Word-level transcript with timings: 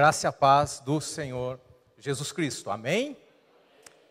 graça 0.00 0.26
e 0.26 0.28
a 0.28 0.32
paz 0.32 0.80
do 0.80 0.98
Senhor 0.98 1.60
Jesus 1.98 2.32
Cristo. 2.32 2.70
Amém? 2.70 3.18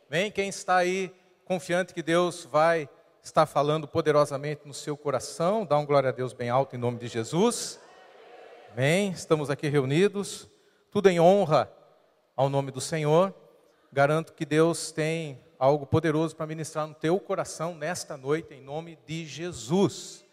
Amém? 0.08 0.32
Quem 0.32 0.48
está 0.48 0.76
aí 0.76 1.12
confiante 1.46 1.96
que 1.96 2.04
Deus 2.04 2.46
vai 2.46 2.88
estar 3.24 3.48
falando 3.48 3.88
poderosamente 3.88 4.68
no 4.68 4.74
seu 4.76 4.96
coração, 4.96 5.66
dá 5.66 5.80
um 5.80 5.88
glória 5.88 6.10
a 6.10 6.12
Deus 6.12 6.32
bem 6.32 6.48
alto 6.48 6.76
em 6.76 6.78
nome 6.78 7.00
de 7.00 7.08
Jesus. 7.08 7.80
Amém? 8.72 9.10
Estamos 9.10 9.50
aqui 9.50 9.68
reunidos, 9.68 10.48
tudo 10.92 11.10
em 11.10 11.20
honra 11.20 11.68
ao 12.36 12.50
nome 12.50 12.70
do 12.70 12.80
Senhor. 12.80 13.34
Garanto 13.92 14.34
que 14.34 14.46
Deus 14.46 14.92
tem 14.92 15.44
algo 15.58 15.88
poderoso 15.88 16.36
para 16.36 16.46
ministrar 16.46 16.86
no 16.86 16.94
teu 16.94 17.20
coração 17.20 17.74
nesta 17.74 18.16
noite, 18.16 18.54
em 18.54 18.62
nome 18.62 18.96
de 19.08 19.26
Jesus. 19.26 20.24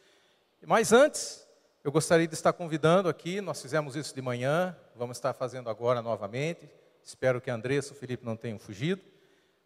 Mas 0.67 0.93
antes, 0.93 1.49
eu 1.83 1.91
gostaria 1.91 2.29
de 2.29 2.35
estar 2.35 2.53
convidando 2.53 3.09
aqui, 3.09 3.41
nós 3.41 3.63
fizemos 3.63 3.97
isso 3.97 4.15
de 4.15 4.21
manhã, 4.21 4.77
vamos 4.97 5.17
estar 5.17 5.33
fazendo 5.33 5.69
agora 5.69 6.01
novamente. 6.01 6.69
Espero 7.03 7.41
que 7.41 7.51
Andressa 7.51 7.93
e 7.93 7.97
Felipe 7.97 8.25
não 8.25 8.37
tenham 8.37 8.59
fugido. 8.59 9.03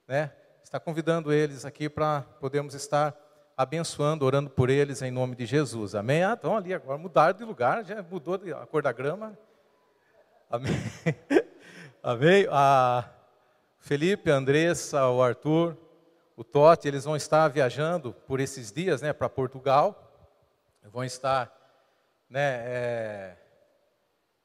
Né? 0.06 0.32
Está 0.62 0.78
convidando 0.78 1.32
eles 1.32 1.64
aqui 1.64 1.88
para 1.88 2.22
podermos 2.40 2.74
estar 2.74 3.16
abençoando, 3.56 4.24
orando 4.24 4.50
por 4.50 4.70
eles 4.70 5.02
em 5.02 5.10
nome 5.10 5.36
de 5.36 5.46
Jesus. 5.46 5.94
Amém? 5.94 6.24
Ah, 6.24 6.34
estão 6.34 6.56
ali 6.56 6.74
agora, 6.74 6.98
mudaram 6.98 7.36
de 7.36 7.44
lugar, 7.44 7.84
já 7.84 8.02
mudou 8.02 8.40
a 8.60 8.66
cor 8.66 8.82
da 8.82 8.92
grama. 8.92 9.38
Amém? 10.50 10.72
Amém? 12.02 12.46
A 12.50 13.08
Felipe, 13.78 14.30
a 14.30 14.34
Andressa, 14.34 15.06
o 15.08 15.22
Arthur, 15.22 15.76
o 16.36 16.42
Totti, 16.42 16.88
eles 16.88 17.04
vão 17.04 17.16
estar 17.16 17.48
viajando 17.48 18.12
por 18.12 18.40
esses 18.40 18.72
dias 18.72 19.02
né, 19.02 19.12
para 19.12 19.28
Portugal. 19.28 20.10
Vão 20.84 21.04
estar 21.04 21.54
né, 22.28 22.62
é, 22.64 23.36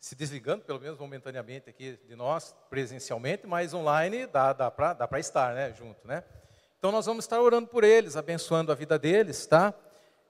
se 0.05 0.13
desligando, 0.13 0.63
pelo 0.63 0.79
menos 0.79 0.99
momentaneamente 0.99 1.67
aqui 1.67 1.99
de 2.07 2.15
nós, 2.15 2.55
presencialmente, 2.69 3.47
mas 3.47 3.73
online 3.73 4.27
dá, 4.27 4.53
dá 4.53 4.69
para 4.69 5.19
estar 5.19 5.55
né, 5.55 5.73
junto. 5.73 6.07
Né? 6.07 6.23
Então 6.77 6.91
nós 6.91 7.07
vamos 7.07 7.25
estar 7.25 7.41
orando 7.41 7.67
por 7.67 7.83
eles, 7.83 8.15
abençoando 8.15 8.71
a 8.71 8.75
vida 8.75 8.99
deles, 8.99 9.47
tá? 9.47 9.73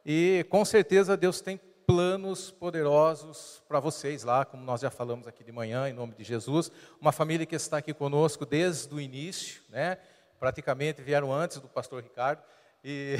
E 0.05 0.45
com 0.49 0.63
certeza 0.63 1.17
Deus 1.17 1.41
tem 1.41 1.57
planos 1.85 2.51
poderosos 2.51 3.61
para 3.67 3.81
vocês 3.81 4.23
lá, 4.23 4.45
como 4.45 4.63
nós 4.63 4.79
já 4.79 4.89
falamos 4.89 5.27
aqui 5.27 5.43
de 5.43 5.51
manhã, 5.51 5.89
em 5.89 5.93
nome 5.93 6.15
de 6.15 6.23
Jesus. 6.23 6.71
Uma 7.01 7.11
família 7.11 7.45
que 7.45 7.55
está 7.55 7.79
aqui 7.79 7.93
conosco 7.93 8.45
desde 8.45 8.95
o 8.95 9.01
início, 9.01 9.61
né? 9.67 9.97
Praticamente 10.39 11.01
vieram 11.01 11.33
antes 11.33 11.59
do 11.59 11.67
pastor 11.67 12.01
Ricardo. 12.01 12.41
E, 12.81 13.17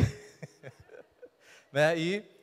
né? 1.73 1.99
e 1.99 2.34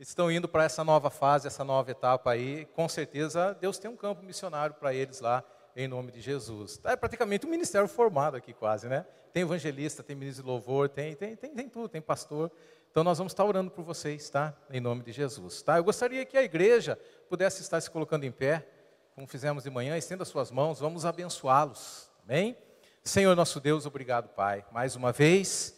estão 0.00 0.32
indo 0.32 0.48
para 0.48 0.64
essa 0.64 0.82
nova 0.82 1.10
fase, 1.10 1.46
essa 1.46 1.62
nova 1.62 1.90
etapa 1.90 2.30
aí. 2.30 2.64
Com 2.74 2.88
certeza, 2.88 3.56
Deus 3.60 3.78
tem 3.78 3.90
um 3.90 3.96
campo 3.96 4.22
missionário 4.22 4.74
para 4.74 4.94
eles 4.94 5.20
lá, 5.20 5.44
em 5.76 5.86
nome 5.86 6.10
de 6.10 6.20
Jesus. 6.20 6.80
É 6.84 6.96
praticamente 6.96 7.46
um 7.46 7.50
ministério 7.50 7.86
formado 7.86 8.36
aqui, 8.36 8.54
quase, 8.54 8.88
né? 8.88 9.04
Tem 9.32 9.42
evangelista, 9.42 10.02
tem 10.02 10.16
ministro 10.16 10.42
de 10.42 10.48
louvor, 10.48 10.88
tem, 10.88 11.14
tem, 11.14 11.36
tem, 11.36 11.54
tem 11.54 11.68
tudo, 11.68 11.88
tem 11.88 12.00
pastor. 12.00 12.50
Então, 12.90 13.04
nós 13.04 13.18
vamos 13.18 13.32
estar 13.32 13.44
orando 13.44 13.70
por 13.70 13.84
vocês, 13.84 14.28
tá? 14.30 14.56
Em 14.70 14.80
nome 14.80 15.02
de 15.02 15.12
Jesus, 15.12 15.62
tá? 15.62 15.76
Eu 15.76 15.84
gostaria 15.84 16.24
que 16.24 16.36
a 16.36 16.42
igreja 16.42 16.98
pudesse 17.28 17.60
estar 17.60 17.80
se 17.80 17.90
colocando 17.90 18.24
em 18.24 18.32
pé, 18.32 18.66
como 19.14 19.26
fizemos 19.26 19.64
de 19.64 19.70
manhã, 19.70 19.96
estenda 19.96 20.24
suas 20.24 20.50
mãos, 20.50 20.80
vamos 20.80 21.04
abençoá-los, 21.04 22.10
amém? 22.24 22.56
Senhor 23.04 23.36
nosso 23.36 23.60
Deus, 23.60 23.86
obrigado, 23.86 24.28
Pai, 24.30 24.64
mais 24.72 24.96
uma 24.96 25.12
vez, 25.12 25.76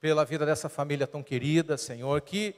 pela 0.00 0.24
vida 0.24 0.46
dessa 0.46 0.68
família 0.68 1.06
tão 1.06 1.22
querida, 1.22 1.76
Senhor, 1.76 2.20
que 2.20 2.54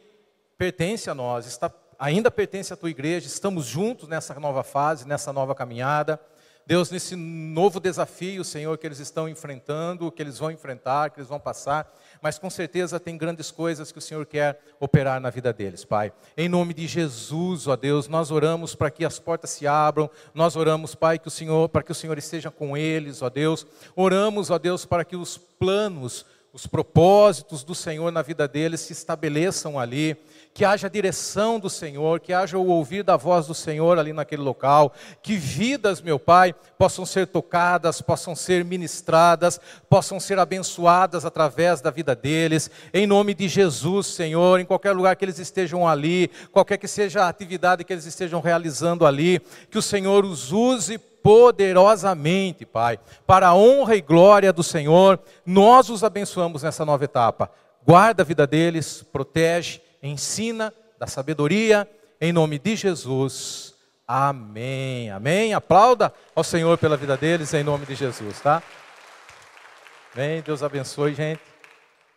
pertence 0.56 1.10
a 1.10 1.14
nós, 1.14 1.46
está, 1.46 1.72
ainda 1.98 2.30
pertence 2.30 2.72
à 2.72 2.76
tua 2.76 2.90
igreja, 2.90 3.26
estamos 3.26 3.66
juntos 3.66 4.08
nessa 4.08 4.38
nova 4.38 4.62
fase, 4.62 5.06
nessa 5.06 5.32
nova 5.32 5.54
caminhada. 5.54 6.20
Deus, 6.66 6.90
nesse 6.90 7.14
novo 7.14 7.78
desafio, 7.78 8.42
Senhor, 8.42 8.78
que 8.78 8.86
eles 8.86 8.98
estão 8.98 9.28
enfrentando, 9.28 10.10
que 10.10 10.22
eles 10.22 10.38
vão 10.38 10.50
enfrentar, 10.50 11.10
que 11.10 11.20
eles 11.20 11.28
vão 11.28 11.38
passar, 11.38 11.92
mas 12.22 12.38
com 12.38 12.48
certeza 12.48 12.98
tem 12.98 13.18
grandes 13.18 13.50
coisas 13.50 13.92
que 13.92 13.98
o 13.98 14.00
Senhor 14.00 14.24
quer 14.24 14.58
operar 14.80 15.20
na 15.20 15.28
vida 15.28 15.52
deles, 15.52 15.84
Pai. 15.84 16.10
Em 16.34 16.48
nome 16.48 16.72
de 16.72 16.86
Jesus, 16.86 17.66
ó 17.66 17.76
Deus, 17.76 18.08
nós 18.08 18.30
oramos 18.30 18.74
para 18.74 18.90
que 18.90 19.04
as 19.04 19.18
portas 19.18 19.50
se 19.50 19.66
abram, 19.66 20.08
nós 20.32 20.56
oramos, 20.56 20.94
Pai, 20.94 21.18
que 21.18 21.28
o 21.28 21.30
Senhor, 21.30 21.68
para 21.68 21.82
que 21.82 21.92
o 21.92 21.94
Senhor 21.94 22.16
esteja 22.16 22.50
com 22.50 22.74
eles, 22.74 23.20
ó 23.20 23.28
Deus. 23.28 23.66
Oramos, 23.94 24.48
ó 24.48 24.58
Deus, 24.58 24.86
para 24.86 25.04
que 25.04 25.16
os 25.16 25.36
planos, 25.36 26.24
os 26.50 26.66
propósitos 26.66 27.62
do 27.62 27.74
Senhor 27.74 28.10
na 28.10 28.22
vida 28.22 28.48
deles 28.48 28.80
se 28.80 28.94
estabeleçam 28.94 29.78
ali 29.78 30.16
que 30.54 30.64
haja 30.64 30.88
direção 30.88 31.58
do 31.58 31.68
Senhor, 31.68 32.20
que 32.20 32.32
haja 32.32 32.56
o 32.56 32.68
ouvir 32.68 33.02
da 33.02 33.16
voz 33.16 33.48
do 33.48 33.54
Senhor 33.54 33.98
ali 33.98 34.12
naquele 34.12 34.40
local, 34.40 34.92
que 35.20 35.36
vidas, 35.36 36.00
meu 36.00 36.16
Pai, 36.16 36.54
possam 36.78 37.04
ser 37.04 37.26
tocadas, 37.26 38.00
possam 38.00 38.36
ser 38.36 38.64
ministradas, 38.64 39.60
possam 39.90 40.20
ser 40.20 40.38
abençoadas 40.38 41.24
através 41.24 41.80
da 41.80 41.90
vida 41.90 42.14
deles, 42.14 42.70
em 42.92 43.04
nome 43.04 43.34
de 43.34 43.48
Jesus, 43.48 44.06
Senhor, 44.06 44.60
em 44.60 44.64
qualquer 44.64 44.92
lugar 44.92 45.16
que 45.16 45.24
eles 45.24 45.40
estejam 45.40 45.88
ali, 45.88 46.30
qualquer 46.52 46.78
que 46.78 46.86
seja 46.86 47.24
a 47.24 47.28
atividade 47.28 47.82
que 47.82 47.92
eles 47.92 48.06
estejam 48.06 48.40
realizando 48.40 49.04
ali, 49.04 49.40
que 49.68 49.78
o 49.78 49.82
Senhor 49.82 50.24
os 50.24 50.52
use 50.52 50.98
poderosamente, 50.98 52.64
Pai, 52.64 53.00
para 53.26 53.48
a 53.48 53.54
honra 53.56 53.96
e 53.96 54.00
glória 54.00 54.52
do 54.52 54.62
Senhor, 54.62 55.18
nós 55.44 55.88
os 55.88 56.04
abençoamos 56.04 56.62
nessa 56.62 56.84
nova 56.84 57.02
etapa. 57.04 57.50
Guarda 57.84 58.22
a 58.22 58.26
vida 58.26 58.46
deles, 58.46 59.04
protege, 59.12 59.80
ensina, 60.08 60.72
da 60.98 61.06
sabedoria, 61.06 61.88
em 62.20 62.32
nome 62.32 62.58
de 62.58 62.76
Jesus. 62.76 63.74
Amém. 64.06 65.10
Amém. 65.10 65.54
Aplauda 65.54 66.12
ao 66.34 66.44
Senhor 66.44 66.76
pela 66.78 66.96
vida 66.96 67.16
deles, 67.16 67.52
em 67.54 67.64
nome 67.64 67.86
de 67.86 67.94
Jesus, 67.94 68.40
tá? 68.40 68.62
Amém. 70.14 70.42
Deus 70.42 70.62
abençoe, 70.62 71.14
gente. 71.14 71.40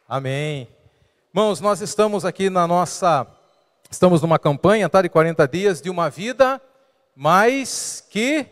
Amém. 0.07 0.67
Irmãos, 1.33 1.61
nós 1.61 1.81
estamos 1.81 2.25
aqui 2.25 2.49
na 2.49 2.67
nossa. 2.67 3.25
Estamos 3.89 4.21
numa 4.21 4.37
campanha, 4.37 4.89
tá? 4.89 5.01
De 5.01 5.09
40 5.09 5.47
dias 5.47 5.81
de 5.81 5.89
uma 5.89 6.09
vida 6.09 6.61
mais 7.15 8.05
que 8.09 8.45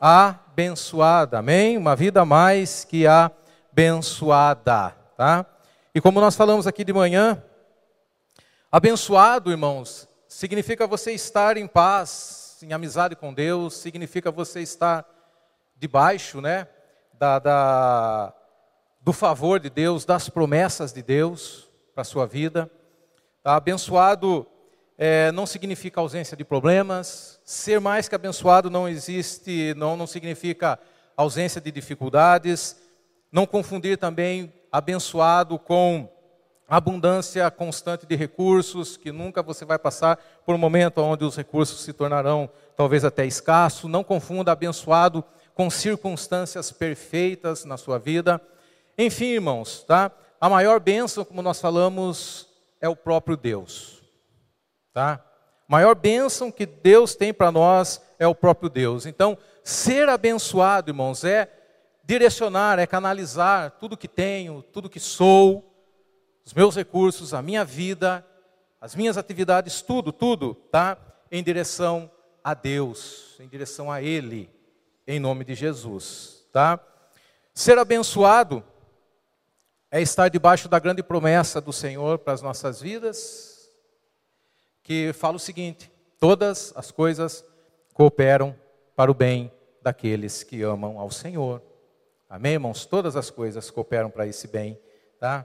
abençoada. 0.00 1.38
Amém? 1.38 1.78
Uma 1.78 1.96
vida 1.96 2.24
mais 2.24 2.84
que 2.84 3.06
abençoada, 3.06 4.94
tá? 5.16 5.46
E 5.94 6.00
como 6.00 6.20
nós 6.20 6.36
falamos 6.36 6.66
aqui 6.66 6.84
de 6.84 6.92
manhã, 6.92 7.42
Abençoado, 8.76 9.50
irmãos, 9.50 10.06
significa 10.28 10.86
você 10.86 11.12
estar 11.12 11.56
em 11.56 11.66
paz, 11.66 12.58
em 12.62 12.74
amizade 12.74 13.16
com 13.16 13.32
Deus, 13.32 13.72
significa 13.72 14.30
você 14.30 14.60
estar 14.60 15.02
debaixo, 15.78 16.42
né, 16.42 16.68
da, 17.14 17.38
da 17.38 18.34
do 19.00 19.14
favor 19.14 19.58
de 19.60 19.70
Deus, 19.70 20.04
das 20.04 20.28
promessas 20.28 20.92
de 20.92 21.02
Deus 21.02 21.70
para 21.94 22.02
a 22.02 22.04
sua 22.04 22.26
vida. 22.26 22.70
Tá? 23.42 23.56
Abençoado 23.56 24.46
é, 24.98 25.32
não 25.32 25.46
significa 25.46 25.98
ausência 25.98 26.36
de 26.36 26.44
problemas, 26.44 27.40
ser 27.46 27.80
mais 27.80 28.10
que 28.10 28.14
abençoado 28.14 28.68
não 28.68 28.86
existe, 28.86 29.72
não, 29.74 29.96
não 29.96 30.06
significa 30.06 30.78
ausência 31.16 31.62
de 31.62 31.72
dificuldades, 31.72 32.76
não 33.32 33.46
confundir 33.46 33.96
também 33.96 34.52
abençoado 34.70 35.58
com 35.58 36.14
abundância 36.68 37.50
constante 37.50 38.06
de 38.06 38.16
recursos, 38.16 38.96
que 38.96 39.12
nunca 39.12 39.42
você 39.42 39.64
vai 39.64 39.78
passar 39.78 40.16
por 40.44 40.54
um 40.54 40.58
momento 40.58 41.00
onde 41.00 41.24
os 41.24 41.36
recursos 41.36 41.82
se 41.82 41.92
tornarão 41.92 42.50
talvez 42.76 43.04
até 43.04 43.24
escassos. 43.24 43.90
Não 43.90 44.02
confunda 44.02 44.52
abençoado 44.52 45.24
com 45.54 45.70
circunstâncias 45.70 46.72
perfeitas 46.72 47.64
na 47.64 47.76
sua 47.76 47.98
vida. 47.98 48.40
Enfim, 48.98 49.26
irmãos, 49.26 49.84
tá? 49.84 50.10
A 50.40 50.48
maior 50.48 50.80
bênção, 50.80 51.24
como 51.24 51.40
nós 51.40 51.60
falamos, 51.60 52.48
é 52.80 52.88
o 52.88 52.96
próprio 52.96 53.36
Deus. 53.36 54.02
Tá? 54.92 55.22
A 55.68 55.72
maior 55.72 55.94
bênção 55.94 56.50
que 56.50 56.66
Deus 56.66 57.14
tem 57.14 57.32
para 57.32 57.52
nós 57.52 58.02
é 58.18 58.26
o 58.26 58.34
próprio 58.34 58.68
Deus. 58.68 59.06
Então, 59.06 59.36
ser 59.62 60.08
abençoado, 60.08 60.90
irmãos, 60.90 61.24
é 61.24 61.50
direcionar, 62.04 62.78
é 62.78 62.86
canalizar 62.86 63.72
tudo 63.80 63.96
que 63.96 64.08
tenho, 64.08 64.62
tudo 64.62 64.90
que 64.90 65.00
sou, 65.00 65.75
os 66.46 66.54
meus 66.54 66.76
recursos, 66.76 67.34
a 67.34 67.42
minha 67.42 67.64
vida, 67.64 68.24
as 68.80 68.94
minhas 68.94 69.18
atividades, 69.18 69.82
tudo, 69.82 70.12
tudo, 70.12 70.54
tá? 70.54 70.96
Em 71.28 71.42
direção 71.42 72.08
a 72.42 72.54
Deus, 72.54 73.34
em 73.40 73.48
direção 73.48 73.90
a 73.90 74.00
Ele, 74.00 74.48
em 75.08 75.18
nome 75.18 75.44
de 75.44 75.56
Jesus, 75.56 76.46
tá? 76.52 76.78
Ser 77.52 77.76
abençoado 77.78 78.62
é 79.90 80.00
estar 80.00 80.28
debaixo 80.28 80.68
da 80.68 80.78
grande 80.78 81.02
promessa 81.02 81.60
do 81.60 81.72
Senhor 81.72 82.20
para 82.20 82.34
as 82.34 82.42
nossas 82.42 82.80
vidas, 82.80 83.68
que 84.84 85.12
fala 85.14 85.34
o 85.34 85.40
seguinte: 85.40 85.90
todas 86.20 86.72
as 86.76 86.92
coisas 86.92 87.44
cooperam 87.92 88.54
para 88.94 89.10
o 89.10 89.14
bem 89.14 89.50
daqueles 89.82 90.44
que 90.44 90.62
amam 90.62 91.00
ao 91.00 91.10
Senhor. 91.10 91.60
Amém, 92.30 92.52
irmãos? 92.52 92.86
Todas 92.86 93.16
as 93.16 93.30
coisas 93.30 93.68
cooperam 93.68 94.10
para 94.10 94.28
esse 94.28 94.46
bem, 94.46 94.78
tá? 95.18 95.44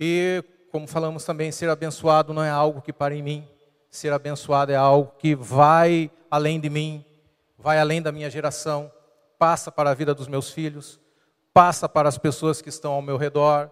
E, 0.00 0.44
como 0.70 0.86
falamos 0.86 1.24
também, 1.24 1.50
ser 1.50 1.68
abençoado 1.68 2.32
não 2.32 2.42
é 2.42 2.50
algo 2.50 2.80
que 2.80 2.92
para 2.92 3.14
em 3.14 3.22
mim, 3.22 3.48
ser 3.90 4.12
abençoado 4.12 4.70
é 4.70 4.76
algo 4.76 5.12
que 5.18 5.34
vai 5.34 6.10
além 6.30 6.60
de 6.60 6.70
mim, 6.70 7.04
vai 7.56 7.78
além 7.78 8.00
da 8.00 8.12
minha 8.12 8.30
geração, 8.30 8.92
passa 9.38 9.72
para 9.72 9.90
a 9.90 9.94
vida 9.94 10.14
dos 10.14 10.28
meus 10.28 10.50
filhos, 10.50 11.00
passa 11.52 11.88
para 11.88 12.08
as 12.08 12.18
pessoas 12.18 12.60
que 12.60 12.68
estão 12.68 12.92
ao 12.92 13.02
meu 13.02 13.16
redor, 13.16 13.70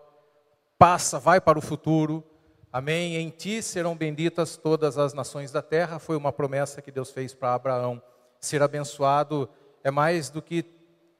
passa, 0.78 1.18
vai 1.18 1.40
para 1.40 1.58
o 1.58 1.62
futuro. 1.62 2.24
Amém. 2.72 3.16
Em 3.16 3.30
ti 3.30 3.62
serão 3.62 3.96
benditas 3.96 4.56
todas 4.56 4.98
as 4.98 5.14
nações 5.14 5.50
da 5.50 5.62
terra. 5.62 5.98
Foi 5.98 6.16
uma 6.16 6.32
promessa 6.32 6.82
que 6.82 6.90
Deus 6.90 7.10
fez 7.10 7.32
para 7.32 7.54
Abraão. 7.54 8.02
Ser 8.40 8.62
abençoado 8.62 9.48
é 9.82 9.90
mais 9.90 10.28
do 10.28 10.42
que 10.42 10.64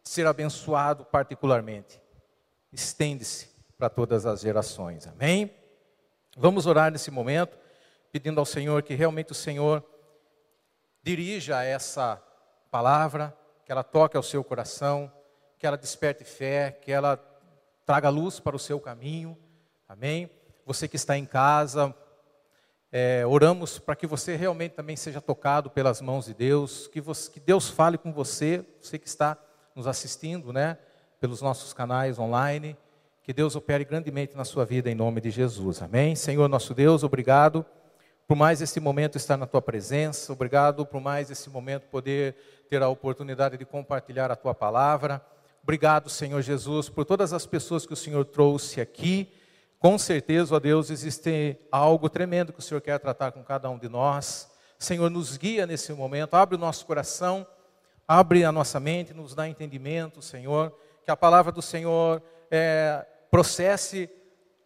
ser 0.03 0.27
abençoado 0.27 1.05
particularmente. 1.05 2.01
Estende-se 2.73 3.56
para 3.77 3.91
todas 3.91 4.25
as 4.25 4.41
gerações. 4.41 5.07
Amém. 5.07 5.55
Vamos 6.37 6.67
orar 6.67 6.91
nesse 6.91 7.11
momento, 7.11 7.59
pedindo 8.11 8.41
ao 8.41 8.47
Senhor 8.47 8.83
que 8.83 8.95
realmente 8.95 9.33
o 9.33 9.35
Senhor 9.35 9.85
dirija 11.03 11.63
essa 11.63 12.23
palavra, 12.71 13.37
que 13.65 13.73
ela 13.73 13.85
toque 13.85 14.17
ao 14.17 14.23
seu 14.23 14.43
coração, 14.43 15.13
que 15.59 15.67
ela 15.67 15.77
desperte 15.77 16.25
fé, 16.25 16.71
que 16.71 16.91
ela 16.91 17.17
traga 17.85 18.09
luz 18.09 18.41
para 18.41 18.57
o 18.57 18.59
seu 18.59 18.81
caminho. 18.81 19.37
Amém? 19.89 20.31
Você 20.65 20.89
que 20.89 20.97
está 20.97 21.17
em 21.17 21.25
casa, 21.25 21.95
é, 22.91 23.27
oramos 23.27 23.79
para 23.79 23.95
que 23.95 24.07
você 24.07 24.37
realmente 24.37 24.73
também 24.73 24.97
seja 24.97 25.21
tocado 25.21 25.71
pelas 25.71 26.01
mãos 26.01 26.27
de 26.27 26.35
Deus, 26.35 26.87
que, 26.89 27.01
você, 27.01 27.31
que 27.31 27.41
Deus 27.41 27.69
fale 27.69 27.99
com 27.99 28.13
você, 28.13 28.65
você 28.81 28.99
que 28.99 29.07
está 29.07 29.37
nos 29.75 29.87
assistindo, 29.87 30.53
né, 30.53 30.79
pelos 31.21 31.43
nossos 31.43 31.73
canais 31.73 32.19
online, 32.19 32.77
que 33.27 33.33
Deus 33.33 33.57
opere 33.57 33.85
grandemente 33.85 34.37
na 34.37 34.45
sua 34.45 34.65
vida 34.65 34.89
em 34.89 34.95
nome 34.95 35.21
de 35.21 35.33
Jesus. 35.33 35.83
Amém? 35.83 36.15
Senhor 36.15 36.49
nosso 36.49 36.73
Deus, 36.73 37.03
obrigado 37.03 37.67
por 38.25 38.37
mais 38.37 38.63
esse 38.63 38.79
momento 38.79 39.17
estar 39.17 39.37
na 39.37 39.49
tua 39.49 39.61
presença, 39.61 40.33
obrigado 40.33 40.87
por 40.87 41.01
mais 41.01 41.29
esse 41.29 41.51
momento 41.51 41.89
poder 41.89 42.37
ter 42.69 42.81
a 42.85 42.89
oportunidade 42.89 43.59
de 43.59 43.65
compartilhar 43.65 44.31
a 44.31 44.37
tua 44.37 44.55
palavra. 44.55 45.21
Obrigado, 45.61 46.09
Senhor 46.09 46.41
Jesus, 46.41 46.89
por 46.89 47.05
todas 47.05 47.33
as 47.33 47.45
pessoas 47.45 47.85
que 47.85 47.93
o 47.93 47.97
Senhor 47.97 48.25
trouxe 48.27 48.81
aqui. 48.81 49.33
Com 49.81 49.99
certeza, 49.99 50.55
ó 50.55 50.61
Deus, 50.61 50.89
existe 50.89 51.59
algo 51.73 52.09
tremendo 52.09 52.53
que 52.53 52.61
o 52.61 52.63
Senhor 52.63 52.81
quer 52.81 53.01
tratar 53.01 53.33
com 53.33 53.43
cada 53.43 53.69
um 53.69 53.77
de 53.77 53.89
nós. 53.89 54.49
Senhor, 54.79 55.11
nos 55.11 55.37
guia 55.37 55.67
nesse 55.67 55.93
momento, 55.93 56.35
abre 56.35 56.55
o 56.55 56.59
nosso 56.61 56.87
coração, 56.87 57.45
abre 58.07 58.45
a 58.45 58.53
nossa 58.53 58.79
mente, 58.79 59.13
nos 59.13 59.35
dá 59.35 59.49
entendimento, 59.49 60.23
Senhor. 60.23 60.73
Que 61.05 61.11
a 61.11 61.17
palavra 61.17 61.51
do 61.51 61.61
Senhor 61.61 62.23
é, 62.51 63.05
processe 63.31 64.11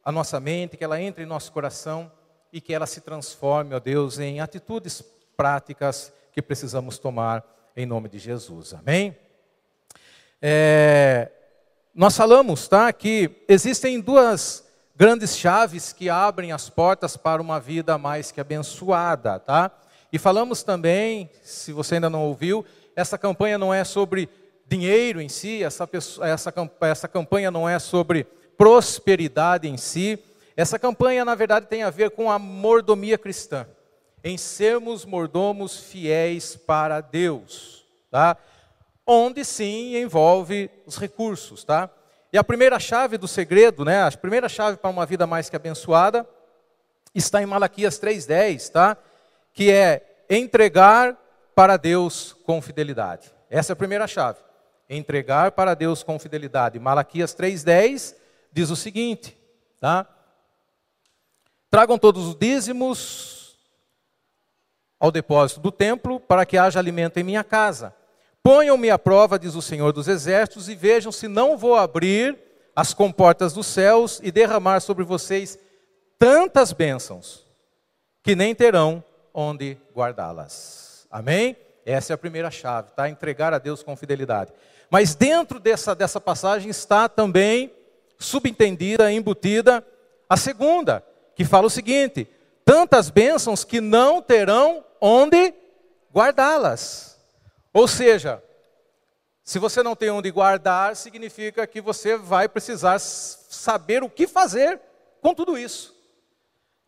a 0.05 0.11
nossa 0.11 0.41
mente, 0.41 0.77
que 0.77 0.85
ela 0.85 1.01
entre 1.01 1.25
em 1.25 1.27
nosso 1.27 1.53
coração 1.53 2.11
e 2.53 2.61
que 2.61 2.75
ela 2.75 2.87
se 2.87 3.01
transforme, 3.01 3.75
ó 3.75 3.81
Deus, 3.81 4.19
em 4.19 4.41
atitudes 4.41 5.05
práticas 5.37 6.13
que 6.33 6.43
precisamos 6.43 6.99
tomar 6.99 7.45
em 7.77 7.87
nome 7.87 8.09
de 8.09 8.19
Jesus. 8.19 8.75
Amém? 8.75 9.17
É, 10.43 11.31
nós 11.95 12.17
falamos, 12.17 12.67
tá, 12.67 12.93
que 12.93 13.45
existem 13.49 14.01
duas 14.01 14.67
grandes 14.97 15.37
chaves 15.37 15.93
que 15.93 16.09
abrem 16.09 16.53
as 16.53 16.69
portas 16.69 17.17
para 17.17 17.41
uma 17.41 17.59
vida 17.59 17.97
mais 17.97 18.31
que 18.31 18.41
abençoada, 18.41 19.39
tá? 19.39 19.71
E 20.13 20.19
falamos 20.19 20.63
também, 20.63 21.31
se 21.43 21.73
você 21.73 21.95
ainda 21.95 22.11
não 22.11 22.25
ouviu, 22.25 22.65
essa 22.97 23.17
campanha 23.17 23.57
não 23.57 23.73
é 23.73 23.85
sobre 23.85 24.29
dinheiro 24.67 25.21
em 25.21 25.29
si, 25.29 25.63
essa, 25.63 25.89
essa, 26.23 26.53
essa 26.81 27.09
campanha 27.09 27.51
não 27.51 27.69
é 27.69 27.79
sobre 27.79 28.27
prosperidade 28.61 29.67
em 29.67 29.79
si, 29.79 30.23
essa 30.55 30.79
campanha, 30.79 31.25
na 31.25 31.35
verdade, 31.35 31.65
tem 31.65 31.83
a 31.83 31.89
ver 31.89 32.11
com 32.11 32.31
a 32.31 32.39
mordomia 32.39 33.17
cristã, 33.17 33.67
em 34.23 34.37
sermos 34.37 35.07
mordomos 35.07 35.81
fiéis 35.81 36.57
para 36.57 37.01
Deus, 37.01 37.87
tá? 38.11 38.37
Onde 39.07 39.47
sim 39.47 39.97
envolve 39.97 40.71
os 40.85 40.99
recursos, 40.99 41.65
tá? 41.65 41.89
E 42.31 42.37
a 42.37 42.45
primeira 42.45 42.79
chave 42.79 43.17
do 43.17 43.27
segredo, 43.27 43.83
né? 43.83 44.03
A 44.03 44.13
primeira 44.13 44.47
chave 44.47 44.77
para 44.77 44.91
uma 44.91 45.07
vida 45.07 45.27
mais 45.27 45.49
que 45.49 45.57
abençoada 45.57 46.29
está 47.15 47.43
em 47.43 47.47
Malaquias 47.47 47.99
3:10, 47.99 48.69
tá? 48.69 48.95
Que 49.55 49.71
é 49.71 50.27
entregar 50.29 51.17
para 51.55 51.79
Deus 51.79 52.37
com 52.45 52.61
fidelidade. 52.61 53.33
Essa 53.49 53.73
é 53.73 53.75
a 53.75 53.77
primeira 53.77 54.07
chave. 54.07 54.41
Entregar 54.87 55.53
para 55.53 55.73
Deus 55.73 56.03
com 56.03 56.19
fidelidade. 56.19 56.79
Malaquias 56.79 57.33
3:10 57.35 58.20
diz 58.53 58.71
o 58.71 58.77
seguinte, 58.77 59.37
tá? 59.81 60.07
Tragam 61.71 61.99
todos 61.99 62.27
os 62.27 62.35
dízimos 62.35 63.59
ao 64.99 65.11
depósito 65.11 65.61
do 65.61 65.73
templo, 65.73 66.21
para 66.21 66.45
que 66.45 66.59
haja 66.59 66.79
alimento 66.79 67.19
em 67.19 67.25
minha 67.25 67.43
casa. 67.43 67.95
Ponham-me 68.43 68.91
à 68.91 68.99
prova, 68.99 69.39
diz 69.39 69.55
o 69.55 69.63
Senhor 69.63 69.93
dos 69.93 70.09
Exércitos, 70.09 70.69
e 70.69 70.75
vejam 70.75 71.11
se 71.11 71.29
não 71.29 71.57
vou 71.57 71.77
abrir 71.77 72.39
as 72.75 72.93
comportas 72.93 73.53
dos 73.53 73.67
céus 73.67 74.21
e 74.23 74.31
derramar 74.31 74.81
sobre 74.81 75.05
vocês 75.05 75.59
tantas 76.19 76.73
bênçãos, 76.73 77.47
que 78.23 78.37
nem 78.37 78.55
terão 78.55 79.03
onde 79.33 79.79
guardá-las. 79.95 81.07
Amém? 81.11 81.57
Essa 81.85 82.13
é 82.13 82.15
a 82.15 82.19
primeira 82.19 82.51
chave, 82.51 82.91
tá? 82.93 83.09
Entregar 83.09 83.55
a 83.55 83.59
Deus 83.59 83.83
com 83.83 83.97
fidelidade. 83.97 84.53
Mas 84.91 85.15
dentro 85.15 85.59
dessa, 85.59 85.95
dessa 85.95 86.21
passagem 86.21 86.69
está 86.69 87.09
também 87.09 87.73
subentendida, 88.21 89.11
embutida, 89.11 89.85
a 90.29 90.37
segunda, 90.37 91.05
que 91.35 91.45
fala 91.45 91.67
o 91.67 91.71
seguinte: 91.71 92.29
tantas 92.65 93.11
bênçãos 93.11 93.65
que 93.65 93.81
não 93.81 94.23
terão 94.23 94.85
onde 95.01 95.55
guardá-las. 96.15 97.19
Ou 97.73 97.89
seja, 97.89 98.43
se 99.43 99.59
você 99.59 99.83
não 99.83 99.97
tem 99.97 100.11
onde 100.11 100.31
guardar, 100.31 100.95
significa 100.95 101.67
que 101.67 101.81
você 101.81 102.17
vai 102.17 102.49
precisar 102.49 103.01
saber 103.01 104.03
o 104.03 104.11
que 104.11 104.29
fazer 104.29 104.81
com 105.21 105.35
tudo 105.35 105.59
isso. 105.59 105.99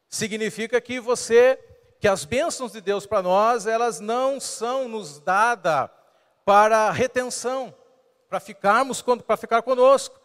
Significa 0.08 0.80
que 0.80 1.00
você, 1.00 1.58
que 1.98 2.06
as 2.06 2.24
bênçãos 2.24 2.72
de 2.72 2.80
Deus 2.80 3.06
para 3.06 3.22
nós, 3.22 3.66
elas 3.66 3.98
não 3.98 4.38
são 4.38 4.86
nos 4.86 5.18
dadas 5.18 5.88
para 6.44 6.90
retenção, 6.90 7.74
para 8.28 8.38
ficarmos, 8.38 9.02
para 9.02 9.36
ficar 9.36 9.62
conosco. 9.62 10.21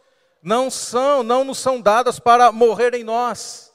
Não 0.47 0.71
são, 0.71 1.23
não 1.23 1.43
nos 1.43 1.57
são 1.57 1.81
dadas 1.81 2.19
para 2.19 2.51
morrer 2.51 2.93
em 2.93 3.03
nós 3.03 3.67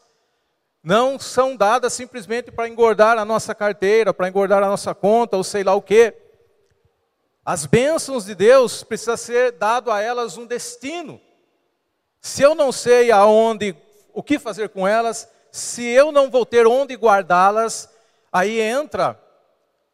não 0.83 1.19
são 1.19 1.55
dadas 1.55 1.93
simplesmente 1.93 2.51
para 2.51 2.69
engordar 2.69 3.17
a 3.17 3.25
nossa 3.25 3.55
carteira, 3.55 4.13
para 4.13 4.29
engordar 4.29 4.63
a 4.63 4.67
nossa 4.67 4.95
conta, 4.95 5.37
ou 5.37 5.45
sei 5.45 5.63
lá 5.63 5.75
o 5.75 5.83
quê. 5.83 6.13
As 7.45 7.67
bênçãos 7.67 8.25
de 8.25 8.35
Deus 8.35 8.83
precisa 8.83 9.17
ser 9.17 9.53
dado 9.53 9.93
a 9.93 10.01
elas 10.01 10.37
um 10.37 10.45
destino. 10.45 11.21
Se 12.21 12.43
eu 12.43 12.55
não 12.55 12.73
sei 12.73 13.13
aonde, 13.13 13.77
o 14.13 14.23
que 14.23 14.39
fazer 14.39 14.71
com 14.71 14.87
elas, 14.87 15.29
se 15.53 15.85
eu 15.85 16.11
não 16.11 16.31
vou 16.31 16.45
ter 16.45 16.67
onde 16.67 16.95
guardá-las, 16.95 17.89
aí 18.33 18.61
entra 18.61 19.21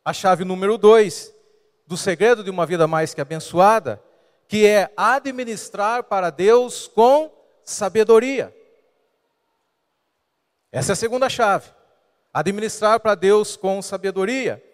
a 0.04 0.12
chave 0.12 0.44
número 0.44 0.78
dois 0.78 1.32
do 1.86 1.96
segredo 1.96 2.42
de 2.42 2.50
uma 2.50 2.64
vida 2.64 2.86
mais 2.86 3.12
que 3.12 3.20
abençoada, 3.20 4.02
que 4.48 4.66
é 4.66 4.90
administrar 4.96 6.02
para 6.04 6.30
Deus 6.30 6.88
com 6.88 7.30
sabedoria. 7.62 8.54
Essa 10.72 10.92
é 10.92 10.94
a 10.94 10.96
segunda 10.96 11.28
chave. 11.28 11.70
Administrar 12.32 12.98
para 12.98 13.14
Deus 13.14 13.56
com 13.56 13.80
sabedoria. 13.82 14.64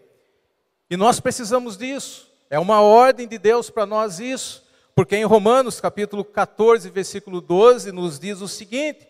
E 0.88 0.96
nós 0.96 1.18
precisamos 1.18 1.76
disso. 1.76 2.32
É 2.48 2.58
uma 2.58 2.80
ordem 2.80 3.26
de 3.26 3.36
Deus 3.36 3.68
para 3.68 3.84
nós 3.84 4.20
isso. 4.20 4.64
Porque 4.94 5.16
em 5.16 5.24
Romanos 5.24 5.80
capítulo 5.80 6.24
14, 6.24 6.88
versículo 6.88 7.40
12, 7.40 7.90
nos 7.90 8.18
diz 8.18 8.40
o 8.40 8.46
seguinte: 8.46 9.08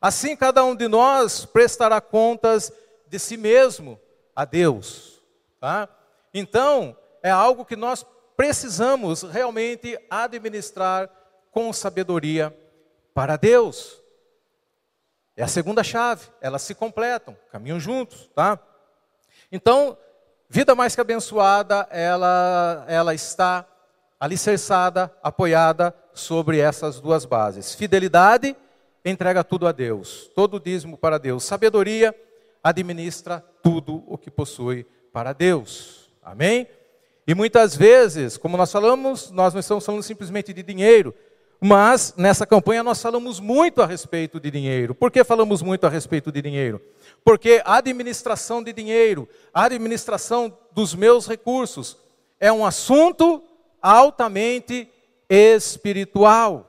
Assim 0.00 0.34
cada 0.34 0.64
um 0.64 0.74
de 0.74 0.88
nós 0.88 1.44
prestará 1.44 2.00
contas 2.00 2.72
de 3.06 3.18
si 3.18 3.36
mesmo 3.36 4.00
a 4.34 4.46
Deus. 4.46 5.20
Tá? 5.60 5.88
Então, 6.32 6.96
é 7.22 7.30
algo 7.30 7.66
que 7.66 7.76
nós 7.76 8.04
precisamos 8.40 9.22
realmente 9.22 9.98
administrar 10.08 11.10
com 11.50 11.70
sabedoria 11.74 12.56
para 13.12 13.36
Deus. 13.36 14.02
É 15.36 15.42
a 15.42 15.46
segunda 15.46 15.84
chave, 15.84 16.26
elas 16.40 16.62
se 16.62 16.74
completam, 16.74 17.36
caminham 17.52 17.78
juntos, 17.78 18.30
tá? 18.34 18.58
Então, 19.52 19.94
vida 20.48 20.74
mais 20.74 20.94
que 20.94 21.02
abençoada, 21.02 21.86
ela, 21.90 22.86
ela 22.88 23.12
está 23.12 23.66
alicerçada, 24.18 25.14
apoiada 25.22 25.94
sobre 26.14 26.60
essas 26.60 26.98
duas 26.98 27.26
bases. 27.26 27.74
Fidelidade, 27.74 28.56
entrega 29.04 29.44
tudo 29.44 29.66
a 29.68 29.72
Deus, 29.72 30.30
todo 30.34 30.54
o 30.56 30.60
dízimo 30.60 30.96
para 30.96 31.18
Deus. 31.18 31.44
Sabedoria, 31.44 32.18
administra 32.64 33.44
tudo 33.62 34.02
o 34.06 34.16
que 34.16 34.30
possui 34.30 34.84
para 35.12 35.34
Deus. 35.34 36.10
Amém? 36.22 36.66
E 37.26 37.34
muitas 37.34 37.76
vezes, 37.76 38.36
como 38.36 38.56
nós 38.56 38.72
falamos, 38.72 39.30
nós 39.30 39.52
não 39.52 39.60
estamos 39.60 39.84
falando 39.84 40.02
simplesmente 40.02 40.52
de 40.52 40.62
dinheiro, 40.62 41.14
Mas 41.60 42.14
nessa 42.16 42.46
campanha 42.46 42.82
nós 42.82 43.02
falamos 43.02 43.38
muito 43.38 43.82
a 43.82 43.86
respeito 43.86 44.40
de 44.40 44.50
dinheiro. 44.50 44.94
Por 44.94 45.10
que 45.10 45.22
falamos 45.22 45.60
muito 45.60 45.86
a 45.86 45.90
respeito 45.90 46.32
de 46.32 46.40
dinheiro? 46.40 46.80
Porque 47.22 47.60
a 47.66 47.76
administração 47.76 48.62
de 48.62 48.72
dinheiro, 48.72 49.28
a 49.52 49.64
administração 49.64 50.56
dos 50.72 50.94
meus 50.94 51.28
recursos, 51.28 51.98
é 52.38 52.50
um 52.50 52.64
assunto 52.64 53.42
altamente 53.82 54.90
espiritual. 55.28 56.66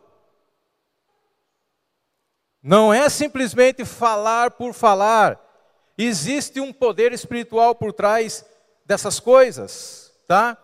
Não 2.61 2.93
é 2.93 3.07
simplesmente 3.07 3.85
falar 3.85 4.51
por 4.51 4.73
falar. 4.73 5.39
Existe 5.97 6.59
um 6.59 6.73
poder 6.73 7.13
espiritual 7.13 7.73
por 7.73 7.93
trás 7.93 8.45
dessas 8.85 9.21
coisas, 9.21 10.00
tá? 10.31 10.57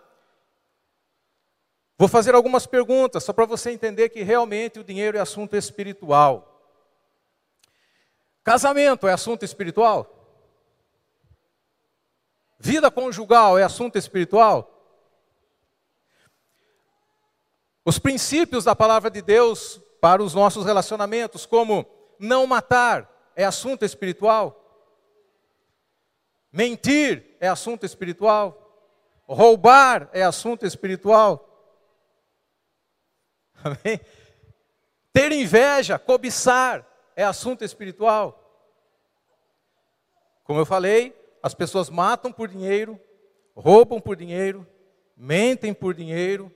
Vou 1.98 2.08
fazer 2.08 2.34
algumas 2.34 2.66
perguntas 2.66 3.26
só 3.26 3.34
para 3.34 3.44
você 3.44 3.70
entender 3.70 4.08
que 4.08 4.24
realmente 4.24 4.80
o 4.80 4.84
dinheiro 4.84 5.18
é 5.18 5.20
assunto 5.20 5.58
espiritual. 5.58 6.64
Casamento 8.46 9.10
é 9.10 9.12
assunto 9.12 9.44
espiritual? 9.44 10.10
Vida 12.58 12.90
conjugal 12.90 13.60
é 13.60 13.64
assunto 13.64 13.98
espiritual? 13.98 14.72
Os 17.84 18.00
princípios 18.00 18.64
da 18.64 18.74
palavra 18.74 19.12
de 19.12 19.22
Deus 19.22 19.82
para 20.00 20.24
os 20.24 20.34
nossos 20.34 20.66
relacionamentos, 20.66 21.46
como 21.46 21.86
não 22.18 22.48
matar, 22.48 23.34
é 23.36 23.44
assunto 23.44 23.84
espiritual. 23.84 24.64
Mentir 26.54 27.36
é 27.42 27.50
assunto 27.50 27.86
espiritual. 27.86 28.64
Roubar 29.28 30.10
é 30.14 30.24
assunto 30.24 30.66
espiritual. 30.66 31.44
Amém? 33.62 34.00
Ter 35.12 35.32
inveja, 35.32 36.00
cobiçar, 36.00 36.86
é 37.16 37.24
assunto 37.24 37.64
espiritual. 37.64 38.44
Como 40.44 40.60
eu 40.60 40.66
falei, 40.66 41.14
as 41.44 41.54
pessoas 41.54 41.90
matam 41.90 42.32
por 42.32 42.48
dinheiro, 42.48 43.00
roubam 43.56 44.00
por 44.00 44.16
dinheiro, 44.16 44.66
mentem 45.16 45.74
por 45.74 45.94
dinheiro, 45.94 46.54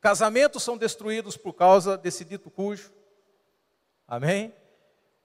casamentos 0.00 0.62
são 0.62 0.76
destruídos 0.76 1.36
por 1.36 1.52
causa 1.52 1.96
desse 1.96 2.24
dito 2.24 2.50
cujo. 2.50 2.92
Amém? 4.06 4.52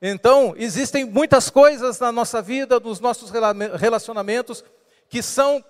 Então, 0.02 0.54
existem 0.58 1.06
muitas 1.06 1.50
coisas 1.50 1.98
na 2.00 2.12
nossa 2.12 2.42
vida, 2.42 2.80
nos 2.80 3.00
nossos 3.00 3.32
relacionamentos, 3.80 4.64
que 5.08 5.24
são 5.24 5.64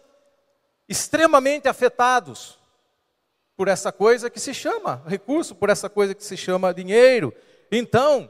extremamente 0.87 1.67
afetados 1.67 2.59
por 3.55 3.67
essa 3.67 3.91
coisa 3.91 4.29
que 4.29 4.39
se 4.39 4.53
chama 4.53 5.03
recurso, 5.05 5.55
por 5.55 5.69
essa 5.69 5.89
coisa 5.89 6.13
que 6.13 6.23
se 6.23 6.35
chama 6.35 6.73
dinheiro. 6.73 7.33
Então, 7.71 8.29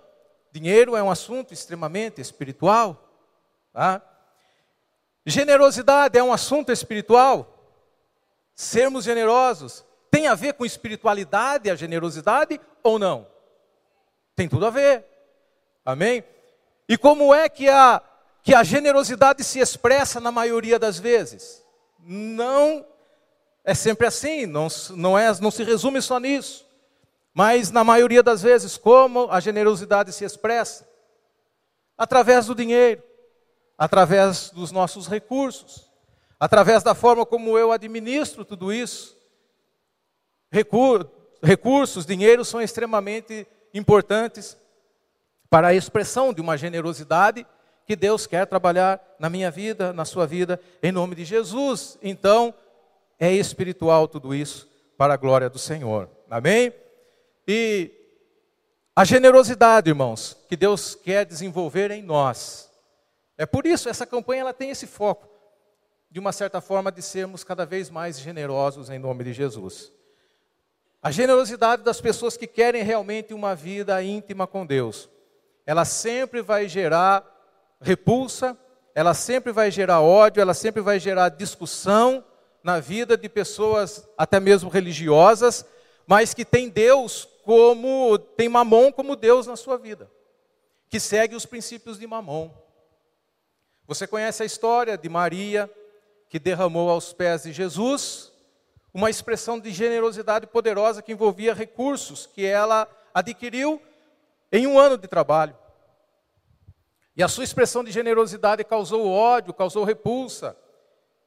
dinheiro 0.51 0.95
é 0.95 1.03
um 1.03 1.09
assunto 1.09 1.53
extremamente 1.53 2.21
espiritual. 2.21 3.09
Tá? 3.71 4.01
Generosidade 5.25 6.17
é 6.17 6.23
um 6.23 6.33
assunto 6.33 6.71
espiritual. 6.71 7.49
Sermos 8.53 9.05
generosos 9.05 9.85
tem 10.11 10.27
a 10.27 10.35
ver 10.35 10.53
com 10.53 10.63
espiritualidade, 10.63 11.71
a 11.71 11.75
generosidade 11.75 12.61
ou 12.83 12.99
não? 12.99 13.25
Tem 14.35 14.47
tudo 14.47 14.67
a 14.67 14.69
ver. 14.69 15.03
Amém? 15.83 16.23
E 16.87 16.95
como 16.95 17.33
é 17.33 17.49
que 17.49 17.67
a, 17.67 17.99
que 18.43 18.53
a 18.53 18.63
generosidade 18.63 19.43
se 19.43 19.57
expressa 19.57 20.19
na 20.19 20.31
maioria 20.31 20.77
das 20.77 20.99
vezes? 20.99 21.62
Não 22.05 22.85
é 23.63 23.73
sempre 23.73 24.05
assim, 24.05 24.45
não, 24.45 24.67
não, 24.91 25.17
é, 25.17 25.33
não 25.39 25.49
se 25.49 25.63
resume 25.63 26.01
só 26.01 26.19
nisso. 26.19 26.65
Mas 27.33 27.71
na 27.71 27.83
maioria 27.83 28.21
das 28.21 28.41
vezes, 28.41 28.77
como 28.77 29.31
a 29.31 29.39
generosidade 29.39 30.11
se 30.11 30.25
expressa? 30.25 30.87
Através 31.97 32.45
do 32.47 32.53
dinheiro, 32.53 33.01
através 33.77 34.51
dos 34.51 34.71
nossos 34.71 35.07
recursos, 35.07 35.89
através 36.39 36.83
da 36.83 36.93
forma 36.93 37.25
como 37.25 37.57
eu 37.57 37.71
administro 37.71 38.43
tudo 38.43 38.71
isso. 38.71 39.17
Recur, 40.51 41.09
recursos, 41.41 42.05
dinheiro 42.05 42.43
são 42.43 42.61
extremamente 42.61 43.47
importantes 43.73 44.57
para 45.49 45.69
a 45.69 45.73
expressão 45.73 46.33
de 46.33 46.41
uma 46.41 46.57
generosidade 46.57 47.45
que 47.85 47.95
Deus 47.95 48.25
quer 48.25 48.45
trabalhar 48.45 49.01
na 49.19 49.29
minha 49.29 49.51
vida, 49.51 49.91
na 49.93 50.05
sua 50.05 50.25
vida, 50.25 50.59
em 50.81 50.91
nome 50.91 51.15
de 51.15 51.25
Jesus. 51.25 51.97
Então, 52.01 52.53
é 53.19 53.31
espiritual 53.31 54.07
tudo 54.07 54.33
isso 54.33 54.69
para 54.97 55.13
a 55.13 55.17
glória 55.17 55.49
do 55.49 55.59
Senhor. 55.59 56.09
Amém? 56.29 56.73
E 57.47 57.91
a 58.95 59.03
generosidade, 59.03 59.89
irmãos, 59.89 60.37
que 60.47 60.55
Deus 60.55 60.95
quer 60.95 61.25
desenvolver 61.25 61.91
em 61.91 62.01
nós. 62.01 62.69
É 63.37 63.45
por 63.45 63.65
isso 63.65 63.89
essa 63.89 64.05
campanha 64.05 64.41
ela 64.41 64.53
tem 64.53 64.69
esse 64.69 64.85
foco 64.85 65.27
de 66.09 66.19
uma 66.19 66.31
certa 66.31 66.61
forma 66.61 66.91
de 66.91 67.01
sermos 67.01 67.43
cada 67.43 67.65
vez 67.65 67.89
mais 67.89 68.19
generosos 68.19 68.89
em 68.91 68.99
nome 68.99 69.23
de 69.23 69.33
Jesus. 69.33 69.91
A 71.01 71.09
generosidade 71.09 71.81
das 71.81 71.99
pessoas 71.99 72.37
que 72.37 72.45
querem 72.45 72.83
realmente 72.83 73.33
uma 73.33 73.55
vida 73.55 74.01
íntima 74.03 74.45
com 74.45 74.63
Deus. 74.63 75.09
Ela 75.65 75.85
sempre 75.85 76.41
vai 76.41 76.69
gerar 76.69 77.25
repulsa, 77.83 78.57
ela 78.95 79.13
sempre 79.13 79.51
vai 79.51 79.69
gerar 79.69 80.01
ódio, 80.01 80.41
ela 80.41 80.53
sempre 80.53 80.81
vai 80.81 80.99
gerar 80.99 81.29
discussão, 81.29 82.23
na 82.63 82.79
vida 82.79 83.17
de 83.17 83.27
pessoas 83.27 84.07
até 84.17 84.39
mesmo 84.39 84.69
religiosas, 84.69 85.65
mas 86.07 86.33
que 86.33 86.45
tem 86.45 86.69
Deus 86.69 87.27
como, 87.43 88.17
tem 88.17 88.47
Mamon 88.47 88.91
como 88.91 89.17
Deus 89.17 89.45
na 89.45 89.57
sua 89.57 89.77
vida, 89.77 90.09
que 90.89 90.99
segue 90.99 91.35
os 91.35 91.45
princípios 91.45 91.99
de 91.99 92.07
Mamon. 92.07 92.49
Você 93.85 94.07
conhece 94.07 94.41
a 94.41 94.45
história 94.45 94.97
de 94.97 95.09
Maria, 95.09 95.69
que 96.29 96.39
derramou 96.39 96.89
aos 96.89 97.11
pés 97.11 97.43
de 97.43 97.51
Jesus 97.51 98.31
uma 98.93 99.09
expressão 99.09 99.59
de 99.59 99.71
generosidade 99.71 100.47
poderosa 100.47 101.01
que 101.01 101.11
envolvia 101.11 101.53
recursos 101.53 102.27
que 102.27 102.45
ela 102.45 102.87
adquiriu 103.13 103.81
em 104.51 104.67
um 104.67 104.79
ano 104.79 104.97
de 104.97 105.07
trabalho. 105.07 105.57
E 107.15 107.21
a 107.21 107.27
sua 107.27 107.43
expressão 107.43 107.83
de 107.83 107.91
generosidade 107.91 108.63
causou 108.63 109.07
ódio, 109.07 109.53
causou 109.53 109.83
repulsa, 109.83 110.57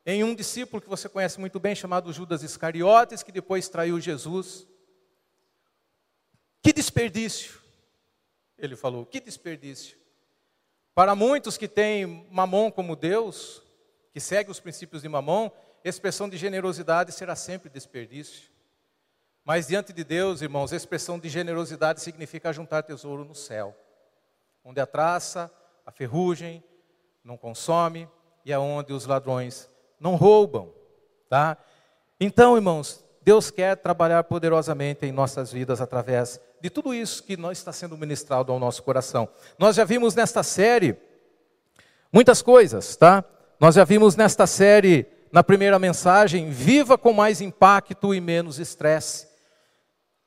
em 0.05 0.23
um 0.23 0.35
discípulo 0.35 0.81
que 0.81 0.89
você 0.89 1.09
conhece 1.09 1.39
muito 1.39 1.59
bem, 1.59 1.75
chamado 1.75 2.13
Judas 2.13 2.43
Iscariotes, 2.43 3.23
que 3.23 3.33
depois 3.33 3.69
traiu 3.69 4.01
Jesus. 4.01 4.67
Que 6.63 6.73
desperdício, 6.73 7.61
ele 8.59 8.75
falou, 8.75 9.07
que 9.07 9.21
desperdício. 9.21 9.97
Para 10.95 11.15
muitos 11.15 11.57
que 11.57 11.69
têm 11.69 12.27
mamon 12.31 12.71
como 12.71 12.97
Deus, 12.97 13.63
que 14.13 14.21
seguem 14.21 14.51
os 14.51 14.61
princípios 14.61 15.03
de 15.03 15.09
mamon, 15.09 15.51
expressão 15.85 16.29
de 16.29 16.37
generosidade 16.37 17.13
será 17.13 17.37
sempre 17.37 17.69
desperdício. 17.69 18.49
Mas 19.45 19.69
diante 19.69 19.93
de 19.93 20.03
Deus, 20.03 20.43
irmãos, 20.43 20.73
expressão 20.73 21.19
de 21.19 21.29
generosidade 21.29 22.01
significa 22.01 22.53
juntar 22.53 22.83
tesouro 22.83 23.25
no 23.25 23.35
céu, 23.35 23.77
onde 24.65 24.81
a 24.81 24.87
traça, 24.87 25.53
a 25.87 25.93
ferrugem 25.93 26.63
não 27.25 27.37
consome 27.37 28.09
e 28.45 28.53
é 28.53 28.59
onde 28.59 28.93
os 28.93 29.07
ladrões 29.07 29.71
não 30.01 30.17
roubam, 30.17 30.73
tá? 31.29 31.57
Então, 32.21 32.57
irmãos, 32.57 33.05
Deus 33.23 33.51
quer 33.51 33.77
trabalhar 33.77 34.25
poderosamente 34.25 35.07
em 35.07 35.13
nossas 35.13 35.53
vidas 35.53 35.81
através 35.81 36.41
de 36.61 36.69
tudo 36.71 36.93
isso 36.93 37.23
que 37.23 37.35
está 37.53 37.73
sendo 37.73 37.97
ministrado 37.97 38.53
ao 38.53 38.59
nosso 38.59 38.83
coração. 38.83 39.29
Nós 39.59 39.77
já 39.77 39.85
vimos 39.85 40.15
nesta 40.15 40.43
série 40.43 40.97
muitas 42.13 42.43
coisas, 42.43 42.97
tá? 42.97 43.25
Nós 43.59 43.75
já 43.75 43.85
vimos 43.85 44.17
nesta 44.17 44.47
série, 44.47 45.07
na 45.33 45.43
primeira 45.43 45.79
mensagem, 45.79 46.51
viva 46.51 46.99
com 46.99 47.13
mais 47.13 47.41
impacto 47.41 48.15
e 48.15 48.21
menos 48.21 48.59
estresse. 48.59 49.29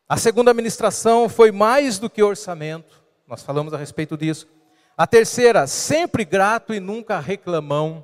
A 0.07 0.17
segunda 0.17 0.53
ministração 0.53 1.29
foi 1.29 1.51
mais 1.51 1.99
do 1.99 2.09
que 2.09 2.23
orçamento, 2.23 3.03
nós 3.27 3.43
falamos 3.43 3.73
a 3.73 3.77
respeito 3.77 4.17
disso. 4.17 4.47
A 4.99 5.07
terceira, 5.07 5.65
sempre 5.65 6.25
grato 6.25 6.73
e 6.73 6.79
nunca 6.81 7.21
reclamão. 7.21 8.03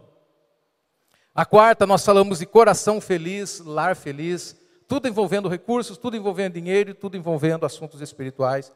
A 1.36 1.46
quarta, 1.46 1.86
nós 1.86 2.06
falamos 2.06 2.40
de 2.40 2.46
coração 2.46 3.02
feliz, 3.02 3.60
lar 3.60 3.98
feliz, 3.98 4.56
tudo 4.88 5.06
envolvendo 5.06 5.50
recursos, 5.50 5.98
tudo 5.98 6.16
envolvendo 6.16 6.54
dinheiro, 6.54 6.96
tudo 6.96 7.18
envolvendo 7.18 7.66
assuntos 7.66 8.00
espirituais. 8.00 8.72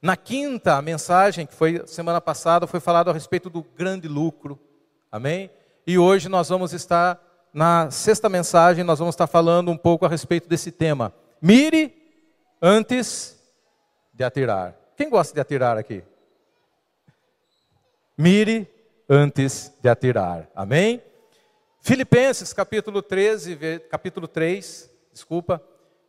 Na 0.00 0.16
quinta 0.16 0.80
mensagem, 0.80 1.46
que 1.46 1.52
foi 1.52 1.86
semana 1.86 2.22
passada, 2.22 2.66
foi 2.66 2.80
falado 2.80 3.10
a 3.10 3.12
respeito 3.12 3.50
do 3.50 3.62
grande 3.62 4.08
lucro. 4.08 4.58
Amém? 5.10 5.50
E 5.86 5.98
hoje 5.98 6.30
nós 6.30 6.48
vamos 6.48 6.72
estar, 6.72 7.20
na 7.52 7.90
sexta 7.90 8.30
mensagem, 8.30 8.82
nós 8.82 8.98
vamos 8.98 9.12
estar 9.12 9.26
falando 9.26 9.70
um 9.70 9.76
pouco 9.76 10.06
a 10.06 10.08
respeito 10.08 10.48
desse 10.48 10.72
tema. 10.72 11.12
Mire 11.38 11.94
antes 12.62 13.38
de 14.10 14.24
atirar. 14.24 14.74
Quem 14.96 15.10
gosta 15.10 15.34
de 15.34 15.40
atirar 15.42 15.76
aqui? 15.76 16.02
Mire 18.16 18.68
antes 19.08 19.72
de 19.80 19.88
atirar. 19.88 20.48
Amém? 20.54 21.02
Filipenses 21.80 22.52
capítulo 22.52 23.02
13, 23.02 23.80
capítulo 23.90 24.28
3, 24.28 24.90
desculpa, 25.12 25.62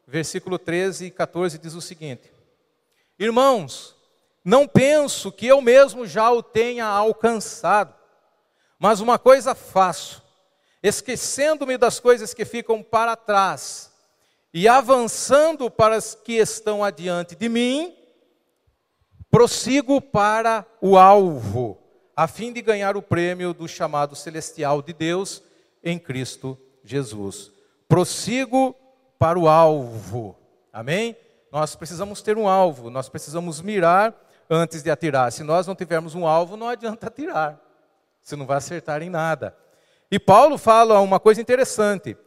versículo 0.08 0.60
13 0.60 1.06
e 1.06 1.12
14 1.12 1.58
diz 1.58 1.74
o 1.74 1.82
seguinte: 1.82 2.32
Irmãos, 3.18 3.96
não 4.44 4.68
penso 4.68 5.32
que 5.32 5.48
eu 5.48 5.62
mesmo 5.62 6.06
já 6.06 6.32
o 6.32 6.44
tenha 6.44 6.86
alcançado, 6.86 7.96
mas 8.78 9.00
uma 9.00 9.18
coisa 9.18 9.56
faço, 9.56 10.22
esquecendo-me 10.82 11.78
das 11.78 12.00
coisas 12.00 12.34
que 12.34 12.44
ficam 12.46 12.84
para 12.84 13.16
trás 13.16 13.92
e 14.54 14.68
avançando 14.68 15.72
para 15.72 15.96
as 15.96 16.14
que 16.14 16.34
estão 16.34 16.84
adiante 16.84 17.36
de 17.36 17.50
mim, 17.50 17.96
prossigo 19.32 20.00
para 20.00 20.66
o 20.80 20.98
alvo, 20.98 21.83
a 22.16 22.28
fim 22.28 22.54
de 22.54 22.62
ganhar 22.62 22.96
o 22.96 23.02
prêmio 23.02 23.54
do 23.54 23.68
chamado 23.68 24.16
celestial 24.16 24.82
de 24.82 24.94
Deus 24.94 25.42
em 25.84 25.98
Cristo 25.98 26.58
Jesus. 26.84 27.52
Prossigo 27.88 28.76
para 29.18 29.38
o 29.40 29.48
alvo. 29.48 30.38
Amém? 30.72 31.16
Nós 31.52 31.76
precisamos 31.76 32.22
ter 32.22 32.38
um 32.38 32.48
alvo, 32.48 32.90
nós 32.90 33.10
precisamos 33.10 33.62
mirar 33.62 34.16
antes 34.50 34.82
de 34.84 34.90
atirar. 34.90 35.32
Se 35.32 35.44
nós 35.44 35.68
não 35.68 35.76
tivermos 35.76 36.16
um 36.16 36.28
alvo, 36.28 36.58
não 36.58 36.68
adianta 36.68 37.08
atirar. 37.08 37.60
Você 38.22 38.36
não 38.36 38.46
vai 38.46 38.58
acertar 38.58 39.02
em 39.02 39.10
nada. 39.10 39.56
E 40.10 40.20
Paulo 40.20 40.58
fala 40.58 41.00
uma 41.00 41.20
coisa 41.20 41.42
interessante: 41.42 42.18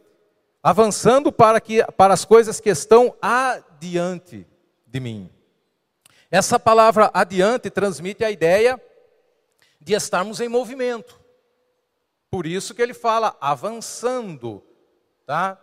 avançando 0.61 1.31
para, 1.31 1.59
que, 1.59 1.83
para 1.93 2.13
as 2.13 2.25
coisas 2.25 2.59
que 2.59 2.69
estão 2.69 3.15
adiante 3.21 4.45
de 4.85 4.99
mim. 4.99 5.29
Essa 6.29 6.59
palavra 6.59 7.09
adiante 7.13 7.69
transmite 7.69 8.23
a 8.23 8.31
ideia 8.31 8.81
de 9.79 9.93
estarmos 9.93 10.39
em 10.39 10.47
movimento. 10.47 11.19
Por 12.29 12.45
isso 12.45 12.73
que 12.73 12.81
ele 12.81 12.93
fala 12.93 13.37
avançando, 13.39 14.63
tá? 15.25 15.57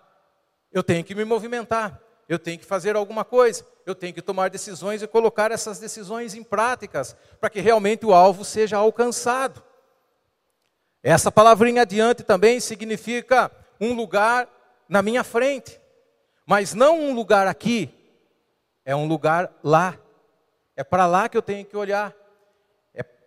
Eu 0.73 0.83
tenho 0.83 1.05
que 1.05 1.15
me 1.15 1.25
movimentar, 1.25 2.01
eu 2.29 2.39
tenho 2.39 2.59
que 2.59 2.65
fazer 2.65 2.97
alguma 2.97 3.25
coisa, 3.25 3.67
eu 3.85 3.95
tenho 3.95 4.15
que 4.15 4.23
tomar 4.23 4.51
decisões 4.51 5.03
e 5.03 5.07
colocar 5.07 5.51
essas 5.51 5.79
decisões 5.79 6.35
em 6.35 6.43
práticas 6.43 7.15
para 7.41 7.51
que 7.51 7.61
realmente 7.61 8.07
o 8.07 8.15
alvo 8.15 8.45
seja 8.45 8.79
alcançado. 8.79 9.63
Essa 11.03 11.31
palavrinha 11.31 11.83
adiante 11.83 12.23
também 12.23 12.59
significa 12.61 13.51
um 13.79 13.93
lugar 13.93 14.49
na 14.89 15.03
minha 15.03 15.23
frente, 15.23 15.79
mas 16.47 16.73
não 16.73 16.99
um 16.99 17.15
lugar 17.15 17.47
aqui, 17.47 17.93
é 18.85 18.97
um 18.97 19.07
lugar 19.07 19.53
lá. 19.63 19.99
É 20.77 20.83
para 20.83 21.07
lá 21.07 21.29
que 21.29 21.37
eu 21.37 21.43
tenho 21.43 21.65
que 21.65 21.77
olhar, 21.77 22.15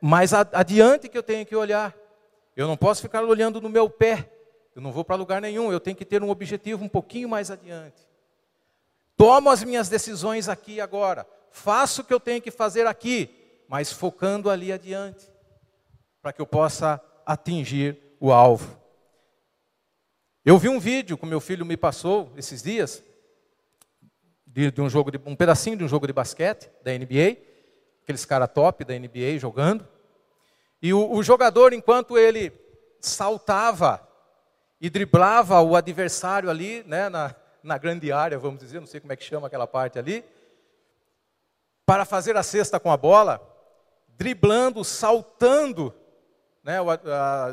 mais 0.01 0.33
adiante 0.33 1.09
que 1.09 1.17
eu 1.17 1.23
tenho 1.23 1.45
que 1.45 1.55
olhar. 1.55 1.95
Eu 2.55 2.67
não 2.67 2.77
posso 2.77 3.01
ficar 3.01 3.23
olhando 3.23 3.61
no 3.61 3.69
meu 3.69 3.89
pé, 3.89 4.31
eu 4.75 4.81
não 4.81 4.91
vou 4.91 5.03
para 5.03 5.15
lugar 5.15 5.41
nenhum, 5.41 5.71
eu 5.71 5.79
tenho 5.79 5.95
que 5.95 6.05
ter 6.05 6.23
um 6.23 6.29
objetivo 6.29 6.83
um 6.83 6.89
pouquinho 6.89 7.29
mais 7.29 7.51
adiante. 7.51 8.07
Tomo 9.15 9.49
as 9.49 9.63
minhas 9.63 9.89
decisões 9.89 10.47
aqui 10.47 10.73
e 10.73 10.81
agora, 10.81 11.27
faço 11.51 12.01
o 12.01 12.03
que 12.03 12.13
eu 12.13 12.19
tenho 12.19 12.41
que 12.41 12.51
fazer 12.51 12.85
aqui, 12.85 13.29
mas 13.67 13.91
focando 13.91 14.49
ali 14.49 14.71
adiante, 14.71 15.27
para 16.21 16.31
que 16.31 16.41
eu 16.41 16.45
possa 16.45 17.01
atingir 17.25 17.97
o 18.19 18.31
alvo. 18.31 18.79
Eu 20.45 20.57
vi 20.57 20.69
um 20.69 20.79
vídeo 20.79 21.17
que 21.17 21.25
meu 21.25 21.41
filho 21.41 21.65
me 21.65 21.75
passou 21.75 22.31
esses 22.37 22.63
dias, 22.63 23.03
de, 24.45 24.71
de 24.71 24.81
um 24.81 24.89
jogo 24.89 25.11
de, 25.11 25.19
um 25.25 25.35
pedacinho 25.35 25.77
de 25.77 25.83
um 25.83 25.87
jogo 25.87 26.07
de 26.07 26.13
basquete 26.13 26.69
da 26.83 26.91
NBA, 26.91 27.37
aqueles 28.07 28.23
cara 28.23 28.47
top 28.47 28.85
da 28.85 28.97
NBA 28.97 29.37
jogando. 29.37 29.85
E 30.81 30.93
o, 30.93 31.11
o 31.11 31.21
jogador, 31.21 31.73
enquanto 31.73 32.17
ele 32.17 32.53
saltava 33.01 34.01
e 34.79 34.89
driblava 34.89 35.59
o 35.59 35.75
adversário 35.75 36.49
ali, 36.49 36.85
né, 36.87 37.09
na, 37.09 37.35
na 37.61 37.77
grande 37.77 38.09
área, 38.09 38.39
vamos 38.39 38.61
dizer, 38.61 38.79
não 38.79 38.87
sei 38.87 39.01
como 39.01 39.11
é 39.11 39.15
que 39.17 39.25
chama 39.25 39.47
aquela 39.47 39.67
parte 39.67 39.99
ali, 39.99 40.23
para 41.85 42.05
fazer 42.05 42.37
a 42.37 42.43
cesta 42.43 42.79
com 42.79 42.89
a 42.89 42.95
bola, 42.95 43.41
driblando, 44.17 44.85
saltando 44.85 45.93
né, 46.63 46.77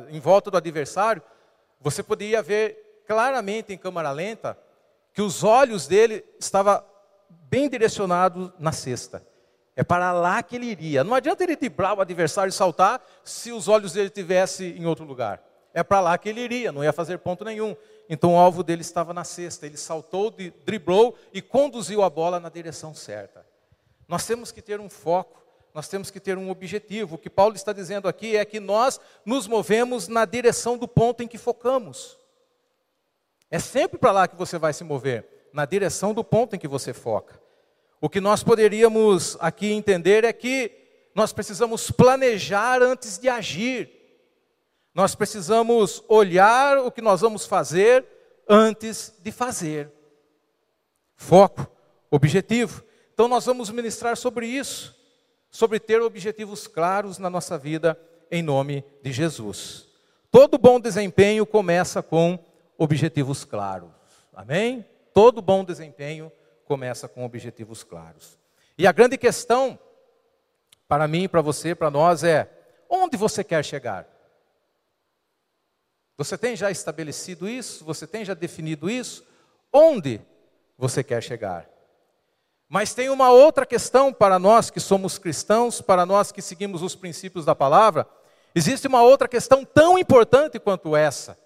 em 0.08 0.20
volta 0.20 0.52
do 0.52 0.56
adversário, 0.56 1.20
você 1.80 2.00
poderia 2.00 2.40
ver 2.40 3.02
claramente 3.08 3.72
em 3.72 3.78
câmera 3.78 4.12
lenta 4.12 4.56
que 5.12 5.20
os 5.20 5.42
olhos 5.42 5.88
dele 5.88 6.24
estavam 6.38 6.80
bem 7.28 7.68
direcionados 7.68 8.52
na 8.56 8.70
cesta. 8.70 9.33
É 9.76 9.82
para 9.82 10.12
lá 10.12 10.42
que 10.42 10.56
ele 10.56 10.66
iria. 10.66 11.02
Não 11.02 11.14
adianta 11.14 11.42
ele 11.42 11.56
driblar 11.56 11.94
o 11.94 12.00
adversário 12.00 12.48
e 12.48 12.52
saltar 12.52 13.04
se 13.24 13.50
os 13.52 13.66
olhos 13.68 13.92
dele 13.92 14.06
estivessem 14.06 14.76
em 14.76 14.86
outro 14.86 15.04
lugar. 15.04 15.42
É 15.72 15.82
para 15.82 16.00
lá 16.00 16.16
que 16.16 16.28
ele 16.28 16.40
iria, 16.40 16.70
não 16.70 16.84
ia 16.84 16.92
fazer 16.92 17.18
ponto 17.18 17.44
nenhum. 17.44 17.74
Então 18.08 18.34
o 18.34 18.38
alvo 18.38 18.62
dele 18.62 18.82
estava 18.82 19.12
na 19.12 19.24
cesta. 19.24 19.66
Ele 19.66 19.76
saltou, 19.76 20.32
driblou 20.64 21.16
e 21.32 21.42
conduziu 21.42 22.02
a 22.02 22.10
bola 22.10 22.38
na 22.38 22.48
direção 22.48 22.94
certa. 22.94 23.44
Nós 24.06 24.24
temos 24.26 24.52
que 24.52 24.62
ter 24.62 24.80
um 24.80 24.88
foco 24.88 25.44
nós 25.74 25.88
temos 25.88 26.08
que 26.08 26.20
ter 26.20 26.38
um 26.38 26.50
objetivo. 26.50 27.16
O 27.16 27.18
que 27.18 27.28
Paulo 27.28 27.56
está 27.56 27.72
dizendo 27.72 28.06
aqui 28.06 28.36
é 28.36 28.44
que 28.44 28.60
nós 28.60 29.00
nos 29.26 29.48
movemos 29.48 30.06
na 30.06 30.24
direção 30.24 30.78
do 30.78 30.86
ponto 30.86 31.20
em 31.20 31.26
que 31.26 31.36
focamos. 31.36 32.16
É 33.50 33.58
sempre 33.58 33.98
para 33.98 34.12
lá 34.12 34.28
que 34.28 34.36
você 34.36 34.56
vai 34.56 34.72
se 34.72 34.84
mover, 34.84 35.48
na 35.52 35.64
direção 35.64 36.14
do 36.14 36.22
ponto 36.22 36.54
em 36.54 36.58
que 36.60 36.68
você 36.68 36.92
foca. 36.92 37.42
O 38.04 38.08
que 38.10 38.20
nós 38.20 38.42
poderíamos 38.42 39.34
aqui 39.40 39.72
entender 39.72 40.24
é 40.24 40.32
que 40.34 40.70
nós 41.14 41.32
precisamos 41.32 41.90
planejar 41.90 42.82
antes 42.82 43.16
de 43.16 43.30
agir. 43.30 43.90
Nós 44.94 45.14
precisamos 45.14 46.04
olhar 46.06 46.80
o 46.80 46.90
que 46.90 47.00
nós 47.00 47.22
vamos 47.22 47.46
fazer 47.46 48.04
antes 48.46 49.14
de 49.22 49.32
fazer. 49.32 49.90
Foco, 51.16 51.66
objetivo. 52.10 52.84
Então 53.14 53.26
nós 53.26 53.46
vamos 53.46 53.70
ministrar 53.70 54.18
sobre 54.18 54.48
isso 54.48 54.94
sobre 55.50 55.80
ter 55.80 56.02
objetivos 56.02 56.66
claros 56.66 57.16
na 57.16 57.30
nossa 57.30 57.56
vida, 57.56 57.98
em 58.30 58.42
nome 58.42 58.84
de 59.02 59.12
Jesus. 59.12 59.88
Todo 60.30 60.58
bom 60.58 60.78
desempenho 60.78 61.46
começa 61.46 62.02
com 62.02 62.38
objetivos 62.76 63.46
claros. 63.46 63.88
Amém? 64.34 64.84
Todo 65.14 65.40
bom 65.40 65.64
desempenho 65.64 66.24
começa 66.26 66.43
com 66.64 67.24
objetivos 67.24 67.82
claros. 67.82 68.38
E 68.76 68.86
a 68.86 68.92
grande 68.92 69.16
questão, 69.16 69.78
para 70.88 71.06
mim, 71.06 71.28
para 71.28 71.40
você, 71.40 71.74
para 71.74 71.90
nós, 71.90 72.24
é: 72.24 72.50
onde 72.88 73.16
você 73.16 73.44
quer 73.44 73.64
chegar? 73.64 74.08
Você 76.16 76.38
tem 76.38 76.54
já 76.56 76.70
estabelecido 76.70 77.48
isso? 77.48 77.84
Você 77.84 78.06
tem 78.06 78.24
já 78.24 78.34
definido 78.34 78.88
isso? 78.88 79.26
Onde 79.72 80.20
você 80.78 81.02
quer 81.02 81.22
chegar? 81.22 81.68
Mas 82.68 82.94
tem 82.94 83.08
uma 83.08 83.30
outra 83.30 83.66
questão 83.66 84.12
para 84.12 84.38
nós 84.38 84.70
que 84.70 84.80
somos 84.80 85.18
cristãos, 85.18 85.80
para 85.80 86.06
nós 86.06 86.32
que 86.32 86.40
seguimos 86.40 86.82
os 86.82 86.94
princípios 86.94 87.44
da 87.44 87.54
palavra. 87.54 88.06
Existe 88.54 88.86
uma 88.86 89.02
outra 89.02 89.28
questão 89.28 89.64
tão 89.64 89.98
importante 89.98 90.58
quanto 90.58 90.96
essa. 90.96 91.38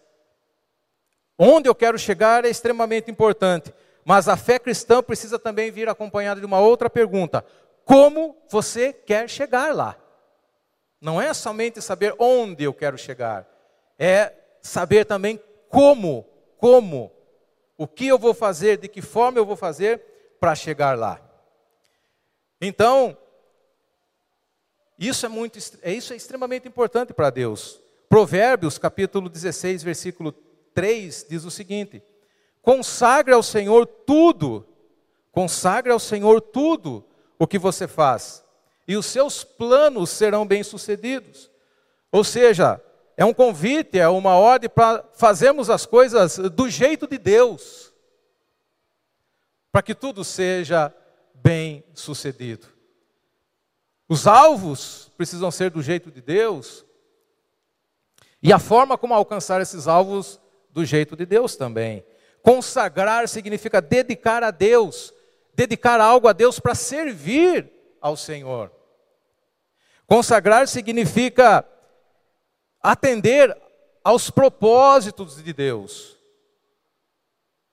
Onde 1.38 1.68
eu 1.68 1.74
quero 1.74 1.98
chegar 1.98 2.44
é 2.44 2.48
extremamente 2.48 3.10
importante, 3.10 3.72
mas 4.08 4.26
a 4.26 4.38
fé 4.38 4.58
cristã 4.58 5.02
precisa 5.02 5.38
também 5.38 5.70
vir 5.70 5.86
acompanhada 5.86 6.40
de 6.40 6.46
uma 6.46 6.58
outra 6.58 6.88
pergunta: 6.88 7.44
como 7.84 8.38
você 8.48 8.90
quer 8.90 9.28
chegar 9.28 9.74
lá? 9.74 9.98
Não 10.98 11.20
é 11.20 11.34
somente 11.34 11.82
saber 11.82 12.14
onde 12.18 12.64
eu 12.64 12.72
quero 12.72 12.96
chegar, 12.96 13.46
é 13.98 14.32
saber 14.62 15.04
também 15.04 15.38
como, 15.68 16.26
como, 16.56 17.12
o 17.76 17.86
que 17.86 18.06
eu 18.06 18.18
vou 18.18 18.32
fazer, 18.32 18.78
de 18.78 18.88
que 18.88 19.02
forma 19.02 19.38
eu 19.38 19.44
vou 19.44 19.56
fazer 19.56 20.00
para 20.40 20.54
chegar 20.54 20.96
lá. 20.96 21.20
Então, 22.62 23.14
isso 24.98 25.26
é 25.26 25.28
muito, 25.28 25.58
é 25.82 25.92
isso 25.92 26.14
é 26.14 26.16
extremamente 26.16 26.66
importante 26.66 27.12
para 27.12 27.28
Deus. 27.28 27.78
Provérbios, 28.08 28.78
capítulo 28.78 29.28
16, 29.28 29.82
versículo 29.82 30.32
3 30.72 31.26
diz 31.28 31.44
o 31.44 31.50
seguinte: 31.50 32.02
Consagre 32.68 33.32
ao 33.32 33.42
Senhor 33.42 33.86
tudo, 33.86 34.62
consagre 35.32 35.90
ao 35.90 35.98
Senhor 35.98 36.38
tudo 36.38 37.02
o 37.38 37.46
que 37.46 37.58
você 37.58 37.88
faz, 37.88 38.44
e 38.86 38.94
os 38.94 39.06
seus 39.06 39.42
planos 39.42 40.10
serão 40.10 40.46
bem-sucedidos. 40.46 41.50
Ou 42.12 42.22
seja, 42.22 42.78
é 43.16 43.24
um 43.24 43.32
convite, 43.32 43.98
é 43.98 44.06
uma 44.06 44.36
ordem 44.36 44.68
para 44.68 45.02
fazermos 45.14 45.70
as 45.70 45.86
coisas 45.86 46.36
do 46.36 46.68
jeito 46.68 47.06
de 47.06 47.16
Deus 47.16 47.90
para 49.72 49.80
que 49.80 49.94
tudo 49.94 50.22
seja 50.22 50.94
bem 51.32 51.82
sucedido. 51.94 52.66
Os 54.06 54.26
alvos 54.26 55.10
precisam 55.16 55.50
ser 55.50 55.70
do 55.70 55.80
jeito 55.80 56.10
de 56.10 56.20
Deus, 56.20 56.84
e 58.42 58.52
a 58.52 58.58
forma 58.58 58.98
como 58.98 59.14
alcançar 59.14 59.58
esses 59.62 59.88
alvos 59.88 60.38
do 60.68 60.84
jeito 60.84 61.16
de 61.16 61.24
Deus 61.24 61.56
também. 61.56 62.04
Consagrar 62.42 63.28
significa 63.28 63.80
dedicar 63.80 64.42
a 64.42 64.50
Deus, 64.50 65.12
dedicar 65.54 66.00
algo 66.00 66.28
a 66.28 66.32
Deus 66.32 66.58
para 66.58 66.74
servir 66.74 67.70
ao 68.00 68.16
Senhor. 68.16 68.72
Consagrar 70.06 70.66
significa 70.68 71.66
atender 72.82 73.54
aos 74.02 74.30
propósitos 74.30 75.42
de 75.42 75.52
Deus. 75.52 76.16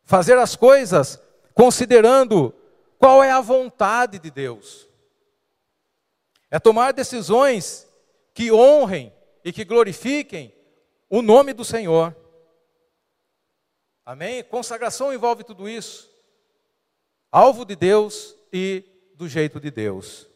Fazer 0.04 0.38
as 0.38 0.56
coisas 0.56 1.19
considerando 1.54 2.54
qual 2.99 3.23
é 3.23 3.32
a 3.32 3.39
vontade 3.39 4.19
de 4.19 4.30
Deus. 4.30 4.88
É 6.51 6.60
tomar 6.60 6.91
decisões 6.91 7.88
que 8.34 8.51
honrem 8.51 9.13
e 9.43 9.54
que 9.54 9.63
glorifiquem 9.63 10.54
o 11.10 11.21
nome 11.21 11.54
do 11.54 11.63
Senhor. 11.63 12.15
Amém? 14.06 14.44
Consagração 14.44 15.13
envolve 15.13 15.44
tudo 15.44 15.68
isso. 15.68 16.12
Alvo 17.32 17.65
de 17.65 17.76
Deus 17.76 18.36
e 18.54 18.84
do 19.15 19.28
jeito 19.28 19.60
de 19.60 19.72
Deus. 19.72 20.28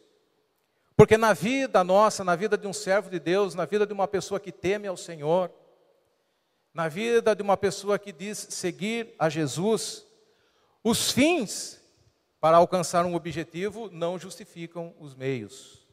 Porque 0.96 1.16
na 1.16 1.32
vida 1.32 1.84
nossa, 1.84 2.24
na 2.24 2.34
vida 2.34 2.58
de 2.58 2.66
um 2.66 2.72
servo 2.72 3.08
de 3.08 3.20
Deus, 3.20 3.54
na 3.54 3.64
vida 3.64 3.86
de 3.86 3.92
uma 3.92 4.08
pessoa 4.08 4.40
que 4.40 4.50
teme 4.50 4.88
ao 4.88 4.96
Senhor, 4.96 5.50
na 6.74 6.88
vida 6.88 7.34
de 7.34 7.42
uma 7.42 7.56
pessoa 7.56 7.98
que 7.98 8.12
diz 8.12 8.48
seguir 8.50 9.14
a 9.18 9.28
Jesus, 9.28 10.04
os 10.82 11.10
fins 11.10 11.80
para 12.40 12.56
alcançar 12.56 13.04
um 13.04 13.14
objetivo 13.14 13.88
não 13.90 14.18
justificam 14.18 14.94
os 14.98 15.14
meios. 15.14 15.86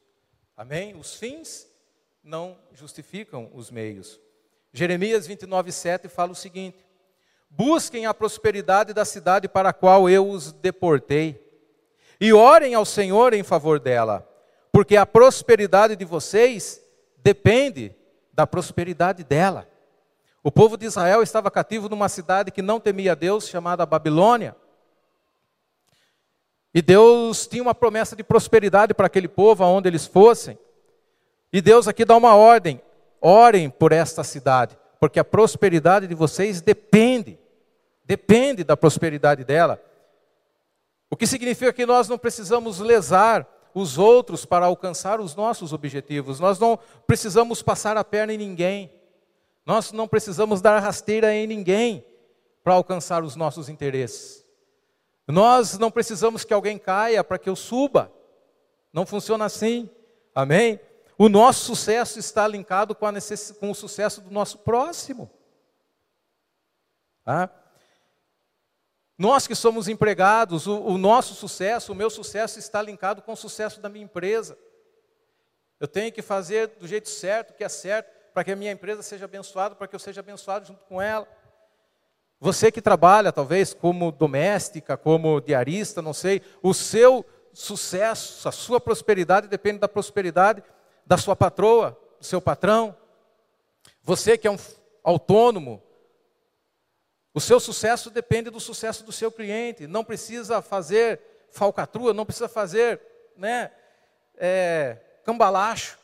Amém? 0.56 0.96
Os 0.96 1.16
fins 1.16 1.68
não 2.24 2.58
justificam 2.74 3.50
os 3.54 3.70
meios. 3.70 4.20
Jeremias 4.74 5.28
29, 5.28 5.72
7 5.72 6.08
fala 6.10 6.32
o 6.32 6.36
seguinte: 6.36 6.78
Busquem 7.50 8.06
a 8.06 8.14
prosperidade 8.14 8.94
da 8.94 9.06
cidade 9.06 9.48
para 9.48 9.70
a 9.70 9.74
qual 9.74 10.10
eu 10.10 10.30
os 10.30 10.52
deportei, 10.52 11.44
e 12.20 12.34
orem 12.34 12.74
ao 12.74 12.86
Senhor 12.86 13.34
em 13.34 13.44
favor 13.44 13.80
dela, 13.80 14.28
porque 14.72 14.96
a 14.96 15.06
prosperidade 15.06 15.96
de 15.96 16.06
vocês 16.06 16.82
depende 17.18 17.96
da 18.34 18.46
prosperidade 18.46 19.24
dela. 19.24 19.68
O 20.44 20.52
povo 20.52 20.78
de 20.78 20.86
Israel 20.86 21.22
estava 21.22 21.52
cativo 21.52 21.90
numa 21.90 22.08
cidade 22.08 22.52
que 22.52 22.62
não 22.62 22.80
temia 22.80 23.16
Deus, 23.16 23.50
chamada 23.50 23.86
Babilônia. 23.86 24.56
E 26.74 26.82
Deus 26.82 27.48
tinha 27.48 27.62
uma 27.62 27.76
promessa 27.76 28.16
de 28.16 28.24
prosperidade 28.24 28.94
para 28.94 29.08
aquele 29.08 29.28
povo, 29.28 29.64
aonde 29.64 29.90
eles 29.90 30.06
fossem. 30.06 30.58
E 31.52 31.60
Deus 31.60 31.88
aqui 31.88 32.06
dá 32.06 32.16
uma 32.16 32.36
ordem: 32.36 32.82
orem 33.20 33.70
por 33.70 33.92
esta 33.92 34.24
cidade, 34.24 34.78
porque 35.00 35.20
a 35.20 35.26
prosperidade 35.26 36.08
de 36.08 36.16
vocês 36.16 36.62
depende, 36.62 37.40
depende 38.04 38.64
da 38.64 38.76
prosperidade 38.76 39.44
dela. 39.44 39.82
O 41.10 41.16
que 41.16 41.28
significa 41.28 41.72
que 41.72 41.86
nós 41.86 42.08
não 42.08 42.18
precisamos 42.18 42.80
lesar 42.80 43.48
os 43.74 43.98
outros 43.98 44.46
para 44.46 44.66
alcançar 44.66 45.20
os 45.20 45.36
nossos 45.36 45.72
objetivos, 45.72 46.40
nós 46.40 46.58
não 46.58 46.80
precisamos 47.06 47.62
passar 47.62 47.96
a 47.96 48.04
perna 48.04 48.34
em 48.34 48.38
ninguém, 48.38 48.92
nós 49.66 49.92
não 49.92 50.08
precisamos 50.08 50.62
dar 50.62 50.80
rasteira 50.80 51.34
em 51.34 51.46
ninguém 51.46 52.04
para 52.64 52.74
alcançar 52.74 53.24
os 53.24 53.36
nossos 53.36 53.70
interesses. 53.70 54.46
Nós 55.28 55.78
não 55.78 55.92
precisamos 55.92 56.46
que 56.46 56.54
alguém 56.54 56.78
caia 56.78 57.24
para 57.24 57.38
que 57.38 57.50
eu 57.50 57.56
suba. 57.56 58.12
Não 58.94 59.06
funciona 59.06 59.46
assim. 59.46 59.90
Amém? 60.34 60.80
O 61.18 61.28
nosso 61.28 61.66
sucesso 61.66 62.20
está 62.20 62.48
linkado 62.48 62.94
com, 62.94 63.10
necess... 63.12 63.52
com 63.52 63.72
o 63.72 63.76
sucesso 63.76 64.22
do 64.22 64.30
nosso 64.30 64.60
próximo. 64.60 65.30
Tá? 67.24 67.50
Nós 69.18 69.48
que 69.48 69.56
somos 69.56 69.88
empregados, 69.88 70.68
o, 70.68 70.80
o, 70.80 70.98
nosso 70.98 71.34
sucesso, 71.34 71.92
o 71.92 71.96
meu 71.96 72.10
sucesso 72.10 72.60
está 72.60 72.82
linkado 72.82 73.24
com 73.24 73.34
o 73.34 73.38
sucesso 73.38 73.82
da 73.82 73.90
minha 73.90 74.06
empresa. 74.06 74.56
Eu 75.80 75.88
tenho 75.88 76.12
que 76.12 76.22
fazer 76.22 76.68
do 76.80 76.88
jeito 76.88 77.10
certo, 77.10 77.56
que 77.56 77.64
é 77.64 77.70
certo, 77.70 78.12
para 78.32 78.44
que 78.44 78.52
a 78.52 78.56
minha 78.56 78.72
empresa 78.72 79.02
seja 79.02 79.26
abençoada, 79.26 79.74
para 79.74 79.88
que 79.88 79.96
eu 79.96 80.00
seja 80.00 80.22
abençoado 80.22 80.68
junto 80.68 80.86
com 80.86 81.02
ela. 81.02 81.28
Você 82.40 82.72
que 82.72 82.82
trabalha, 82.82 83.32
talvez, 83.32 83.74
como 83.74 84.12
doméstica, 84.12 84.96
como 84.96 85.42
diarista, 85.42 86.00
não 86.00 86.14
sei, 86.14 86.44
o 86.62 86.72
seu 86.72 87.26
sucesso, 87.52 88.48
a 88.48 88.52
sua 88.52 88.80
prosperidade 88.80 89.48
depende 89.48 89.80
da 89.80 89.88
prosperidade 89.88 90.64
da 91.08 91.18
sua 91.18 91.36
patroa, 91.36 91.98
do 92.20 92.26
seu 92.26 92.42
patrão. 92.42 92.96
Você 94.04 94.38
que 94.38 94.48
é 94.48 94.52
um 94.52 94.58
autônomo, 95.04 95.82
o 97.34 97.40
seu 97.40 97.60
sucesso 97.60 98.10
depende 98.10 98.50
do 98.50 98.60
sucesso 98.60 99.06
do 99.06 99.12
seu 99.12 99.32
cliente. 99.32 99.88
Não 99.88 100.04
precisa 100.04 100.62
fazer 100.62 101.22
falcatrua, 101.50 102.14
não 102.14 102.26
precisa 102.26 102.50
fazer 102.50 103.00
né, 103.38 103.72
é, 104.36 104.98
cambalacho 105.24 105.98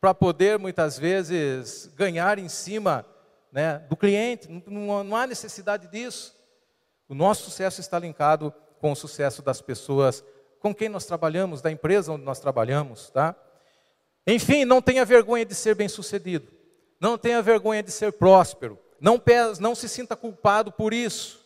para 0.00 0.14
poder, 0.14 0.58
muitas 0.58 0.98
vezes, 0.98 1.86
ganhar 1.94 2.38
em 2.38 2.48
cima 2.48 3.04
né, 3.52 3.78
do 3.90 3.96
cliente. 3.96 4.48
Não, 4.66 5.04
não 5.04 5.16
há 5.16 5.26
necessidade 5.26 5.88
disso. 5.88 6.34
O 7.08 7.14
nosso 7.14 7.44
sucesso 7.44 7.80
está 7.80 7.98
linkado 7.98 8.52
com 8.80 8.92
o 8.92 8.96
sucesso 8.96 9.42
das 9.42 9.60
pessoas 9.60 10.24
com 10.60 10.74
quem 10.74 10.88
nós 10.88 11.04
trabalhamos, 11.04 11.60
da 11.60 11.70
empresa 11.70 12.12
onde 12.12 12.24
nós 12.24 12.40
trabalhamos, 12.40 13.10
tá? 13.10 13.36
Enfim, 14.26 14.64
não 14.64 14.82
tenha 14.82 15.04
vergonha 15.04 15.44
de 15.44 15.54
ser 15.54 15.74
bem-sucedido. 15.74 16.48
Não 17.00 17.16
tenha 17.16 17.40
vergonha 17.42 17.82
de 17.82 17.90
ser 17.90 18.12
próspero. 18.12 18.78
Não, 19.00 19.22
não 19.60 19.74
se 19.74 19.88
sinta 19.88 20.16
culpado 20.16 20.72
por 20.72 20.92
isso. 20.92 21.44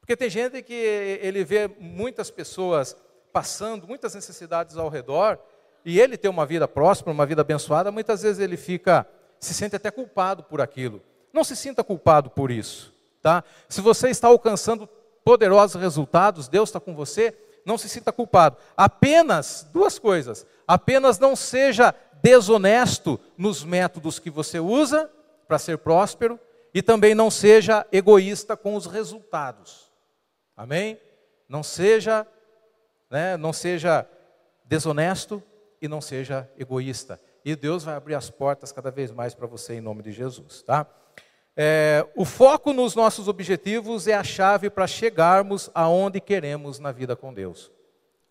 Porque 0.00 0.16
tem 0.16 0.28
gente 0.28 0.62
que 0.62 0.74
ele 0.74 1.44
vê 1.44 1.68
muitas 1.78 2.30
pessoas 2.30 2.96
passando 3.32 3.86
muitas 3.86 4.14
necessidades 4.14 4.76
ao 4.76 4.88
redor 4.88 5.38
e 5.84 6.00
ele 6.00 6.16
tem 6.16 6.30
uma 6.30 6.44
vida 6.44 6.66
próspera, 6.68 7.12
uma 7.12 7.24
vida 7.24 7.42
abençoada, 7.42 7.90
muitas 7.92 8.22
vezes 8.22 8.40
ele 8.40 8.56
fica 8.56 9.06
se 9.38 9.54
sente 9.54 9.74
até 9.76 9.90
culpado 9.90 10.42
por 10.42 10.60
aquilo. 10.60 11.00
Não 11.32 11.42
se 11.44 11.56
sinta 11.56 11.82
culpado 11.82 12.28
por 12.28 12.50
isso, 12.50 12.92
tá? 13.22 13.42
Se 13.68 13.80
você 13.80 14.10
está 14.10 14.28
alcançando 14.28 14.86
poderosos 15.24 15.80
resultados, 15.80 16.48
Deus 16.48 16.68
está 16.68 16.80
com 16.80 16.94
você, 16.94 17.34
não 17.70 17.78
se 17.78 17.88
sinta 17.88 18.12
culpado. 18.12 18.56
Apenas 18.76 19.66
duas 19.72 19.96
coisas: 19.98 20.44
apenas 20.66 21.20
não 21.20 21.36
seja 21.36 21.94
desonesto 22.20 23.18
nos 23.38 23.62
métodos 23.62 24.18
que 24.18 24.28
você 24.28 24.58
usa 24.58 25.08
para 25.46 25.58
ser 25.58 25.78
próspero 25.78 26.38
e 26.74 26.82
também 26.82 27.14
não 27.14 27.30
seja 27.30 27.86
egoísta 27.92 28.56
com 28.56 28.74
os 28.74 28.86
resultados. 28.86 29.90
Amém? 30.56 31.00
Não 31.48 31.62
seja, 31.62 32.26
né, 33.08 33.36
não 33.36 33.52
seja 33.52 34.06
desonesto 34.64 35.42
e 35.80 35.86
não 35.86 36.00
seja 36.00 36.50
egoísta. 36.58 37.20
E 37.44 37.54
Deus 37.54 37.84
vai 37.84 37.94
abrir 37.94 38.14
as 38.16 38.30
portas 38.30 38.72
cada 38.72 38.90
vez 38.90 39.12
mais 39.12 39.32
para 39.32 39.46
você 39.46 39.74
em 39.74 39.80
nome 39.80 40.02
de 40.02 40.12
Jesus, 40.12 40.62
tá? 40.62 40.86
É, 41.62 42.06
o 42.16 42.24
foco 42.24 42.72
nos 42.72 42.94
nossos 42.94 43.28
objetivos 43.28 44.06
é 44.06 44.14
a 44.14 44.24
chave 44.24 44.70
para 44.70 44.86
chegarmos 44.86 45.68
aonde 45.74 46.18
queremos 46.18 46.78
na 46.78 46.90
vida 46.90 47.14
com 47.14 47.34
Deus. 47.34 47.70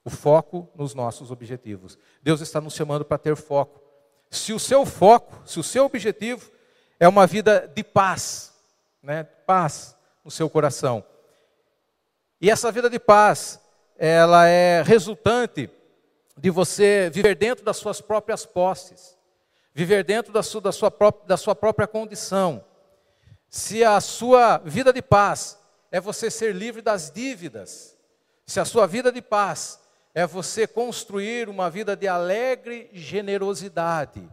O 0.04 0.10
foco 0.10 0.68
nos 0.74 0.96
nossos 0.96 1.30
objetivos. 1.30 1.96
Deus 2.24 2.42
está 2.42 2.60
nos 2.60 2.74
chamando 2.74 3.06
para 3.06 3.20
ter 3.20 3.36
foco. 3.36 3.84
Se 4.32 4.52
o 4.52 4.58
seu 4.58 4.84
foco, 4.84 5.48
se 5.48 5.60
o 5.60 5.64
seu 5.64 5.86
objetivo 5.86 6.50
é 7.00 7.08
uma 7.08 7.28
vida 7.28 7.72
de 7.76 7.84
paz, 7.84 8.52
né? 9.04 9.26
Paz 9.26 9.96
no 10.26 10.32
seu 10.32 10.50
coração. 10.50 11.06
E 12.42 12.50
essa 12.50 12.72
vida 12.72 12.90
de 12.90 12.98
paz, 12.98 13.60
ela 13.96 14.48
é 14.48 14.82
resultante 14.82 15.70
de 16.36 16.50
você 16.50 17.12
viver 17.14 17.36
dentro 17.36 17.64
das 17.64 17.78
suas 17.78 18.02
próprias 18.02 18.44
posses, 18.44 19.16
viver 19.72 20.04
dentro 20.04 20.34
da 20.34 20.42
sua, 20.42 20.62
da 20.62 20.72
sua, 20.72 20.90
própria, 20.90 21.28
da 21.28 21.38
sua 21.38 21.54
própria 21.54 21.86
condição. 21.86 22.68
Se 23.50 23.84
a 23.84 24.00
sua 24.00 24.58
vida 24.60 24.94
de 24.94 25.02
paz 25.02 25.58
é 25.92 26.00
você 26.00 26.30
ser 26.30 26.54
livre 26.54 26.82
das 26.82 27.10
dívidas, 27.10 27.98
se 28.46 28.60
a 28.60 28.66
sua 28.66 28.86
vida 28.86 29.12
de 29.12 29.22
paz 29.22 29.80
é 30.14 30.26
você 30.26 30.68
construir 30.68 31.50
uma 31.50 31.70
vida 31.70 31.96
de 31.96 32.08
alegre 32.08 32.90
generosidade, 32.94 34.28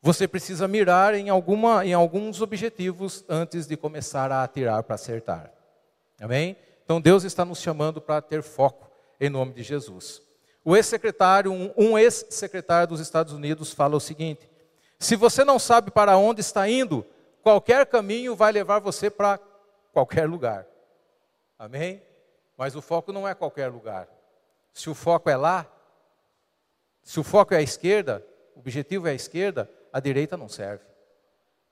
você 0.00 0.26
precisa 0.26 0.66
mirar 0.66 1.14
em, 1.14 1.28
alguma, 1.28 1.84
em 1.84 1.94
alguns 1.94 2.40
objetivos 2.40 3.24
antes 3.28 3.66
de 3.66 3.76
começar 3.76 4.30
a 4.32 4.42
atirar 4.42 4.82
para 4.82 4.96
acertar. 4.96 5.52
Amém? 6.20 6.56
Então 6.84 7.00
Deus 7.00 7.24
está 7.24 7.44
nos 7.44 7.60
chamando 7.60 8.00
para 8.00 8.20
ter 8.20 8.42
foco 8.42 8.90
em 9.20 9.30
nome 9.30 9.52
de 9.52 9.62
Jesus. 9.62 10.20
O 10.64 10.76
ex-secretário, 10.76 11.52
um 11.76 11.98
ex-secretário 11.98 12.88
dos 12.88 13.00
Estados 13.00 13.32
Unidos 13.32 13.72
fala 13.72 13.96
o 13.96 14.00
seguinte: 14.00 14.48
se 14.98 15.16
você 15.16 15.44
não 15.44 15.58
sabe 15.58 15.90
para 15.90 16.16
onde 16.16 16.40
está 16.40 16.68
indo, 16.68 17.06
qualquer 17.42 17.86
caminho 17.86 18.34
vai 18.36 18.52
levar 18.52 18.78
você 18.78 19.10
para 19.10 19.38
qualquer 19.92 20.28
lugar. 20.28 20.66
Amém? 21.58 22.02
Mas 22.56 22.74
o 22.74 22.82
foco 22.82 23.12
não 23.12 23.26
é 23.26 23.34
qualquer 23.34 23.68
lugar. 23.68 24.08
Se 24.72 24.88
o 24.88 24.94
foco 24.94 25.28
é 25.28 25.36
lá, 25.36 25.66
se 27.02 27.18
o 27.20 27.24
foco 27.24 27.54
é 27.54 27.58
a 27.58 27.62
esquerda, 27.62 28.24
o 28.54 28.60
objetivo 28.60 29.06
é 29.06 29.10
a 29.10 29.14
esquerda, 29.14 29.70
a 29.92 30.00
direita 30.00 30.36
não 30.36 30.48
serve. 30.48 30.84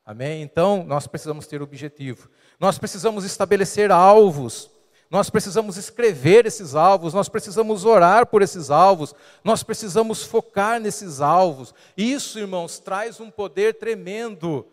Amém? 0.05 0.43
Então, 0.43 0.83
nós 0.85 1.07
precisamos 1.07 1.47
ter 1.47 1.63
objetivo. 1.63 2.29
Nós 2.59 2.79
precisamos 2.79 3.25
estabelecer 3.25 3.93
alvos 3.93 4.71
nós 5.11 5.29
precisamos 5.29 5.77
escrever 5.77 6.47
esses 6.47 6.77
alvos, 6.77 7.13
nós 7.13 7.29
precisamos 7.29 7.85
orar 7.85 8.27
por 8.27 8.43
esses 8.43 8.71
alvos, 8.71 9.13
nós 9.43 9.61
precisamos 9.65 10.23
focar 10.23 10.79
nesses 10.79 11.21
alvos. 11.21 11.75
Isso, 11.97 12.39
irmãos, 12.39 12.79
traz 12.79 13.19
um 13.19 13.29
poder 13.29 13.75
tremendo 13.75 14.65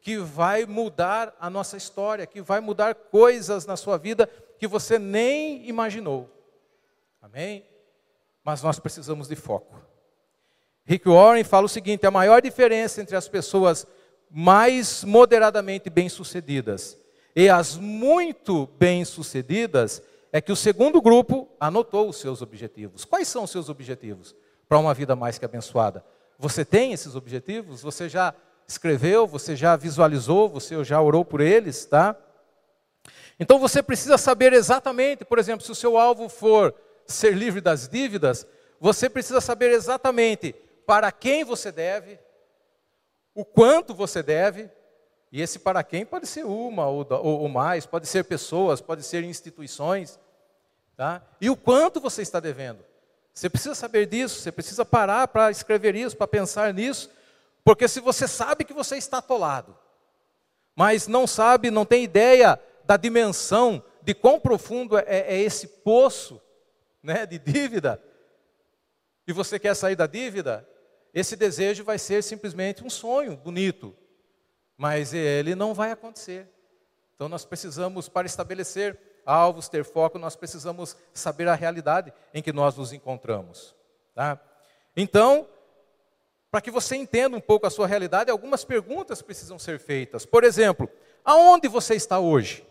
que 0.00 0.18
vai 0.18 0.64
mudar 0.64 1.34
a 1.38 1.50
nossa 1.50 1.76
história, 1.76 2.26
que 2.26 2.40
vai 2.40 2.60
mudar 2.60 2.94
coisas 2.94 3.66
na 3.66 3.76
sua 3.76 3.98
vida 3.98 4.28
que 4.58 4.66
você 4.66 4.98
nem 4.98 5.66
imaginou. 5.68 6.28
Amém? 7.20 7.64
Mas 8.44 8.62
nós 8.62 8.78
precisamos 8.78 9.28
de 9.28 9.36
foco. 9.36 9.80
Rick 10.84 11.08
Warren 11.08 11.44
fala 11.44 11.66
o 11.66 11.68
seguinte: 11.68 12.06
a 12.06 12.10
maior 12.10 12.40
diferença 12.42 13.00
entre 13.00 13.16
as 13.16 13.28
pessoas 13.28 13.86
mais 14.30 15.04
moderadamente 15.04 15.90
bem-sucedidas 15.90 16.96
e 17.34 17.48
as 17.48 17.76
muito 17.76 18.66
bem-sucedidas 18.78 20.02
é 20.32 20.40
que 20.40 20.52
o 20.52 20.56
segundo 20.56 21.00
grupo 21.00 21.48
anotou 21.58 22.08
os 22.08 22.16
seus 22.16 22.42
objetivos. 22.42 23.04
Quais 23.04 23.28
são 23.28 23.44
os 23.44 23.50
seus 23.50 23.68
objetivos 23.68 24.34
para 24.68 24.78
uma 24.78 24.94
vida 24.94 25.16
mais 25.16 25.38
que 25.38 25.44
abençoada? 25.44 26.04
Você 26.38 26.64
tem 26.64 26.92
esses 26.92 27.14
objetivos? 27.14 27.82
Você 27.82 28.08
já 28.08 28.34
escreveu? 28.70 29.26
Você 29.26 29.56
já 29.56 29.76
visualizou? 29.76 30.48
Você 30.48 30.82
já 30.84 31.00
orou 31.00 31.24
por 31.24 31.40
eles, 31.40 31.84
tá? 31.84 32.16
Então 33.38 33.58
você 33.58 33.82
precisa 33.82 34.16
saber 34.16 34.52
exatamente, 34.52 35.24
por 35.24 35.38
exemplo, 35.38 35.64
se 35.64 35.72
o 35.72 35.74
seu 35.74 35.98
alvo 35.98 36.28
for 36.28 36.74
ser 37.06 37.34
livre 37.34 37.60
das 37.60 37.88
dívidas, 37.88 38.46
você 38.78 39.10
precisa 39.10 39.40
saber 39.40 39.70
exatamente 39.72 40.54
para 40.86 41.10
quem 41.10 41.42
você 41.42 41.72
deve, 41.72 42.18
o 43.34 43.44
quanto 43.44 43.94
você 43.94 44.22
deve, 44.22 44.70
e 45.32 45.40
esse 45.40 45.58
para 45.58 45.82
quem 45.82 46.04
pode 46.04 46.26
ser 46.26 46.44
uma 46.44 46.86
ou, 46.86 47.06
ou, 47.10 47.40
ou 47.40 47.48
mais, 47.48 47.86
pode 47.86 48.06
ser 48.06 48.24
pessoas, 48.24 48.80
pode 48.80 49.02
ser 49.02 49.24
instituições, 49.24 50.18
tá? 50.96 51.22
E 51.40 51.48
o 51.48 51.56
quanto 51.56 52.00
você 52.00 52.22
está 52.22 52.38
devendo. 52.40 52.84
Você 53.32 53.48
precisa 53.48 53.74
saber 53.74 54.06
disso, 54.06 54.40
você 54.40 54.52
precisa 54.52 54.84
parar 54.84 55.26
para 55.28 55.50
escrever 55.50 55.94
isso, 55.94 56.16
para 56.16 56.26
pensar 56.28 56.74
nisso, 56.74 57.10
porque 57.64 57.86
se 57.88 58.00
você 58.00 58.26
sabe 58.26 58.64
que 58.64 58.72
você 58.72 58.96
está 58.96 59.18
atolado, 59.18 59.76
mas 60.74 61.06
não 61.06 61.26
sabe, 61.26 61.70
não 61.70 61.84
tem 61.84 62.04
ideia 62.04 62.60
da 62.84 62.96
dimensão 62.96 63.82
de 64.02 64.14
quão 64.14 64.40
profundo 64.40 64.98
é, 64.98 65.04
é 65.06 65.40
esse 65.40 65.66
poço 65.68 66.40
né, 67.02 67.26
de 67.26 67.38
dívida, 67.38 68.02
e 69.26 69.32
você 69.32 69.58
quer 69.58 69.74
sair 69.74 69.94
da 69.94 70.06
dívida, 70.06 70.66
esse 71.14 71.36
desejo 71.36 71.84
vai 71.84 71.98
ser 71.98 72.22
simplesmente 72.22 72.84
um 72.84 72.90
sonho 72.90 73.36
bonito, 73.36 73.96
mas 74.76 75.12
ele 75.12 75.54
não 75.54 75.74
vai 75.74 75.92
acontecer. 75.92 76.48
Então 77.14 77.28
nós 77.28 77.44
precisamos, 77.44 78.08
para 78.08 78.26
estabelecer 78.26 78.98
alvos, 79.26 79.68
ter 79.68 79.84
foco, 79.84 80.18
nós 80.18 80.34
precisamos 80.34 80.96
saber 81.12 81.48
a 81.48 81.54
realidade 81.54 82.12
em 82.32 82.42
que 82.42 82.52
nós 82.52 82.76
nos 82.76 82.92
encontramos. 82.92 83.76
Tá? 84.14 84.40
Então, 84.96 85.46
para 86.50 86.60
que 86.60 86.70
você 86.70 86.96
entenda 86.96 87.36
um 87.36 87.40
pouco 87.40 87.66
a 87.66 87.70
sua 87.70 87.86
realidade, 87.86 88.30
algumas 88.30 88.64
perguntas 88.64 89.22
precisam 89.22 89.58
ser 89.58 89.78
feitas. 89.78 90.26
Por 90.26 90.42
exemplo, 90.42 90.88
aonde 91.24 91.68
você 91.68 91.94
está 91.94 92.18
hoje? 92.18 92.66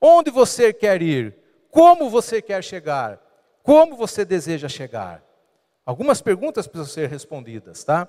Onde 0.00 0.30
você 0.30 0.72
quer 0.72 1.00
ir? 1.00 1.34
Como 1.70 2.10
você 2.10 2.42
quer 2.42 2.62
chegar? 2.62 3.20
Como 3.62 3.96
você 3.96 4.24
deseja 4.24 4.68
chegar? 4.68 5.24
Algumas 5.86 6.20
perguntas 6.20 6.66
precisam 6.66 6.92
ser 6.92 7.08
respondidas, 7.08 7.84
tá? 7.84 8.06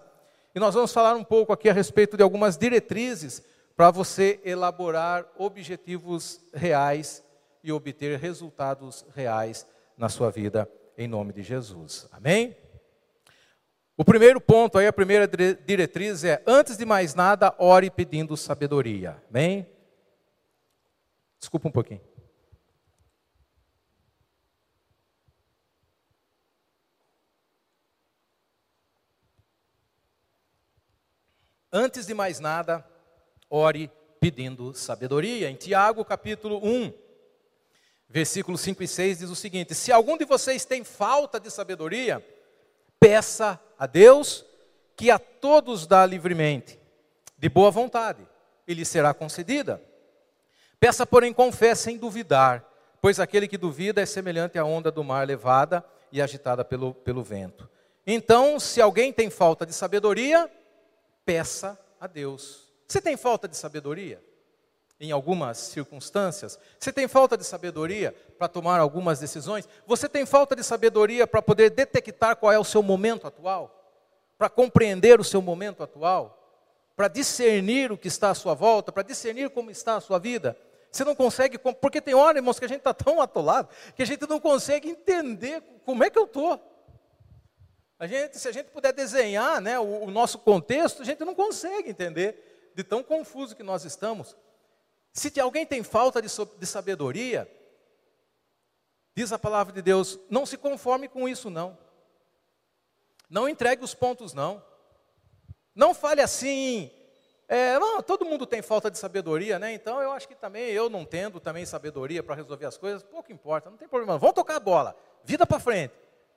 E 0.54 0.60
nós 0.60 0.76
vamos 0.76 0.92
falar 0.92 1.16
um 1.16 1.24
pouco 1.24 1.54
aqui 1.54 1.70
a 1.70 1.74
respeito 1.74 2.18
de 2.18 2.24
algumas 2.24 2.58
diretrizes 2.58 3.42
para 3.76 3.92
você 3.92 4.40
elaborar 4.44 5.26
objetivos 5.38 6.42
reais 6.54 7.24
e 7.64 7.72
obter 7.72 8.20
resultados 8.20 9.06
reais 9.16 9.66
na 9.98 10.10
sua 10.10 10.30
vida, 10.30 10.70
em 10.98 11.08
nome 11.08 11.34
de 11.34 11.44
Jesus. 11.44 12.08
Amém? 12.12 12.56
O 13.98 14.04
primeiro 14.04 14.42
ponto 14.42 14.78
aí, 14.78 14.88
a 14.88 14.94
primeira 14.94 15.26
diretriz 15.28 16.24
é: 16.24 16.44
antes 16.46 16.78
de 16.78 16.86
mais 16.86 17.16
nada, 17.16 17.56
ore 17.58 17.90
pedindo 17.90 18.36
sabedoria. 18.36 19.24
Amém? 19.30 19.66
Desculpa 21.40 21.70
um 21.70 21.72
pouquinho. 21.72 22.02
Antes 31.72 32.06
de 32.06 32.14
mais 32.14 32.40
nada, 32.40 32.86
ore 33.50 33.90
pedindo 34.20 34.74
sabedoria. 34.74 35.50
Em 35.50 35.56
Tiago, 35.56 36.04
capítulo 36.04 36.60
1, 36.66 36.94
versículos 38.10 38.60
5 38.62 38.84
e 38.84 38.88
6 38.90 39.20
diz 39.20 39.30
o 39.30 39.36
seguinte: 39.36 39.74
Se 39.74 39.90
algum 39.90 40.18
de 40.18 40.26
vocês 40.26 40.66
tem 40.66 40.84
falta 40.84 41.40
de 41.40 41.50
sabedoria, 41.50 42.26
peça 43.00 43.62
a 43.78 43.86
Deus, 43.86 44.46
que 44.96 45.12
a 45.12 45.20
todos 45.20 45.86
dá 45.86 46.06
livremente, 46.06 46.80
de 47.38 47.50
boa 47.50 47.70
vontade, 47.72 48.28
e 48.68 48.74
lhe 48.74 48.86
será 48.86 49.14
concedida. 49.14 49.82
Peça, 50.80 51.06
porém, 51.06 51.34
com 51.34 51.52
fé, 51.52 51.76
sem 51.76 51.98
duvidar, 51.98 52.64
pois 53.02 53.20
aquele 53.20 53.48
que 53.48 53.58
duvida 53.58 54.02
é 54.02 54.06
semelhante 54.06 54.58
à 54.58 54.66
onda 54.66 54.92
do 54.92 55.04
mar 55.04 55.28
levada 55.28 55.84
e 56.12 56.22
agitada 56.22 56.64
pelo, 56.64 56.94
pelo 56.94 57.24
vento. 57.24 57.70
Então, 58.06 58.60
se 58.60 58.82
alguém 58.82 59.12
tem 59.12 59.30
falta 59.30 59.66
de 59.66 59.74
sabedoria, 59.74 60.50
peça 61.26 61.80
a 62.00 62.08
Deus. 62.08 62.72
Você 62.88 63.02
tem 63.02 63.18
falta 63.18 63.48
de 63.48 63.58
sabedoria? 63.58 64.24
Em 65.00 65.12
algumas 65.12 65.58
circunstâncias? 65.58 66.58
Você 66.80 66.92
tem 66.92 67.08
falta 67.08 67.38
de 67.38 67.44
sabedoria 67.44 68.16
para 68.38 68.48
tomar 68.48 68.80
algumas 68.80 69.20
decisões? 69.20 69.68
Você 69.86 70.08
tem 70.08 70.26
falta 70.26 70.56
de 70.56 70.64
sabedoria 70.64 71.28
para 71.28 71.42
poder 71.42 71.70
detectar 71.70 72.38
qual 72.38 72.52
é 72.52 72.58
o 72.58 72.64
seu 72.64 72.82
momento 72.82 73.28
atual? 73.28 73.72
Para 74.38 74.50
compreender 74.50 75.20
o 75.20 75.24
seu 75.24 75.42
momento 75.42 75.84
atual? 75.84 76.42
Para 76.96 77.10
discernir 77.10 77.92
o 77.92 77.98
que 77.98 78.08
está 78.08 78.30
à 78.30 78.36
sua 78.36 78.54
volta? 78.54 78.92
Para 78.92 79.04
discernir 79.04 79.50
como 79.50 79.70
está 79.70 79.98
a 79.98 80.02
sua 80.02 80.18
vida? 80.18 80.58
Você 80.90 81.04
não 81.04 81.14
consegue, 81.14 81.58
porque 81.58 82.00
tem 82.00 82.14
hora, 82.14 82.38
irmãos, 82.38 82.58
que 82.58 82.64
a 82.64 82.70
gente 82.70 82.78
está 82.78 82.94
tão 82.94 83.22
atolado 83.22 83.68
que 83.98 84.02
a 84.02 84.06
gente 84.06 84.26
não 84.30 84.40
consegue 84.40 84.90
entender 84.90 85.62
como 85.84 86.06
é 86.06 86.10
que 86.10 86.18
eu 86.18 86.24
estou. 86.24 86.58
A 88.00 88.08
gente, 88.08 88.40
se 88.40 88.48
a 88.48 88.52
gente 88.52 88.72
puder 88.72 88.94
desenhar 88.94 89.60
né, 89.60 89.78
o, 89.78 90.06
o 90.06 90.12
nosso 90.12 90.40
contexto, 90.40 91.02
a 91.02 91.06
gente 91.06 91.24
não 91.26 91.36
consegue 91.36 91.90
entender 91.90 92.72
de 92.74 92.82
tão 92.82 93.04
confuso 93.04 93.56
que 93.58 93.64
nós 93.64 93.84
estamos. 93.84 94.38
Se 95.16 95.40
alguém 95.40 95.66
tem 95.66 95.82
falta 95.82 96.22
de, 96.22 96.28
de 96.28 96.66
sabedoria, 96.66 97.50
diz 99.16 99.32
a 99.32 99.40
palavra 99.40 99.72
de 99.72 99.82
Deus, 99.82 100.20
não 100.30 100.46
se 100.46 100.58
conforme 100.58 101.08
com 101.08 101.28
isso, 101.28 101.50
não. 101.50 101.78
Não 103.30 103.48
entregue 103.48 103.82
os 103.82 103.96
pontos, 103.96 104.34
não. 104.34 104.62
Não 105.74 105.94
fale 105.94 106.20
assim, 106.20 106.92
é, 107.48 107.80
não, 107.80 108.04
todo 108.04 108.26
mundo 108.26 108.46
tem 108.46 108.62
falta 108.62 108.92
de 108.92 108.98
sabedoria, 108.98 109.58
né? 109.58 109.74
Então 109.74 110.02
eu 110.02 110.12
acho 110.12 110.28
que 110.28 110.36
também 110.36 110.70
eu 110.72 110.90
não 110.90 111.06
tendo 111.06 111.40
também 111.40 111.66
sabedoria 111.66 112.22
para 112.22 112.36
resolver 112.36 112.66
as 112.66 112.78
coisas, 112.78 113.02
pouco 113.02 113.32
importa, 113.32 113.70
não 113.70 113.78
tem 113.78 113.88
problema. 113.88 114.18
Vamos 114.18 114.36
tocar 114.36 114.58
a 114.58 114.60
bola, 114.60 114.98
vida 115.24 115.48
para 115.48 115.62
frente, 115.62 115.94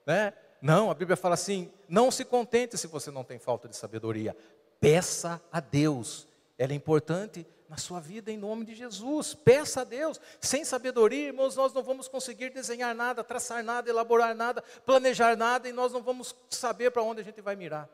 né? 0.06 0.32
Não, 0.62 0.88
a 0.88 0.94
Bíblia 0.94 1.16
fala 1.16 1.34
assim: 1.34 1.72
não 1.88 2.12
se 2.12 2.24
contente 2.24 2.78
se 2.78 2.86
você 2.86 3.10
não 3.10 3.24
tem 3.24 3.40
falta 3.40 3.68
de 3.68 3.76
sabedoria. 3.76 4.36
Peça 4.80 5.42
a 5.50 5.58
Deus. 5.58 6.28
Ela 6.56 6.72
é 6.72 6.76
importante 6.76 7.44
na 7.68 7.76
sua 7.76 8.00
vida 8.00 8.33
em 8.33 8.38
nome 8.38 8.64
de 8.64 8.74
Jesus. 8.74 9.35
Peça 9.35 9.83
a 9.83 9.85
Deus. 9.85 10.18
Sem 10.40 10.64
sabedoria, 10.64 11.26
irmãos, 11.28 11.54
nós 11.54 11.72
não 11.72 11.83
vamos 11.83 12.09
conseguir 12.09 12.50
desenhar 12.50 12.94
nada, 12.94 13.22
traçar 13.22 13.62
nada, 13.62 13.90
elaborar 13.90 14.35
nada, 14.35 14.62
planejar 14.87 15.37
nada 15.37 15.68
e 15.68 15.72
nós 15.72 15.92
não 15.92 16.02
vamos 16.02 16.35
saber 16.48 16.90
para 16.90 17.02
onde 17.02 17.20
a 17.20 17.24
gente 17.24 17.40
vai 17.40 17.54
mirar 17.54 17.88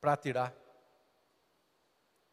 para 0.00 0.12
atirar. 0.12 0.54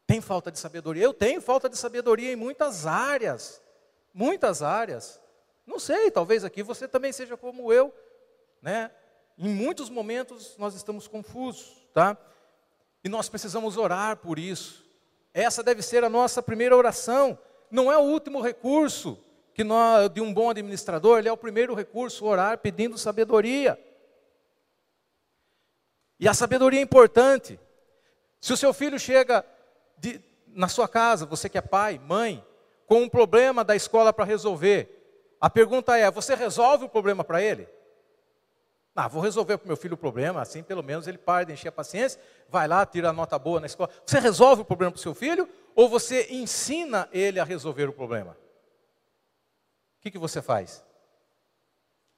Tem 0.06 0.20
falta 0.20 0.50
de 0.50 0.58
sabedoria? 0.58 1.04
Eu 1.04 1.14
tenho 1.14 1.40
falta 1.40 1.68
de 1.68 1.78
sabedoria 1.78 2.32
em 2.32 2.36
muitas 2.36 2.84
áreas. 2.84 3.62
Muitas 4.12 4.60
áreas. 4.60 5.20
Não 5.64 5.78
sei, 5.78 6.10
talvez 6.10 6.44
aqui 6.44 6.64
você 6.64 6.88
também 6.88 7.12
seja 7.12 7.36
como 7.36 7.72
eu, 7.72 7.94
né? 8.60 8.90
Em 9.38 9.48
muitos 9.48 9.88
momentos 9.88 10.56
nós 10.58 10.74
estamos 10.74 11.06
confusos, 11.06 11.88
tá? 11.94 12.18
E 13.04 13.08
nós 13.08 13.28
precisamos 13.28 13.76
orar 13.76 14.16
por 14.16 14.38
isso. 14.38 14.89
Essa 15.32 15.62
deve 15.62 15.82
ser 15.82 16.04
a 16.04 16.08
nossa 16.08 16.42
primeira 16.42 16.76
oração. 16.76 17.38
Não 17.70 17.90
é 17.90 17.96
o 17.96 18.02
último 18.02 18.40
recurso 18.40 19.18
que 19.54 19.62
nós, 19.62 20.10
de 20.10 20.20
um 20.20 20.32
bom 20.32 20.50
administrador, 20.50 21.18
ele 21.18 21.28
é 21.28 21.32
o 21.32 21.36
primeiro 21.36 21.74
recurso, 21.74 22.24
orar 22.24 22.58
pedindo 22.58 22.98
sabedoria. 22.98 23.78
E 26.18 26.28
a 26.28 26.34
sabedoria 26.34 26.80
é 26.80 26.82
importante. 26.82 27.58
Se 28.40 28.52
o 28.52 28.56
seu 28.56 28.72
filho 28.72 28.98
chega 28.98 29.44
de, 29.98 30.20
na 30.48 30.68
sua 30.68 30.88
casa, 30.88 31.26
você 31.26 31.48
que 31.48 31.58
é 31.58 31.62
pai, 31.62 31.98
mãe, 31.98 32.44
com 32.86 33.02
um 33.02 33.08
problema 33.08 33.62
da 33.62 33.76
escola 33.76 34.12
para 34.12 34.24
resolver, 34.24 35.36
a 35.40 35.48
pergunta 35.48 35.96
é: 35.96 36.10
você 36.10 36.34
resolve 36.34 36.84
o 36.84 36.88
problema 36.88 37.22
para 37.22 37.42
ele? 37.42 37.68
Ah, 38.94 39.08
vou 39.08 39.22
resolver 39.22 39.56
para 39.56 39.64
o 39.64 39.68
meu 39.68 39.76
filho 39.76 39.94
o 39.94 39.98
problema, 39.98 40.42
assim 40.42 40.62
pelo 40.62 40.82
menos 40.82 41.06
ele 41.06 41.16
para 41.16 41.44
de 41.44 41.52
encher 41.52 41.68
a 41.68 41.72
paciência, 41.72 42.20
vai 42.48 42.66
lá, 42.66 42.84
tira 42.84 43.10
a 43.10 43.12
nota 43.12 43.38
boa 43.38 43.60
na 43.60 43.66
escola. 43.66 43.90
Você 44.04 44.18
resolve 44.18 44.62
o 44.62 44.64
problema 44.64 44.90
para 44.92 44.98
o 44.98 45.02
seu 45.02 45.14
filho 45.14 45.48
ou 45.74 45.88
você 45.88 46.26
ensina 46.30 47.08
ele 47.12 47.38
a 47.38 47.44
resolver 47.44 47.88
o 47.88 47.92
problema? 47.92 48.36
O 49.98 50.02
que, 50.02 50.10
que 50.10 50.18
você 50.18 50.42
faz? 50.42 50.84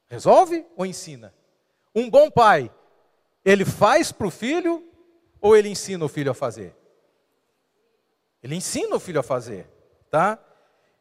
Resolve 0.07 0.65
ou 0.75 0.85
ensina? 0.85 1.33
Um 1.95 2.09
bom 2.09 2.29
pai, 2.31 2.71
ele 3.45 3.65
faz 3.65 4.11
para 4.11 4.27
o 4.27 4.31
filho 4.31 4.83
ou 5.39 5.55
ele 5.55 5.69
ensina 5.69 6.03
o 6.03 6.09
filho 6.09 6.31
a 6.31 6.33
fazer? 6.33 6.75
Ele 8.41 8.55
ensina 8.55 8.95
o 8.95 8.99
filho 8.99 9.19
a 9.19 9.23
fazer, 9.23 9.67
tá? 10.09 10.39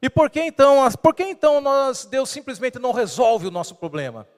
E 0.01 0.11
por 0.11 0.29
que 0.29 0.41
então, 0.41 0.91
por 1.01 1.15
que 1.15 1.23
então 1.25 1.61
nós, 1.61 2.05
Deus 2.05 2.29
simplesmente 2.29 2.79
não 2.79 2.93
resolve 2.93 3.47
o 3.47 3.51
nosso 3.51 3.75
problema? 3.77 4.29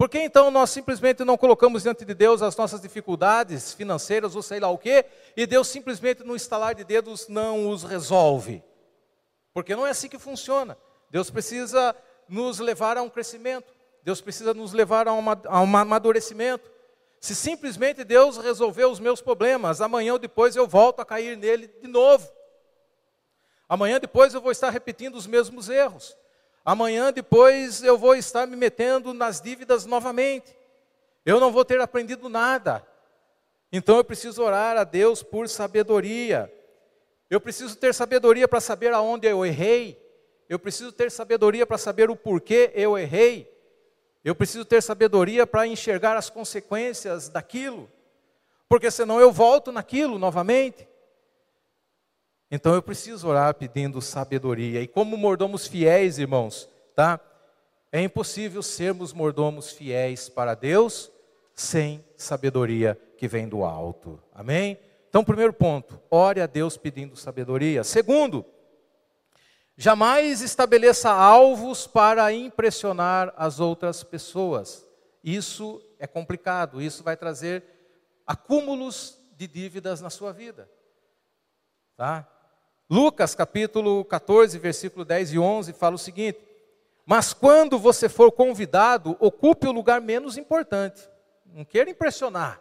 Por 0.00 0.08
que 0.08 0.18
então 0.18 0.50
nós 0.50 0.70
simplesmente 0.70 1.26
não 1.26 1.36
colocamos 1.36 1.82
diante 1.82 2.06
de 2.06 2.14
Deus 2.14 2.40
as 2.40 2.56
nossas 2.56 2.80
dificuldades 2.80 3.74
financeiras 3.74 4.34
ou 4.34 4.40
sei 4.40 4.58
lá 4.58 4.70
o 4.70 4.78
quê, 4.78 5.04
e 5.36 5.46
Deus 5.46 5.68
simplesmente 5.68 6.24
no 6.24 6.34
estalar 6.34 6.74
de 6.74 6.84
dedos 6.84 7.28
não 7.28 7.68
os 7.68 7.84
resolve? 7.84 8.64
Porque 9.52 9.76
não 9.76 9.86
é 9.86 9.90
assim 9.90 10.08
que 10.08 10.18
funciona. 10.18 10.78
Deus 11.10 11.28
precisa 11.28 11.94
nos 12.26 12.60
levar 12.60 12.96
a 12.96 13.02
um 13.02 13.10
crescimento, 13.10 13.74
Deus 14.02 14.22
precisa 14.22 14.54
nos 14.54 14.72
levar 14.72 15.06
a, 15.06 15.12
uma, 15.12 15.38
a 15.44 15.60
um 15.60 15.76
amadurecimento. 15.76 16.70
Se 17.20 17.34
simplesmente 17.34 18.02
Deus 18.02 18.38
resolveu 18.38 18.90
os 18.90 18.98
meus 18.98 19.20
problemas, 19.20 19.82
amanhã 19.82 20.14
ou 20.14 20.18
depois 20.18 20.56
eu 20.56 20.66
volto 20.66 21.00
a 21.00 21.04
cair 21.04 21.36
nele 21.36 21.68
de 21.68 21.86
novo. 21.86 22.26
Amanhã 23.68 24.00
depois 24.00 24.32
eu 24.32 24.40
vou 24.40 24.50
estar 24.50 24.70
repetindo 24.70 25.16
os 25.16 25.26
mesmos 25.26 25.68
erros. 25.68 26.16
Amanhã 26.64 27.12
depois 27.12 27.82
eu 27.82 27.96
vou 27.96 28.14
estar 28.14 28.46
me 28.46 28.56
metendo 28.56 29.14
nas 29.14 29.40
dívidas 29.40 29.86
novamente. 29.86 30.54
Eu 31.24 31.40
não 31.40 31.52
vou 31.52 31.64
ter 31.64 31.80
aprendido 31.80 32.28
nada. 32.28 32.86
Então 33.72 33.96
eu 33.96 34.04
preciso 34.04 34.42
orar 34.42 34.76
a 34.76 34.84
Deus 34.84 35.22
por 35.22 35.48
sabedoria. 35.48 36.52
Eu 37.28 37.40
preciso 37.40 37.76
ter 37.76 37.94
sabedoria 37.94 38.48
para 38.48 38.60
saber 38.60 38.92
aonde 38.92 39.26
eu 39.26 39.46
errei. 39.46 39.98
Eu 40.48 40.58
preciso 40.58 40.90
ter 40.90 41.10
sabedoria 41.10 41.64
para 41.64 41.78
saber 41.78 42.10
o 42.10 42.16
porquê 42.16 42.72
eu 42.74 42.98
errei. 42.98 43.48
Eu 44.24 44.34
preciso 44.34 44.64
ter 44.64 44.82
sabedoria 44.82 45.46
para 45.46 45.66
enxergar 45.66 46.16
as 46.16 46.28
consequências 46.28 47.28
daquilo. 47.28 47.90
Porque 48.68 48.90
senão 48.90 49.20
eu 49.20 49.32
volto 49.32 49.72
naquilo 49.72 50.18
novamente. 50.18 50.89
Então 52.50 52.74
eu 52.74 52.82
preciso 52.82 53.28
orar 53.28 53.54
pedindo 53.54 54.02
sabedoria. 54.02 54.82
E 54.82 54.88
como 54.88 55.16
mordomos 55.16 55.66
fiéis, 55.66 56.18
irmãos, 56.18 56.68
tá? 56.96 57.20
É 57.92 58.00
impossível 58.00 58.62
sermos 58.62 59.12
mordomos 59.12 59.70
fiéis 59.70 60.28
para 60.28 60.54
Deus 60.54 61.10
sem 61.54 62.04
sabedoria 62.16 62.98
que 63.16 63.28
vem 63.28 63.48
do 63.48 63.64
alto. 63.64 64.20
Amém? 64.34 64.78
Então, 65.08 65.24
primeiro 65.24 65.52
ponto, 65.52 66.00
ore 66.10 66.40
a 66.40 66.46
Deus 66.46 66.76
pedindo 66.76 67.16
sabedoria. 67.16 67.82
Segundo, 67.82 68.46
jamais 69.76 70.40
estabeleça 70.40 71.10
alvos 71.10 71.86
para 71.86 72.32
impressionar 72.32 73.34
as 73.36 73.58
outras 73.58 74.04
pessoas. 74.04 74.86
Isso 75.22 75.82
é 75.98 76.06
complicado, 76.06 76.80
isso 76.80 77.02
vai 77.02 77.16
trazer 77.16 77.64
acúmulos 78.26 79.18
de 79.36 79.48
dívidas 79.48 80.00
na 80.00 80.10
sua 80.10 80.32
vida. 80.32 80.70
Tá? 81.96 82.26
Lucas 82.90 83.36
capítulo 83.36 84.04
14, 84.04 84.58
versículo 84.58 85.04
10 85.04 85.34
e 85.34 85.38
11 85.38 85.72
fala 85.74 85.94
o 85.94 85.98
seguinte: 85.98 86.40
Mas 87.06 87.32
quando 87.32 87.78
você 87.78 88.08
for 88.08 88.32
convidado, 88.32 89.16
ocupe 89.20 89.68
o 89.68 89.72
lugar 89.72 90.00
menos 90.00 90.36
importante. 90.36 91.08
Não 91.54 91.64
queira 91.64 91.88
impressionar. 91.88 92.60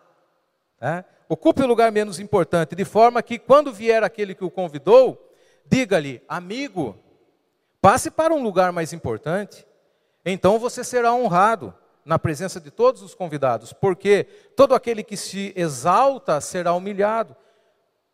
Tá? 0.77 1.03
Ocupe 1.27 1.63
o 1.63 1.67
lugar 1.67 1.91
menos 1.91 2.19
importante, 2.19 2.75
de 2.75 2.85
forma 2.85 3.23
que 3.23 3.39
quando 3.39 3.73
vier 3.73 4.03
aquele 4.03 4.35
que 4.35 4.43
o 4.43 4.51
convidou, 4.51 5.33
diga-lhe, 5.65 6.21
amigo, 6.27 6.95
passe 7.81 8.11
para 8.11 8.31
um 8.31 8.43
lugar 8.43 8.71
mais 8.71 8.93
importante. 8.93 9.65
Então 10.23 10.59
você 10.59 10.83
será 10.83 11.11
honrado 11.11 11.73
na 12.05 12.19
presença 12.19 12.59
de 12.59 12.69
todos 12.69 13.01
os 13.01 13.15
convidados, 13.15 13.73
porque 13.73 14.25
todo 14.55 14.75
aquele 14.75 15.03
que 15.03 15.17
se 15.17 15.53
exalta 15.55 16.39
será 16.39 16.71
humilhado, 16.73 17.35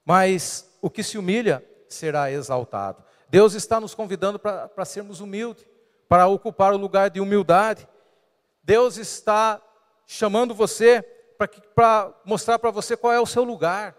mas 0.06 0.78
o 0.82 0.90
que 0.90 1.04
se 1.04 1.18
humilha 1.18 1.62
será 1.88 2.32
exaltado. 2.32 3.04
Deus 3.30 3.54
está 3.54 3.80
nos 3.80 3.96
convidando 3.96 4.40
para 4.40 4.86
sermos 4.86 5.20
humildes, 5.20 5.66
para 6.08 6.28
ocupar 6.28 6.74
o 6.74 6.78
lugar 6.78 7.10
de 7.10 7.20
humildade. 7.20 7.88
Deus 8.64 8.98
está 8.98 9.62
chamando 10.06 10.54
você 10.54 11.02
para 11.76 12.14
mostrar 12.24 12.60
para 12.60 12.72
você 12.72 12.96
qual 12.96 13.12
é 13.14 13.20
o 13.20 13.26
seu 13.26 13.44
lugar. 13.44 13.96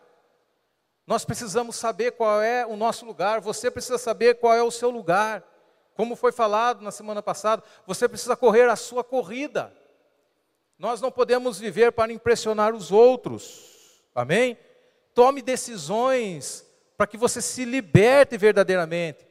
Nós 1.06 1.24
precisamos 1.24 1.76
saber 1.76 2.12
qual 2.12 2.42
é 2.42 2.66
o 2.66 2.76
nosso 2.76 3.06
lugar, 3.06 3.40
você 3.40 3.70
precisa 3.70 3.98
saber 3.98 4.40
qual 4.40 4.54
é 4.54 4.62
o 4.62 4.70
seu 4.70 4.90
lugar. 4.90 5.44
Como 5.94 6.16
foi 6.16 6.32
falado 6.32 6.82
na 6.82 6.90
semana 6.90 7.22
passada, 7.22 7.62
você 7.86 8.08
precisa 8.08 8.36
correr 8.36 8.68
a 8.68 8.76
sua 8.76 9.02
corrida. 9.04 9.72
Nós 10.78 11.00
não 11.00 11.10
podemos 11.10 11.58
viver 11.58 11.92
para 11.92 12.12
impressionar 12.12 12.74
os 12.74 12.92
outros. 12.92 14.02
Amém? 14.14 14.58
Tome 15.14 15.40
decisões 15.40 16.65
para 16.96 17.06
que 17.06 17.16
você 17.16 17.42
se 17.42 17.64
liberte 17.64 18.36
verdadeiramente, 18.36 19.26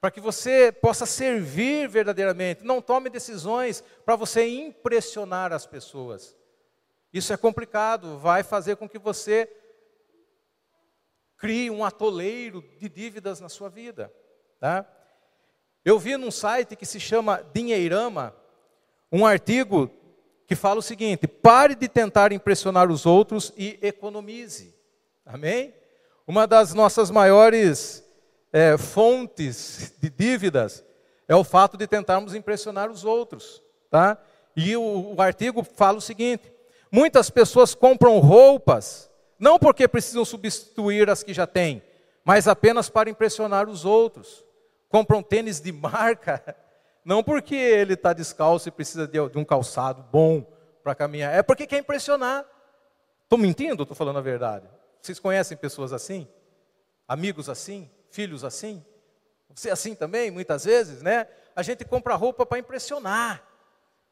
para 0.00 0.10
que 0.10 0.20
você 0.20 0.72
possa 0.72 1.06
servir 1.06 1.88
verdadeiramente. 1.88 2.64
Não 2.64 2.80
tome 2.80 3.08
decisões 3.10 3.82
para 4.04 4.16
você 4.16 4.48
impressionar 4.48 5.52
as 5.52 5.66
pessoas. 5.66 6.36
Isso 7.12 7.32
é 7.32 7.36
complicado, 7.36 8.18
vai 8.18 8.42
fazer 8.42 8.76
com 8.76 8.88
que 8.88 8.98
você 8.98 9.50
crie 11.36 11.70
um 11.70 11.84
atoleiro 11.84 12.62
de 12.78 12.88
dívidas 12.88 13.40
na 13.40 13.48
sua 13.48 13.68
vida. 13.68 14.12
Tá? 14.60 14.86
Eu 15.84 15.98
vi 15.98 16.16
num 16.16 16.30
site 16.30 16.76
que 16.76 16.84
se 16.84 17.00
chama 17.00 17.42
Dinheirama 17.54 18.34
um 19.10 19.24
artigo 19.24 19.90
que 20.46 20.56
fala 20.56 20.80
o 20.80 20.82
seguinte: 20.82 21.26
pare 21.26 21.74
de 21.74 21.88
tentar 21.88 22.32
impressionar 22.32 22.90
os 22.90 23.06
outros 23.06 23.52
e 23.56 23.78
economize. 23.80 24.74
Amém? 25.24 25.77
Uma 26.28 26.46
das 26.46 26.74
nossas 26.74 27.10
maiores 27.10 28.04
é, 28.52 28.76
fontes 28.76 29.94
de 29.98 30.10
dívidas 30.10 30.84
é 31.26 31.34
o 31.34 31.42
fato 31.42 31.78
de 31.78 31.86
tentarmos 31.86 32.34
impressionar 32.34 32.90
os 32.90 33.02
outros. 33.02 33.62
Tá? 33.90 34.18
E 34.54 34.76
o, 34.76 35.14
o 35.16 35.22
artigo 35.22 35.64
fala 35.64 35.96
o 35.96 36.02
seguinte: 36.02 36.52
Muitas 36.92 37.30
pessoas 37.30 37.74
compram 37.74 38.18
roupas, 38.18 39.10
não 39.38 39.58
porque 39.58 39.88
precisam 39.88 40.22
substituir 40.22 41.08
as 41.08 41.22
que 41.22 41.32
já 41.32 41.46
têm, 41.46 41.82
mas 42.22 42.46
apenas 42.46 42.90
para 42.90 43.08
impressionar 43.08 43.66
os 43.66 43.86
outros. 43.86 44.44
Compram 44.90 45.22
tênis 45.22 45.60
de 45.62 45.72
marca, 45.72 46.42
não 47.02 47.24
porque 47.24 47.54
ele 47.54 47.94
está 47.94 48.12
descalço 48.12 48.68
e 48.68 48.72
precisa 48.72 49.08
de, 49.08 49.18
um 49.18 49.46
calçado 49.46 50.04
bom 50.12 50.46
para 50.84 50.94
caminhar, 50.94 51.34
é 51.34 51.42
porque 51.42 51.66
quer 51.66 51.78
impressionar. 51.78 52.44
Estou 53.24 53.38
mentindo 53.38 53.80
ou 53.80 53.84
estou 53.84 53.96
falando 53.96 54.18
a 54.18 54.22
verdade? 54.22 54.66
Vocês 55.08 55.18
conhecem 55.18 55.56
pessoas 55.56 55.94
assim? 55.94 56.28
Amigos 57.08 57.48
assim? 57.48 57.90
Filhos 58.10 58.44
assim? 58.44 58.84
Você 59.54 59.70
é 59.70 59.72
assim 59.72 59.94
também, 59.94 60.30
muitas 60.30 60.66
vezes, 60.66 61.00
né? 61.00 61.26
A 61.56 61.62
gente 61.62 61.82
compra 61.82 62.14
roupa 62.14 62.44
para 62.44 62.58
impressionar, 62.58 63.42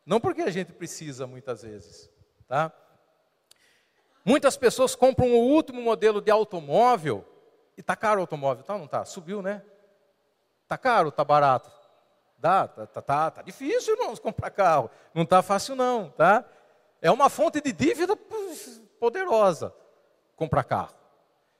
não 0.06 0.18
porque 0.18 0.40
a 0.40 0.48
gente 0.48 0.72
precisa, 0.72 1.26
muitas 1.26 1.60
vezes. 1.60 2.10
Tá? 2.48 2.72
Muitas 4.24 4.56
pessoas 4.56 4.94
compram 4.94 5.34
o 5.34 5.36
último 5.36 5.82
modelo 5.82 6.18
de 6.18 6.30
automóvel 6.30 7.22
e 7.76 7.82
está 7.82 7.94
caro 7.94 8.20
o 8.20 8.22
automóvel, 8.22 8.64
tá? 8.64 8.78
Não 8.78 8.86
está? 8.86 9.04
Subiu, 9.04 9.42
né? 9.42 9.62
Está 10.62 10.78
caro, 10.78 11.10
está 11.10 11.22
barato. 11.22 11.70
Dá, 12.38 12.66
tá, 12.66 12.86
tá, 12.86 13.02
tá, 13.02 13.30
tá 13.32 13.42
difícil, 13.42 13.96
irmãos, 13.96 14.18
comprar 14.18 14.48
carro. 14.48 14.90
Não 15.12 15.24
está 15.24 15.42
fácil 15.42 15.76
não, 15.76 16.08
tá? 16.08 16.42
É 17.02 17.10
uma 17.10 17.28
fonte 17.28 17.60
de 17.60 17.70
dívida 17.70 18.16
poderosa 18.98 19.74
comprar 20.36 20.62
carro. 20.64 20.94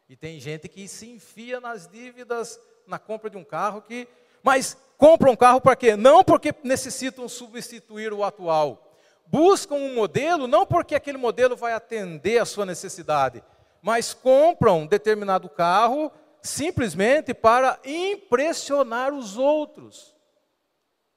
E 0.08 0.14
tem 0.14 0.38
gente 0.38 0.68
que 0.68 0.86
se 0.86 1.10
enfia 1.10 1.58
nas 1.58 1.88
dívidas 1.88 2.60
na 2.86 2.98
compra 2.98 3.28
de 3.28 3.36
um 3.36 3.42
carro 3.42 3.82
que, 3.82 4.06
mas 4.42 4.76
compra 4.96 5.30
um 5.30 5.34
carro 5.34 5.60
para 5.60 5.74
quê? 5.74 5.96
Não 5.96 6.22
porque 6.22 6.54
necessitam 6.62 7.28
substituir 7.28 8.12
o 8.12 8.22
atual, 8.22 8.94
buscam 9.26 9.74
um 9.74 9.94
modelo 9.94 10.46
não 10.46 10.64
porque 10.64 10.94
aquele 10.94 11.18
modelo 11.18 11.56
vai 11.56 11.72
atender 11.72 12.38
a 12.38 12.44
sua 12.44 12.64
necessidade, 12.64 13.42
mas 13.82 14.14
compram 14.14 14.86
determinado 14.86 15.48
carro 15.48 16.12
simplesmente 16.40 17.34
para 17.34 17.80
impressionar 17.84 19.12
os 19.12 19.36
outros. 19.36 20.14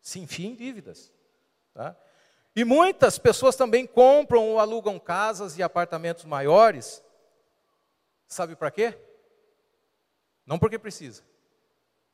Se 0.01 0.19
enfim, 0.19 0.55
dívidas. 0.55 1.11
Tá? 1.73 1.95
E 2.55 2.63
muitas 2.63 3.19
pessoas 3.19 3.55
também 3.55 3.85
compram 3.85 4.49
ou 4.49 4.59
alugam 4.59 4.97
casas 4.99 5.57
e 5.57 5.63
apartamentos 5.63 6.25
maiores. 6.25 7.03
Sabe 8.29 8.55
para 8.55 8.69
quê? 8.69 8.95
Não 10.45 10.59
porque 10.59 10.77
precisa, 10.77 11.23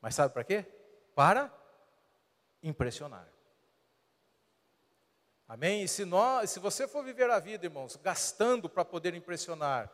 mas 0.02 0.16
sabe 0.16 0.34
para 0.34 0.46
quê? 0.46 0.66
Para 1.14 1.54
impressionar. 2.64 3.28
Amém? 5.48 5.84
E 5.84 5.88
se, 5.88 6.06
nós, 6.06 6.50
se 6.50 6.60
você 6.60 6.88
for 6.88 7.04
viver 7.04 7.30
a 7.30 7.38
vida, 7.38 7.66
irmãos, 7.66 7.98
gastando 7.98 8.68
para 8.68 8.84
poder 8.84 9.14
impressionar, 9.14 9.92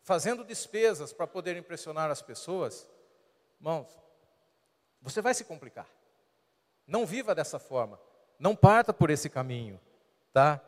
fazendo 0.00 0.44
despesas 0.44 1.12
para 1.12 1.26
poder 1.26 1.56
impressionar 1.56 2.10
as 2.10 2.22
pessoas, 2.22 2.88
irmãos, 3.60 3.88
você 5.02 5.20
vai 5.20 5.34
se 5.34 5.44
complicar. 5.44 5.88
Não 6.86 7.04
viva 7.04 7.34
dessa 7.34 7.58
forma. 7.58 8.00
Não 8.38 8.54
parta 8.56 8.94
por 8.94 9.10
esse 9.10 9.28
caminho, 9.28 9.78
tá? 10.32 10.60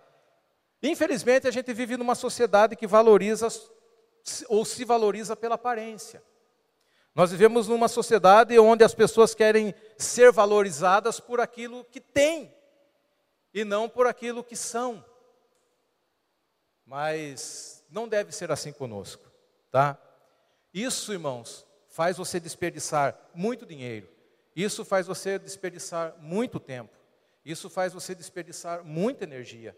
Infelizmente, 0.82 1.47
a 1.47 1.51
gente 1.51 1.72
vive 1.72 1.97
numa 1.97 2.14
sociedade 2.14 2.74
que 2.76 2.86
valoriza 2.86 3.49
ou 4.49 4.64
se 4.64 4.85
valoriza 4.85 5.37
pela 5.37 5.55
aparência. 5.55 6.23
Nós 7.14 7.31
vivemos 7.33 7.66
numa 7.66 7.89
sociedade 7.89 8.59
onde 8.59 8.85
as 8.85 8.95
pessoas 8.95 9.35
querem 9.35 9.75
ser 9.99 10.31
valorizadas 10.31 11.18
por 11.18 11.41
aquilo 11.41 11.85
que 11.85 12.01
têm 12.01 12.55
e 13.53 13.64
não 13.64 13.89
por 13.89 14.07
aquilo 14.07 14.45
que 14.45 14.55
são. 14.55 15.05
Mas 16.87 17.85
não 17.91 18.09
deve 18.09 18.33
ser 18.33 18.51
assim 18.51 18.73
conosco, 18.73 19.31
tá? 19.71 19.99
Isso, 20.73 21.12
irmãos, 21.12 21.66
faz 21.89 22.16
você 22.16 22.39
desperdiçar 22.39 23.18
muito 23.35 23.66
dinheiro. 23.66 24.09
Isso 24.55 24.85
faz 24.85 25.07
você 25.07 25.39
desperdiçar 25.39 26.16
muito 26.18 26.61
tempo. 26.61 26.97
Isso 27.45 27.68
faz 27.68 27.93
você 27.93 28.14
desperdiçar 28.14 28.85
muita 28.85 29.25
energia. 29.25 29.77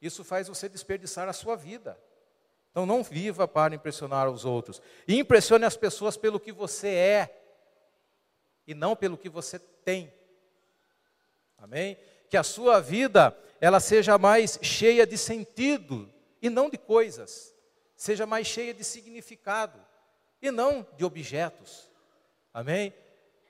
Isso 0.00 0.24
faz 0.24 0.48
você 0.48 0.68
desperdiçar 0.68 1.28
a 1.28 1.32
sua 1.32 1.56
vida. 1.56 2.00
Então 2.70 2.86
não 2.86 3.02
viva 3.02 3.48
para 3.48 3.74
impressionar 3.74 4.28
os 4.28 4.44
outros. 4.44 4.80
E 5.06 5.18
impressione 5.18 5.64
as 5.64 5.76
pessoas 5.76 6.16
pelo 6.16 6.38
que 6.38 6.52
você 6.52 6.88
é 6.88 7.42
e 8.66 8.74
não 8.74 8.94
pelo 8.94 9.18
que 9.18 9.28
você 9.28 9.58
tem. 9.58 10.12
Amém? 11.58 11.98
Que 12.28 12.36
a 12.36 12.42
sua 12.42 12.80
vida 12.80 13.36
ela 13.60 13.80
seja 13.80 14.16
mais 14.16 14.58
cheia 14.62 15.06
de 15.06 15.18
sentido 15.18 16.10
e 16.40 16.48
não 16.48 16.70
de 16.70 16.78
coisas. 16.78 17.54
Seja 17.96 18.24
mais 18.24 18.46
cheia 18.46 18.72
de 18.72 18.84
significado 18.84 19.78
e 20.40 20.50
não 20.50 20.86
de 20.96 21.04
objetos. 21.04 21.90
Amém? 22.54 22.94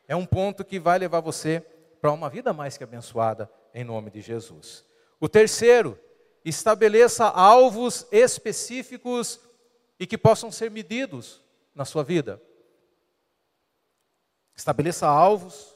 É 0.09 0.17
um 0.17 0.27
ponto 0.27 0.65
que 0.65 0.81
vai 0.81 0.99
levar 0.99 1.21
você 1.21 1.61
para 2.01 2.11
uma 2.11 2.29
vida 2.29 2.53
mais 2.53 2.77
que 2.77 2.83
abençoada 2.83 3.51
em 3.73 3.85
nome 3.85 4.11
de 4.11 4.21
Jesus. 4.21 4.85
O 5.21 5.29
terceiro, 5.29 5.99
estabeleça 6.45 7.27
alvos 7.27 8.07
específicos 8.11 9.41
e 9.99 10.07
que 10.07 10.17
possam 10.17 10.51
ser 10.51 10.71
medidos 10.71 11.41
na 11.75 11.85
sua 11.85 12.03
vida. 12.03 12.41
Estabeleça 14.57 15.07
alvos 15.07 15.75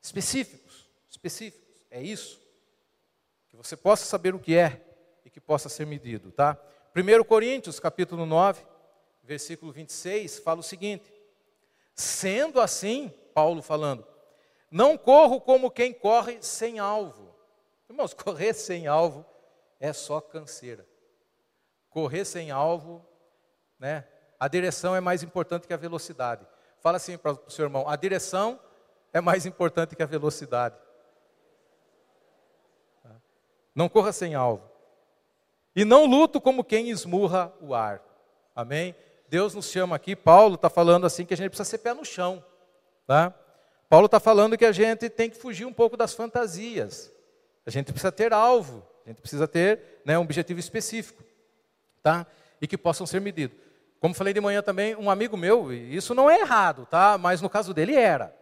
específicos, 0.00 0.88
específicos. 1.08 1.86
É 1.90 2.02
isso. 2.02 2.40
Que 3.48 3.56
você 3.56 3.76
possa 3.76 4.04
saber 4.04 4.34
o 4.34 4.40
que 4.40 4.56
é 4.56 4.80
e 5.24 5.30
que 5.30 5.40
possa 5.40 5.68
ser 5.68 5.86
medido, 5.86 6.32
tá? 6.32 6.58
1 6.94 7.24
Coríntios, 7.24 7.78
capítulo 7.78 8.26
9, 8.26 8.64
versículo 9.22 9.72
26, 9.72 10.38
fala 10.40 10.60
o 10.60 10.64
seguinte: 10.64 11.12
Sendo 11.94 12.60
assim, 12.60 13.12
Paulo 13.34 13.62
falando, 13.62 14.06
não 14.70 14.96
corro 14.96 15.40
como 15.40 15.70
quem 15.70 15.92
corre 15.92 16.38
sem 16.42 16.78
alvo. 16.78 17.34
Irmãos, 17.88 18.12
correr 18.14 18.54
sem 18.54 18.86
alvo 18.86 19.24
é 19.82 19.92
só 19.92 20.20
canseira. 20.20 20.86
Correr 21.90 22.24
sem 22.24 22.52
alvo, 22.52 23.04
né? 23.78 24.06
A 24.38 24.46
direção 24.46 24.94
é 24.94 25.00
mais 25.00 25.24
importante 25.24 25.66
que 25.66 25.74
a 25.74 25.76
velocidade. 25.76 26.46
Fala 26.80 26.96
assim 26.96 27.18
para 27.18 27.32
o 27.32 27.50
seu 27.50 27.64
irmão: 27.64 27.88
a 27.88 27.96
direção 27.96 28.58
é 29.12 29.20
mais 29.20 29.44
importante 29.44 29.96
que 29.96 30.02
a 30.02 30.06
velocidade. 30.06 30.76
Não 33.74 33.88
corra 33.88 34.12
sem 34.12 34.34
alvo. 34.34 34.70
E 35.74 35.84
não 35.84 36.06
luto 36.06 36.40
como 36.40 36.62
quem 36.62 36.90
esmurra 36.90 37.52
o 37.60 37.74
ar. 37.74 38.02
Amém? 38.54 38.94
Deus 39.28 39.54
nos 39.54 39.70
chama 39.70 39.96
aqui, 39.96 40.14
Paulo 40.14 40.56
está 40.56 40.68
falando 40.68 41.06
assim 41.06 41.24
que 41.24 41.32
a 41.34 41.36
gente 41.36 41.48
precisa 41.48 41.68
ser 41.68 41.78
pé 41.78 41.94
no 41.94 42.04
chão. 42.04 42.44
Tá? 43.06 43.34
Paulo 43.88 44.06
está 44.06 44.20
falando 44.20 44.56
que 44.58 44.64
a 44.64 44.72
gente 44.72 45.08
tem 45.08 45.30
que 45.30 45.36
fugir 45.38 45.64
um 45.64 45.72
pouco 45.72 45.96
das 45.96 46.14
fantasias. 46.14 47.10
A 47.64 47.70
gente 47.70 47.86
precisa 47.86 48.12
ter 48.12 48.32
alvo, 48.32 48.86
a 49.04 49.08
gente 49.10 49.20
precisa 49.20 49.48
ter 49.48 50.00
né, 50.04 50.18
um 50.18 50.22
objetivo 50.22 50.60
específico. 50.60 51.22
Tá? 52.02 52.26
E 52.60 52.66
que 52.66 52.78
possam 52.78 53.06
ser 53.06 53.20
medidos. 53.20 53.56
Como 54.00 54.14
falei 54.14 54.34
de 54.34 54.40
manhã 54.40 54.62
também, 54.62 54.96
um 54.96 55.10
amigo 55.10 55.36
meu, 55.36 55.72
isso 55.72 56.14
não 56.14 56.28
é 56.28 56.40
errado, 56.40 56.86
tá? 56.90 57.16
mas 57.16 57.40
no 57.40 57.48
caso 57.48 57.72
dele 57.72 57.94
era. 57.94 58.34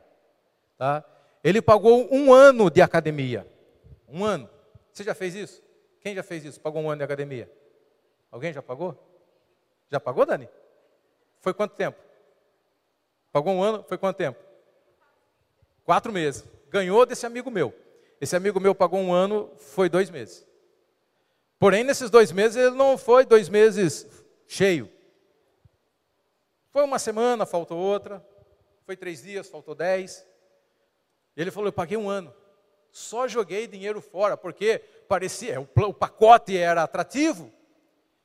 Tá? 0.79 1.05
Ele 1.45 1.61
pagou 1.61 2.09
um 2.11 2.33
ano 2.33 2.71
de 2.71 2.81
academia. 2.81 3.47
Um 4.09 4.25
ano. 4.25 4.49
Você 4.93 5.05
já 5.05 5.15
fez 5.15 5.35
isso? 5.35 5.63
Quem 6.01 6.15
já 6.15 6.23
fez 6.23 6.45
isso? 6.45 6.61
Pagou 6.61 6.83
um 6.83 6.91
ano 6.91 6.99
de 6.99 7.05
academia? 7.05 7.51
Alguém 8.31 8.53
já 8.53 8.63
pagou? 8.63 8.97
Já 9.91 10.01
pagou, 10.01 10.25
Dani? 10.25 10.49
Foi 11.41 11.53
quanto 11.53 11.75
tempo? 11.75 11.99
Pagou 13.33 13.53
um 13.55 13.63
ano? 13.63 13.85
Foi 13.89 13.99
quanto 13.99 14.17
tempo? 14.17 14.39
Quatro 15.85 16.13
meses. 16.13 16.45
Ganhou 16.69 17.05
desse 17.05 17.27
amigo 17.27 17.51
meu. 17.51 17.75
Esse 18.21 18.37
amigo 18.37 18.61
meu 18.61 18.75
pagou 18.75 19.01
um 19.01 19.13
ano, 19.13 19.51
foi 19.57 19.89
dois 19.89 20.11
meses. 20.11 20.47
Porém, 21.61 21.85
nesses 21.85 22.09
dois 22.09 22.33
meses, 22.33 22.57
ele 22.57 22.75
não 22.75 22.97
foi 22.97 23.27
dois 23.27 23.51
meses 23.51 24.07
cheio. 24.49 24.91
Foi 26.71 26.83
uma 26.83 26.99
semana, 26.99 27.45
faltou 27.45 27.77
outra. 27.77 28.27
Foi 28.87 28.97
três 28.97 29.23
dias, 29.23 29.47
faltou 29.47 29.75
dez. 29.75 30.27
Ele 31.37 31.51
falou: 31.51 31.69
Eu 31.69 31.73
paguei 31.73 31.99
um 31.99 32.09
ano. 32.09 32.35
Só 32.91 33.29
joguei 33.29 33.67
dinheiro 33.67 34.01
fora, 34.01 34.39
porque 34.39 34.79
parecia, 35.07 35.61
o, 35.61 35.93
pacote 35.93 36.57
era 36.57 36.83
atrativo. 36.83 37.53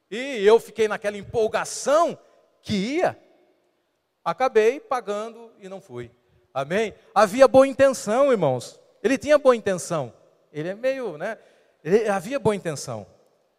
E 0.09 0.43
eu 0.45 0.57
fiquei 0.57 0.87
naquela 0.87 1.17
empolgação 1.17 2.17
que 2.61 2.73
ia. 2.73 3.19
Acabei 4.23 4.79
pagando 4.79 5.51
e 5.59 5.67
não 5.67 5.81
fui. 5.81 6.09
Amém? 6.53 6.95
Havia 7.13 7.49
boa 7.49 7.67
intenção, 7.67 8.31
irmãos. 8.31 8.79
Ele 9.03 9.17
tinha 9.17 9.37
boa 9.37 9.57
intenção. 9.57 10.13
Ele 10.53 10.69
é 10.69 10.73
meio, 10.73 11.17
né? 11.17 11.37
Ele, 11.83 12.07
havia 12.07 12.39
boa 12.39 12.55
intenção. 12.55 13.05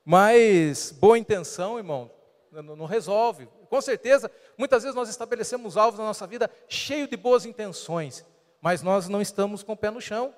Mas 0.09 0.93
boa 0.93 1.19
intenção, 1.19 1.79
irmão, 1.79 2.09
não, 2.53 2.87
resolve. 2.87 3.49
Com 3.69 3.81
certeza, 3.81 4.31
muitas 4.57 4.85
vezes 4.85 4.95
nós 4.95 5.09
estabelecemos 5.09 5.77
alvos 5.77 5.99
na 5.99 6.07
nossa 6.07 6.25
vida 6.29 6.49
cheio 6.69 7.09
de 7.09 7.17
boas 7.17 7.45
intenções, 7.45 8.25
mas 8.61 8.83
nós 8.83 9.09
não 9.09 9.21
estamos 9.21 9.65
com 9.65 9.73
o 9.73 9.77
pé 9.77 9.91
no 9.91 10.01
chão. 10.01 10.33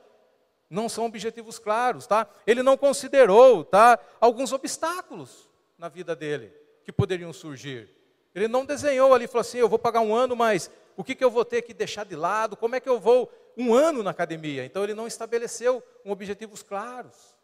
Não 0.70 0.88
são 0.88 1.04
objetivos 1.04 1.58
claros, 1.58 2.06
tá? 2.06 2.26
Ele 2.46 2.62
não 2.62 2.78
considerou, 2.78 3.62
tá, 3.62 3.98
alguns 4.18 4.54
obstáculos 4.54 5.50
na 5.76 5.90
vida 5.90 6.16
dele 6.16 6.50
que 6.82 6.90
poderiam 6.90 7.30
surgir. 7.30 7.90
Ele 8.34 8.48
não 8.48 8.64
desenhou 8.64 9.12
ali, 9.12 9.26
falou 9.26 9.42
assim: 9.42 9.58
eu 9.58 9.68
vou 9.68 9.78
pagar 9.78 10.00
um 10.00 10.14
ano, 10.14 10.34
mas 10.34 10.70
o 10.96 11.04
que, 11.04 11.14
que 11.14 11.24
eu 11.24 11.30
vou 11.30 11.44
ter 11.44 11.60
que 11.60 11.74
deixar 11.74 12.06
de 12.06 12.16
lado? 12.16 12.56
Como 12.56 12.74
é 12.74 12.80
que 12.80 12.88
eu 12.88 12.98
vou 12.98 13.30
um 13.54 13.74
ano 13.74 14.02
na 14.02 14.12
academia? 14.12 14.64
Então 14.64 14.82
ele 14.82 14.94
não 14.94 15.06
estabeleceu 15.06 15.82
um 16.06 16.10
objetivos 16.10 16.62
claros, 16.62 17.36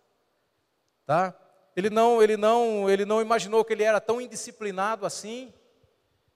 tá? 1.05 1.35
Ele 1.77 1.91
não, 1.91 2.23
ele 2.23 2.37
não, 2.37 2.89
ele 2.89 3.05
não 3.05 3.21
imaginou 3.21 3.65
que 3.65 3.73
ele 3.73 3.83
era 3.83 4.01
tão 4.01 4.21
indisciplinado 4.21 5.05
assim. 5.05 5.53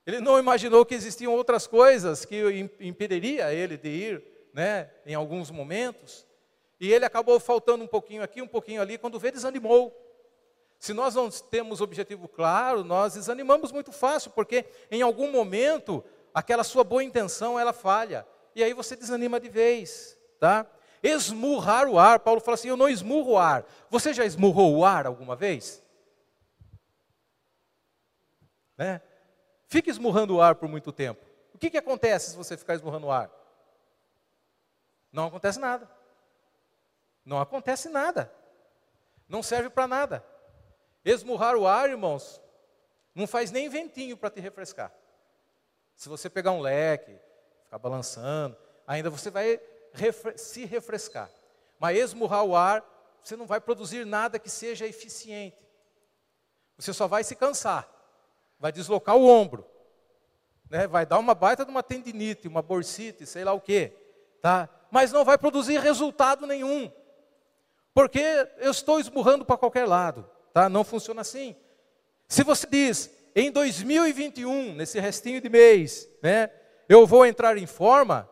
Ele 0.07 0.21
não 0.21 0.39
imaginou 0.39 0.85
que 0.85 0.95
existiam 0.95 1.35
outras 1.35 1.67
coisas 1.67 2.25
que 2.25 2.71
impediria 2.81 3.53
ele 3.53 3.77
de 3.77 3.89
ir, 3.89 4.25
né, 4.55 4.91
em 5.05 5.15
alguns 5.15 5.51
momentos. 5.51 6.27
E 6.81 6.93
ele 6.93 7.05
acabou 7.05 7.39
faltando 7.39 7.85
um 7.85 7.89
pouquinho 7.89 8.23
aqui, 8.23 8.41
um 8.41 8.49
pouquinho 8.49 8.81
ali, 8.81 8.99
quando 8.99 9.19
vê, 9.19 9.31
desanimou. 9.31 9.95
Se 10.79 10.93
nós 10.93 11.15
não 11.15 11.29
temos 11.29 11.81
objetivo 11.81 12.29
claro, 12.29 12.85
nós 12.85 13.15
desanimamos 13.15 13.73
muito 13.73 13.91
fácil, 13.91 14.31
porque 14.31 14.65
em 14.91 15.03
algum 15.03 15.31
momento 15.31 16.05
aquela 16.33 16.63
sua 16.63 16.85
boa 16.85 17.03
intenção 17.03 17.59
ela 17.59 17.73
falha. 17.73 18.27
E 18.55 18.63
aí 18.63 18.73
você 18.73 18.95
desanima 18.97 19.41
de 19.41 19.49
vez, 19.49 20.17
tá? 20.39 20.67
Esmurrar 21.03 21.89
o 21.89 21.99
ar, 21.99 22.21
Paulo 22.21 22.41
fala 22.41 22.55
assim: 22.55 22.69
eu 22.69 22.77
não 22.77 22.89
esmurro 22.89 23.33
o 23.33 23.39
ar. 23.39 23.65
Você 23.91 24.13
já 24.13 24.25
esmurrou 24.25 24.77
o 24.77 24.85
ar 24.85 25.07
alguma 25.07 25.37
vez? 25.37 25.83
Né? 28.77 29.01
Fique 29.67 29.91
esmurrando 29.91 30.37
o 30.37 30.41
ar 30.41 30.55
por 30.55 30.69
muito 30.69 30.93
tempo. 30.93 31.25
O 31.53 31.59
que, 31.59 31.71
que 31.71 31.77
acontece 31.77 32.31
se 32.31 32.37
você 32.37 32.57
ficar 32.57 32.75
esmurrando 32.75 33.09
o 33.09 33.11
ar? 33.11 33.31
Não 35.13 35.27
acontece 35.27 35.59
nada. 35.59 35.91
Não 37.25 37.41
acontece 37.41 37.89
nada. 37.89 38.33
Não 39.29 39.43
serve 39.43 39.69
para 39.69 39.87
nada. 39.87 40.25
Esmurrar 41.05 41.57
o 41.57 41.67
ar, 41.67 41.91
irmãos, 41.91 42.41
não 43.15 43.27
faz 43.27 43.51
nem 43.51 43.69
ventinho 43.69 44.17
para 44.17 44.31
te 44.31 44.41
refrescar. 44.41 44.93
Se 45.95 46.09
você 46.09 46.31
pegar 46.31 46.53
um 46.53 46.61
leque, 46.61 47.19
ficar 47.65 47.79
balançando, 47.79 48.57
ainda 48.87 49.11
você 49.11 49.31
vai 49.31 49.61
se 50.37 50.65
refrescar. 50.65 51.31
Mas 51.79 51.99
esmurrar 51.99 52.45
o 52.45 52.57
ar, 52.57 52.85
você 53.23 53.37
não 53.37 53.47
vai 53.47 53.61
produzir 53.61 54.05
nada 54.05 54.39
que 54.39 54.51
seja 54.51 54.87
eficiente. 54.87 55.57
Você 56.77 56.93
só 56.93 57.07
vai 57.07 57.25
se 57.25 57.35
cansar 57.35 57.99
vai 58.59 58.73
deslocar 58.73 59.17
o 59.17 59.27
ombro, 59.27 59.65
né? 60.69 60.87
vai 60.87 61.07
dar 61.07 61.19
uma 61.19 61.35
baita 61.35 61.65
de 61.65 61.71
uma 61.71 61.83
tendinite, 61.83 62.49
uma 62.49 62.63
bursite, 62.63 63.25
sei 63.25 63.45
lá 63.45 63.53
o 63.53 63.61
quê, 63.61 63.93
tá? 64.43 64.69
mas 64.91 65.13
não 65.13 65.25
vai 65.25 65.39
produzir 65.39 65.79
resultado 65.79 66.47
nenhum, 66.47 66.91
porque 67.95 68.21
eu 68.59 68.71
estou 68.71 68.99
esmurrando 68.99 69.45
para 69.45 69.57
qualquer 69.57 69.87
lado, 69.87 70.29
tá? 70.53 70.69
não 70.69 70.85
funciona 70.85 71.21
assim. 71.21 71.55
Se 72.27 72.43
você 72.43 72.67
diz, 72.67 73.11
em 73.35 73.51
2021, 73.51 74.75
nesse 74.75 74.99
restinho 74.99 75.41
de 75.41 75.49
mês, 75.49 76.09
né, 76.23 76.51
eu 76.89 77.07
vou 77.07 77.25
entrar 77.25 77.57
em 77.57 77.67
forma, 77.67 78.29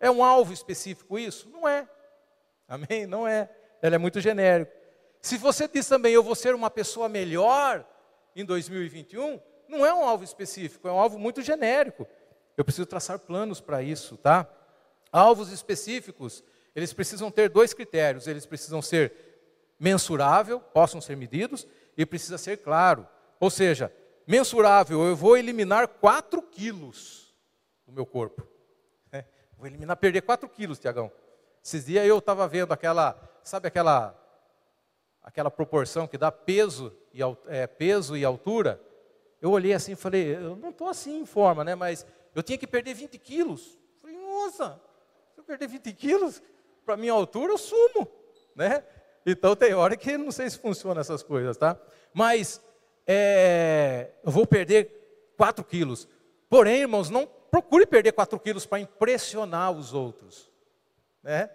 é 0.00 0.10
um 0.10 0.22
alvo 0.22 0.52
específico 0.52 1.18
isso? 1.18 1.48
Não 1.50 1.68
é. 1.68 1.88
Amém? 2.66 3.06
Não 3.06 3.26
é. 3.26 3.50
Ela 3.82 3.94
é 3.94 3.98
muito 3.98 4.20
genérico. 4.20 4.72
Se 5.20 5.36
você 5.36 5.66
diz 5.66 5.88
também, 5.88 6.12
eu 6.12 6.22
vou 6.22 6.34
ser 6.34 6.54
uma 6.54 6.70
pessoa 6.70 7.08
melhor 7.08 7.84
em 8.34 8.44
2021, 8.44 9.40
não 9.68 9.84
é 9.84 9.92
um 9.92 10.02
alvo 10.02 10.22
específico, 10.22 10.86
é 10.86 10.92
um 10.92 10.98
alvo 10.98 11.18
muito 11.18 11.42
genérico. 11.42 12.06
Eu 12.56 12.64
preciso 12.64 12.86
traçar 12.86 13.18
planos 13.18 13.60
para 13.60 13.82
isso, 13.82 14.16
tá? 14.16 14.48
Alvos 15.10 15.50
específicos, 15.50 16.44
eles 16.74 16.92
precisam 16.92 17.30
ter 17.30 17.48
dois 17.48 17.74
critérios, 17.74 18.26
eles 18.26 18.46
precisam 18.46 18.80
ser 18.80 19.12
mensurável, 19.78 20.60
possam 20.60 21.00
ser 21.00 21.16
medidos, 21.16 21.66
e 21.96 22.06
precisa 22.06 22.38
ser 22.38 22.58
claro. 22.58 23.06
Ou 23.40 23.50
seja, 23.50 23.92
mensurável, 24.26 25.04
eu 25.04 25.16
vou 25.16 25.36
eliminar 25.36 25.88
4 25.88 26.40
quilos 26.42 27.34
do 27.86 27.92
meu 27.92 28.06
corpo. 28.06 28.46
Vou 29.58 29.66
eliminar, 29.66 29.96
perder 29.96 30.22
4 30.22 30.48
quilos, 30.48 30.78
Tiagão. 30.78 31.10
Esses 31.64 31.86
dias 31.86 32.06
eu 32.06 32.18
estava 32.18 32.46
vendo 32.46 32.72
aquela, 32.72 33.20
sabe 33.42 33.66
aquela, 33.66 34.16
aquela 35.20 35.50
proporção 35.50 36.06
que 36.06 36.16
dá 36.16 36.30
peso 36.30 36.96
e, 37.12 37.18
é, 37.48 37.66
peso 37.66 38.16
e 38.16 38.24
altura? 38.24 38.80
Eu 39.42 39.50
olhei 39.50 39.72
assim 39.72 39.92
e 39.92 39.96
falei, 39.96 40.36
eu 40.36 40.54
não 40.54 40.70
estou 40.70 40.88
assim 40.88 41.18
em 41.18 41.26
forma, 41.26 41.64
né? 41.64 41.74
Mas 41.74 42.06
eu 42.36 42.42
tinha 42.42 42.56
que 42.56 42.68
perder 42.68 42.94
20 42.94 43.18
quilos. 43.18 43.76
Falei, 44.00 44.16
nossa, 44.16 44.80
se 45.34 45.40
eu 45.40 45.44
perder 45.44 45.66
20 45.66 45.92
quilos, 45.92 46.40
para 46.84 46.96
minha 46.96 47.12
altura 47.12 47.52
eu 47.52 47.58
sumo, 47.58 48.08
né? 48.54 48.84
Então 49.26 49.56
tem 49.56 49.74
hora 49.74 49.96
que 49.96 50.16
não 50.16 50.30
sei 50.30 50.48
se 50.48 50.56
funciona 50.56 51.00
essas 51.00 51.24
coisas, 51.24 51.56
tá? 51.56 51.76
Mas 52.14 52.60
é, 53.04 54.12
eu 54.24 54.30
vou 54.30 54.46
perder 54.46 55.32
4 55.36 55.64
quilos. 55.64 56.06
Porém, 56.48 56.82
irmãos, 56.82 57.10
não 57.10 57.28
procure 57.50 57.86
perder 57.86 58.12
4 58.12 58.38
quilos 58.40 58.66
para 58.66 58.80
impressionar 58.80 59.70
os 59.72 59.92
outros. 59.94 60.50
Né? 61.22 61.50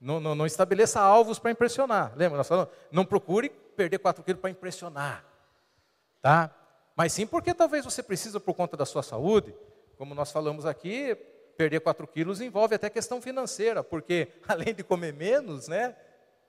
Não, 0.00 0.18
não, 0.18 0.34
não 0.34 0.46
estabeleça 0.46 1.00
alvos 1.00 1.38
para 1.38 1.50
impressionar. 1.50 2.12
Lembra? 2.16 2.38
Nós 2.38 2.48
falamos, 2.48 2.72
não 2.90 3.04
procure 3.04 3.50
perder 3.50 3.98
4 3.98 4.22
quilos 4.24 4.40
para 4.40 4.50
impressionar. 4.50 5.24
Tá? 6.22 6.54
Mas 6.96 7.12
sim 7.12 7.26
porque 7.26 7.54
talvez 7.54 7.84
você 7.84 8.02
precisa 8.02 8.40
por 8.40 8.54
conta 8.54 8.76
da 8.76 8.86
sua 8.86 9.02
saúde. 9.02 9.54
Como 9.96 10.14
nós 10.14 10.32
falamos 10.32 10.64
aqui, 10.64 11.14
perder 11.56 11.80
4 11.80 12.06
quilos 12.06 12.40
envolve 12.40 12.74
até 12.74 12.88
questão 12.88 13.20
financeira, 13.20 13.84
porque 13.84 14.28
além 14.48 14.74
de 14.74 14.82
comer 14.82 15.12
menos, 15.12 15.68
né? 15.68 15.94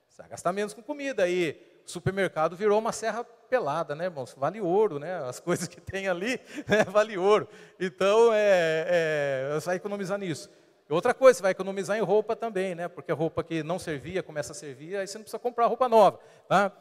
Você 0.07 0.22
vai 0.22 0.32
gastar 0.32 0.51
menos 0.53 0.74
com 0.74 0.82
comida. 0.82 1.24
O 1.24 1.70
supermercado 1.86 2.56
virou 2.56 2.80
uma 2.80 2.92
serra 2.92 3.24
pelada, 3.24 3.96
né, 3.96 4.06
irmãos? 4.06 4.34
Vale 4.38 4.62
ouro, 4.62 5.00
né? 5.00 5.18
As 5.28 5.40
coisas 5.42 5.68
que 5.68 5.80
tem 5.80 6.08
ali, 6.08 6.40
né, 6.68 6.84
vale 6.86 7.18
ouro. 7.18 7.48
Então, 7.80 8.32
é, 8.34 8.86
é, 8.88 9.52
você 9.54 9.66
vai 9.68 9.76
economizar 9.76 10.18
nisso. 10.18 10.50
Outra 10.90 11.14
coisa, 11.14 11.38
você 11.38 11.42
vai 11.42 11.52
economizar 11.52 11.98
em 11.98 12.02
roupa 12.02 12.36
também, 12.36 12.76
né? 12.76 12.88
Porque 12.88 13.12
a 13.12 13.16
roupa 13.16 13.44
que 13.44 13.64
não 13.64 13.80
servia 13.80 14.22
começa 14.22 14.52
a 14.52 14.56
servir, 14.56 14.98
aí 14.98 15.08
você 15.08 15.18
não 15.18 15.24
precisa 15.24 15.40
comprar 15.40 15.68
roupa 15.68 15.88
nova, 15.88 16.20
tá? 16.50 16.72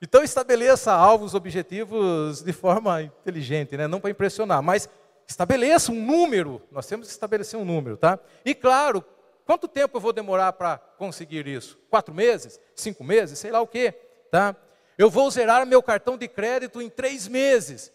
Então 0.00 0.22
estabeleça 0.22 0.92
alvos 0.92 1.34
objetivos 1.34 2.42
de 2.42 2.54
forma 2.54 3.02
inteligente, 3.02 3.76
né? 3.76 3.86
Não 3.86 4.00
para 4.00 4.10
impressionar, 4.10 4.62
mas 4.62 4.88
estabeleça 5.28 5.92
um 5.92 6.02
número. 6.02 6.62
Nós 6.70 6.86
temos 6.86 7.06
que 7.06 7.12
estabelecer 7.12 7.60
um 7.60 7.64
número, 7.64 7.98
tá? 7.98 8.18
E 8.46 8.54
claro, 8.54 9.04
Quanto 9.50 9.66
tempo 9.66 9.96
eu 9.96 10.00
vou 10.00 10.12
demorar 10.12 10.52
para 10.52 10.78
conseguir 10.78 11.44
isso? 11.48 11.76
Quatro 11.90 12.14
meses? 12.14 12.60
Cinco 12.72 13.02
meses? 13.02 13.36
Sei 13.36 13.50
lá 13.50 13.60
o 13.60 13.66
quê, 13.66 13.92
tá? 14.30 14.54
Eu 14.96 15.10
vou 15.10 15.30
zerar 15.30 15.66
meu 15.66 15.82
cartão 15.82 16.16
de 16.16 16.28
crédito 16.28 16.80
em 16.80 16.90
três 16.90 17.26
meses. 17.26 17.92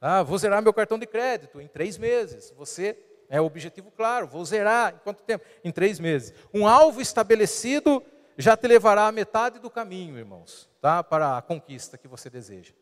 Ah, 0.00 0.22
vou 0.22 0.38
zerar 0.38 0.62
meu 0.62 0.72
cartão 0.72 0.98
de 0.98 1.06
crédito 1.06 1.60
em 1.60 1.68
três 1.68 1.98
meses. 1.98 2.52
Você 2.56 2.96
é 3.28 3.40
o 3.40 3.44
objetivo 3.44 3.90
claro, 3.90 4.26
vou 4.26 4.44
zerar 4.44 4.94
em 4.94 4.98
quanto 4.98 5.22
tempo? 5.22 5.44
Em 5.62 5.70
três 5.70 5.98
meses. 5.98 6.34
Um 6.52 6.66
alvo 6.66 7.00
estabelecido 7.00 8.02
já 8.36 8.56
te 8.56 8.66
levará 8.66 9.06
a 9.06 9.12
metade 9.12 9.58
do 9.58 9.70
caminho, 9.70 10.18
irmãos, 10.18 10.68
tá? 10.80 11.02
Para 11.02 11.36
a 11.36 11.42
conquista 11.42 11.98
que 11.98 12.08
você 12.08 12.30
deseja. 12.30 12.72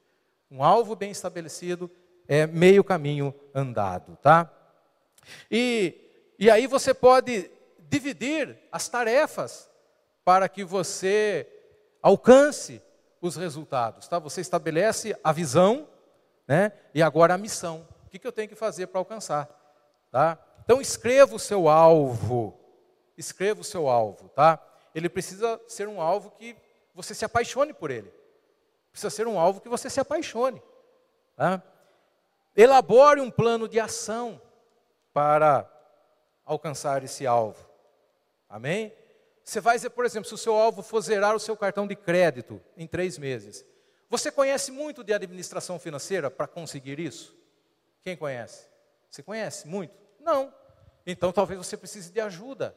Um 0.51 0.62
alvo 0.62 0.95
bem 0.95 1.11
estabelecido 1.11 1.91
é 2.26 2.47
meio 2.47 2.85
caminho 2.85 3.35
andado, 3.55 4.16
tá? 4.22 4.51
E 5.51 6.05
e 6.39 6.49
aí 6.49 6.68
você 6.68 6.95
pode 6.95 7.51
dividir 7.81 8.57
as 8.70 8.89
tarefas 8.89 9.68
para 10.24 10.49
que 10.49 10.62
você 10.62 11.58
alcance 12.03 12.83
os 13.21 13.37
resultados. 13.37 14.09
Tá? 14.09 14.19
Você 14.19 14.41
estabelece 14.41 15.17
a 15.23 15.33
visão 15.33 15.89
né? 16.47 16.73
e 16.95 17.03
agora 17.03 17.35
a 17.35 17.39
missão. 17.39 17.87
O 18.07 18.11
que, 18.11 18.19
que 18.19 18.27
eu 18.27 18.33
tenho 18.33 18.49
que 18.49 18.55
fazer 18.55 18.87
para 18.87 19.01
alcançar? 19.01 19.49
Tá? 20.11 20.39
Então 20.65 20.81
escreva 20.81 21.35
o 21.35 21.39
seu 21.39 21.69
alvo. 21.69 22.59
Escreva 23.17 23.61
o 23.61 23.65
seu 23.65 23.89
alvo. 23.89 24.29
Tá? 24.31 24.59
Ele 24.95 25.09
precisa 25.09 25.61
ser 25.67 25.89
um 25.89 26.01
alvo 26.01 26.31
que 26.31 26.57
você 26.95 27.15
se 27.15 27.25
apaixone 27.25 27.73
por 27.73 27.91
ele. 27.91 28.13
Precisa 28.91 29.11
ser 29.11 29.27
um 29.27 29.39
alvo 29.39 29.61
que 29.61 29.69
você 29.69 29.91
se 29.91 30.01
apaixone. 30.01 30.63
Tá? 31.37 31.63
Elabore 32.57 33.21
um 33.21 33.31
plano 33.31 33.69
de 33.69 33.79
ação 33.79 34.41
para 35.13 35.69
alcançar 36.45 37.05
esse 37.05 37.27
alvo. 37.27 37.69
Amém? 38.49 38.93
Você 39.49 39.63
vai 39.63 39.81
por 39.81 40.05
exemplo, 40.05 40.29
se 40.29 40.35
o 40.35 40.37
seu 40.37 40.55
alvo 40.55 40.83
for 40.83 41.01
zerar 41.01 41.35
o 41.35 41.41
seu 41.41 41.57
cartão 41.57 41.87
de 41.87 41.97
crédito 41.97 42.61
em 42.77 42.87
três 42.87 43.17
meses. 43.17 43.65
Você 44.11 44.31
conhece 44.31 44.71
muito 44.71 45.03
de 45.03 45.15
administração 45.15 45.79
financeira 45.79 46.31
para 46.31 46.47
conseguir 46.47 47.01
isso? 47.01 47.35
Quem 48.03 48.15
conhece? 48.15 48.69
Você 49.09 49.23
conhece 49.23 49.67
muito? 49.67 49.95
Não. 50.21 50.53
Então 51.07 51.33
talvez 51.33 51.57
você 51.57 51.79
precise 51.79 52.13
de 52.13 52.21
ajuda. 52.21 52.77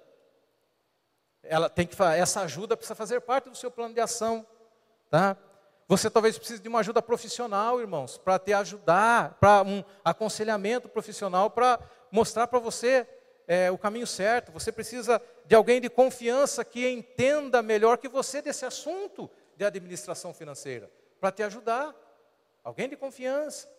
Ela 1.44 1.70
tem 1.70 1.86
que 1.86 2.02
essa 2.16 2.40
ajuda 2.40 2.78
precisa 2.78 2.96
fazer 2.96 3.20
parte 3.20 3.50
do 3.50 3.58
seu 3.58 3.70
plano 3.70 3.94
de 3.94 4.00
ação, 4.00 4.48
tá? 5.10 5.36
Você 5.90 6.10
talvez 6.10 6.38
precise 6.38 6.62
de 6.62 6.70
uma 6.70 6.80
ajuda 6.80 7.02
profissional, 7.02 7.82
irmãos, 7.82 8.18
para 8.18 8.40
te 8.40 8.54
ajudar, 8.54 9.38
para 9.42 9.62
um 9.62 9.84
aconselhamento 10.06 10.88
profissional 10.88 11.50
para 11.50 11.82
mostrar 12.10 12.48
para 12.48 12.60
você 12.60 13.06
é, 13.46 13.70
o 13.70 13.78
caminho 13.78 14.08
certo, 14.08 14.50
você 14.50 14.72
precisa 14.72 15.22
de 15.52 15.56
alguém 15.56 15.82
de 15.82 15.90
confiança 15.90 16.64
que 16.64 16.88
entenda 16.88 17.62
melhor 17.62 17.98
que 17.98 18.08
você 18.08 18.42
desse 18.42 18.66
assunto 18.66 19.30
de 19.58 19.66
administração 19.66 20.34
financeira, 20.34 20.90
para 21.20 21.30
te 21.30 21.44
ajudar. 21.44 21.94
Alguém 22.64 22.88
de 22.88 22.96
confiança. 22.96 23.70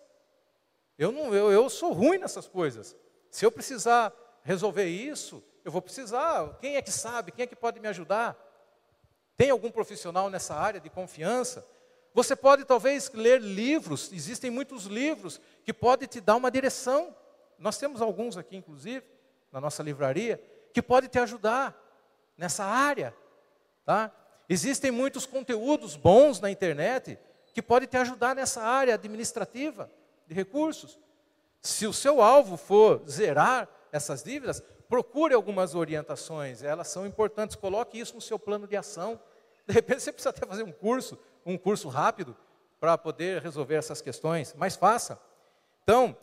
Eu, 0.98 1.10
não, 1.10 1.34
eu, 1.34 1.50
eu 1.50 1.70
sou 1.70 1.94
ruim 1.94 2.18
nessas 2.18 2.46
coisas. 2.46 2.94
Se 3.30 3.46
eu 3.46 3.50
precisar 3.50 4.12
resolver 4.42 4.84
isso, 4.84 5.42
eu 5.64 5.72
vou 5.72 5.80
precisar. 5.80 6.58
Quem 6.60 6.76
é 6.76 6.82
que 6.82 6.92
sabe? 6.92 7.32
Quem 7.32 7.44
é 7.44 7.46
que 7.46 7.56
pode 7.56 7.80
me 7.80 7.88
ajudar? 7.88 8.36
Tem 9.34 9.48
algum 9.48 9.70
profissional 9.70 10.28
nessa 10.28 10.54
área 10.54 10.78
de 10.78 10.90
confiança? 10.90 11.66
Você 12.12 12.36
pode 12.36 12.66
talvez 12.66 13.10
ler 13.14 13.40
livros, 13.40 14.12
existem 14.12 14.50
muitos 14.50 14.84
livros 14.84 15.40
que 15.64 15.72
podem 15.72 16.06
te 16.06 16.20
dar 16.20 16.36
uma 16.36 16.50
direção. 16.50 17.16
Nós 17.58 17.78
temos 17.78 18.02
alguns 18.02 18.36
aqui, 18.36 18.58
inclusive 18.58 19.06
na 19.50 19.58
nossa 19.58 19.82
livraria, 19.82 20.38
que 20.72 20.82
pode 20.82 21.08
te 21.08 21.18
ajudar 21.18 21.76
nessa 22.36 22.64
área. 22.64 23.14
Tá? 23.84 24.10
Existem 24.48 24.90
muitos 24.90 25.26
conteúdos 25.26 25.96
bons 25.96 26.40
na 26.40 26.50
internet 26.50 27.18
que 27.52 27.62
podem 27.62 27.88
te 27.88 27.96
ajudar 27.96 28.34
nessa 28.34 28.62
área 28.62 28.94
administrativa 28.94 29.90
de 30.26 30.34
recursos. 30.34 30.98
Se 31.60 31.86
o 31.86 31.92
seu 31.92 32.20
alvo 32.20 32.56
for 32.56 33.02
zerar 33.08 33.68
essas 33.92 34.22
dívidas, 34.22 34.62
procure 34.88 35.34
algumas 35.34 35.74
orientações, 35.74 36.62
elas 36.62 36.88
são 36.88 37.06
importantes, 37.06 37.56
coloque 37.56 37.98
isso 37.98 38.14
no 38.14 38.20
seu 38.20 38.38
plano 38.38 38.66
de 38.66 38.76
ação. 38.76 39.20
De 39.66 39.72
repente 39.72 40.00
você 40.02 40.12
precisa 40.12 40.30
até 40.30 40.46
fazer 40.46 40.64
um 40.64 40.72
curso, 40.72 41.18
um 41.46 41.56
curso 41.56 41.88
rápido, 41.88 42.36
para 42.80 42.98
poder 42.98 43.40
resolver 43.40 43.76
essas 43.76 44.02
questões, 44.02 44.54
mas 44.58 44.74
faça. 44.74 45.20
Então, 45.84 46.16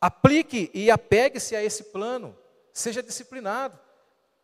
aplique 0.00 0.70
e 0.74 0.90
apegue-se 0.90 1.54
a 1.54 1.62
esse 1.62 1.84
plano. 1.84 2.36
Seja 2.74 3.00
disciplinado. 3.02 3.78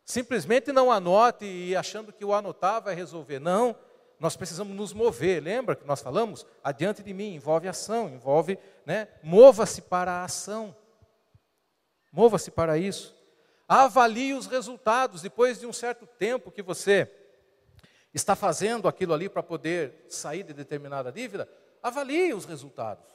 Simplesmente 0.05 0.71
não 0.71 0.89
anote 0.89 1.45
e 1.45 1.75
achando 1.75 2.13
que 2.13 2.23
o 2.23 2.33
anotar 2.33 2.81
vai 2.81 2.95
resolver. 2.95 3.39
Não, 3.39 3.75
nós 4.17 4.37
precisamos 4.37 4.75
nos 4.75 4.93
mover. 4.93 5.43
Lembra 5.43 5.75
que 5.75 5.85
nós 5.85 6.01
falamos? 6.01 6.45
Adiante 6.63 7.03
de 7.03 7.13
mim, 7.13 7.35
envolve 7.35 7.67
ação, 7.67 8.07
envolve, 8.07 8.57
né? 8.85 9.09
Mova-se 9.21 9.81
para 9.81 10.13
a 10.13 10.23
ação. 10.23 10.73
Mova-se 12.11 12.49
para 12.49 12.77
isso. 12.77 13.13
Avalie 13.67 14.33
os 14.33 14.47
resultados 14.47 15.21
depois 15.21 15.59
de 15.59 15.67
um 15.67 15.73
certo 15.73 16.07
tempo 16.07 16.51
que 16.51 16.61
você 16.61 17.11
está 18.13 18.35
fazendo 18.35 18.87
aquilo 18.87 19.13
ali 19.13 19.27
para 19.27 19.43
poder 19.43 20.05
sair 20.09 20.43
de 20.43 20.53
determinada 20.53 21.11
dívida. 21.11 21.49
Avalie 21.83 22.33
os 22.33 22.45
resultados. 22.45 23.05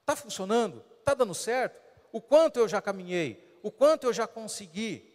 Está 0.00 0.16
funcionando? 0.16 0.82
Está 0.98 1.12
dando 1.12 1.34
certo? 1.34 1.78
O 2.10 2.20
quanto 2.22 2.58
eu 2.58 2.66
já 2.68 2.80
caminhei? 2.80 3.45
O 3.66 3.70
quanto 3.72 4.06
eu 4.06 4.12
já 4.12 4.28
consegui. 4.28 5.12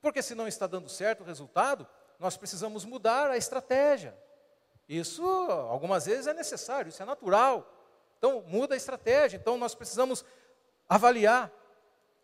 Porque 0.00 0.20
se 0.20 0.34
não 0.34 0.48
está 0.48 0.66
dando 0.66 0.88
certo 0.88 1.20
o 1.20 1.24
resultado, 1.24 1.86
nós 2.18 2.36
precisamos 2.36 2.84
mudar 2.84 3.30
a 3.30 3.36
estratégia. 3.36 4.18
Isso 4.88 5.24
algumas 5.24 6.06
vezes 6.06 6.26
é 6.26 6.34
necessário, 6.34 6.88
isso 6.88 7.00
é 7.00 7.06
natural. 7.06 7.72
Então, 8.18 8.42
muda 8.48 8.74
a 8.74 8.76
estratégia. 8.76 9.36
Então, 9.36 9.56
nós 9.56 9.76
precisamos 9.76 10.24
avaliar 10.88 11.52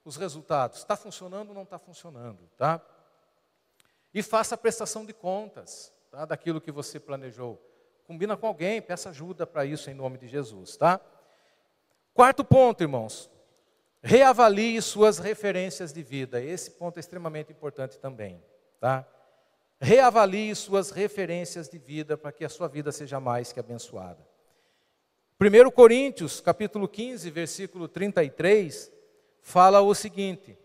os 0.04 0.16
resultados. 0.16 0.78
Está 0.78 0.96
funcionando 0.96 1.50
ou 1.50 1.54
não 1.54 1.62
está 1.62 1.78
funcionando, 1.78 2.50
tá? 2.56 2.80
E 4.12 4.24
faça 4.24 4.56
a 4.56 4.58
prestação 4.58 5.06
de 5.06 5.12
contas 5.12 5.94
tá? 6.10 6.24
daquilo 6.24 6.60
que 6.60 6.72
você 6.72 6.98
planejou. 6.98 7.62
Combina 8.08 8.36
com 8.36 8.48
alguém, 8.48 8.82
peça 8.82 9.10
ajuda 9.10 9.46
para 9.46 9.64
isso 9.64 9.88
em 9.88 9.94
nome 9.94 10.18
de 10.18 10.26
Jesus, 10.26 10.76
tá? 10.76 11.00
Quarto 12.12 12.44
ponto, 12.44 12.82
irmãos. 12.82 13.30
Reavalie 14.02 14.80
suas 14.80 15.18
referências 15.18 15.92
de 15.92 16.02
vida. 16.02 16.42
Esse 16.42 16.70
ponto 16.70 16.96
é 16.96 17.00
extremamente 17.00 17.52
importante 17.52 17.98
também. 17.98 18.42
Tá? 18.80 19.06
reavalie 19.80 20.54
suas 20.54 20.90
referências 20.90 21.68
de 21.68 21.78
vida 21.78 22.16
para 22.16 22.32
que 22.32 22.44
a 22.44 22.48
sua 22.48 22.68
vida 22.68 22.90
seja 22.90 23.20
mais 23.20 23.52
que 23.52 23.60
abençoada. 23.60 24.26
1 25.40 25.70
Coríntios, 25.70 26.40
capítulo 26.40 26.88
15, 26.88 27.30
versículo 27.30 27.86
33, 27.86 28.90
fala 29.40 29.80
o 29.80 29.94
seguinte: 29.94 30.58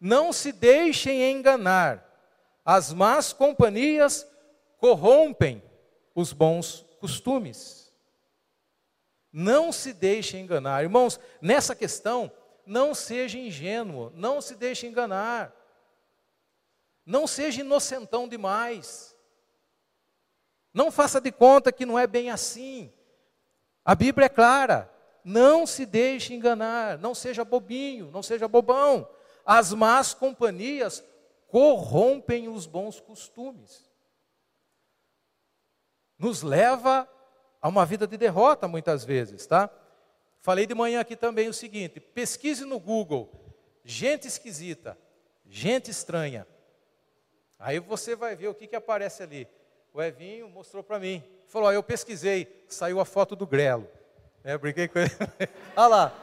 Não 0.00 0.32
se 0.32 0.50
deixem 0.50 1.30
enganar, 1.30 2.10
as 2.64 2.92
más 2.92 3.32
companhias 3.32 4.26
corrompem 4.78 5.62
os 6.14 6.32
bons 6.32 6.86
costumes. 7.00 7.92
Não 9.30 9.72
se 9.72 9.92
deixem 9.92 10.42
enganar. 10.42 10.82
Irmãos, 10.82 11.18
nessa 11.42 11.74
questão, 11.74 12.32
não 12.66 12.94
seja 12.94 13.38
ingênuo, 13.38 14.10
não 14.14 14.40
se 14.40 14.54
deixe 14.54 14.86
enganar. 14.86 15.54
Não 17.04 17.26
seja 17.26 17.60
inocentão 17.60 18.28
demais. 18.28 19.14
Não 20.72 20.90
faça 20.90 21.20
de 21.20 21.30
conta 21.30 21.70
que 21.70 21.86
não 21.86 21.98
é 21.98 22.06
bem 22.06 22.30
assim. 22.30 22.92
A 23.84 23.94
Bíblia 23.94 24.26
é 24.26 24.30
clara. 24.30 24.90
Não 25.24 25.66
se 25.66 25.86
deixe 25.86 26.34
enganar, 26.34 26.98
não 26.98 27.14
seja 27.14 27.46
bobinho, 27.46 28.10
não 28.10 28.22
seja 28.22 28.46
bobão. 28.46 29.08
As 29.44 29.72
más 29.72 30.12
companhias 30.12 31.02
corrompem 31.48 32.46
os 32.46 32.66
bons 32.66 33.00
costumes. 33.00 33.90
Nos 36.18 36.42
leva 36.42 37.08
a 37.60 37.68
uma 37.68 37.86
vida 37.86 38.06
de 38.06 38.18
derrota 38.18 38.68
muitas 38.68 39.02
vezes, 39.02 39.46
tá? 39.46 39.70
Falei 40.44 40.66
de 40.66 40.74
manhã 40.74 41.00
aqui 41.00 41.16
também 41.16 41.48
o 41.48 41.54
seguinte: 41.54 41.98
pesquise 41.98 42.66
no 42.66 42.78
Google, 42.78 43.32
gente 43.82 44.28
esquisita, 44.28 44.94
gente 45.48 45.90
estranha. 45.90 46.46
Aí 47.58 47.80
você 47.80 48.14
vai 48.14 48.36
ver 48.36 48.48
o 48.48 48.54
que, 48.54 48.66
que 48.66 48.76
aparece 48.76 49.22
ali. 49.22 49.48
O 49.90 50.02
Evinho 50.02 50.46
mostrou 50.50 50.82
para 50.82 50.98
mim. 50.98 51.24
Falou: 51.48 51.72
Eu 51.72 51.82
pesquisei, 51.82 52.62
saiu 52.68 53.00
a 53.00 53.06
foto 53.06 53.34
do 53.34 53.46
grelo. 53.46 53.88
É, 54.44 54.58
brinquei 54.58 54.86
com 54.86 54.98
ele. 54.98 55.10
Olha 55.74 55.86
lá, 55.86 56.14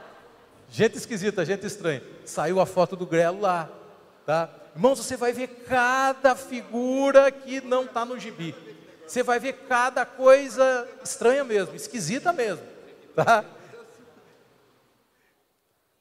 gente 0.70 0.96
esquisita, 0.98 1.44
gente 1.44 1.66
estranha. 1.66 2.00
Saiu 2.24 2.60
a 2.60 2.64
foto 2.64 2.94
do 2.94 3.04
grelo 3.04 3.40
lá. 3.40 3.68
Tá? 4.24 4.48
Irmãos, 4.72 5.04
você 5.04 5.16
vai 5.16 5.32
ver 5.32 5.48
cada 5.66 6.36
figura 6.36 7.32
que 7.32 7.60
não 7.60 7.86
está 7.86 8.04
no 8.04 8.16
gibi. 8.20 8.54
Você 9.04 9.24
vai 9.24 9.40
ver 9.40 9.64
cada 9.66 10.06
coisa 10.06 10.88
estranha 11.02 11.42
mesmo, 11.42 11.74
esquisita 11.74 12.32
mesmo. 12.32 12.64
Tá? 13.16 13.44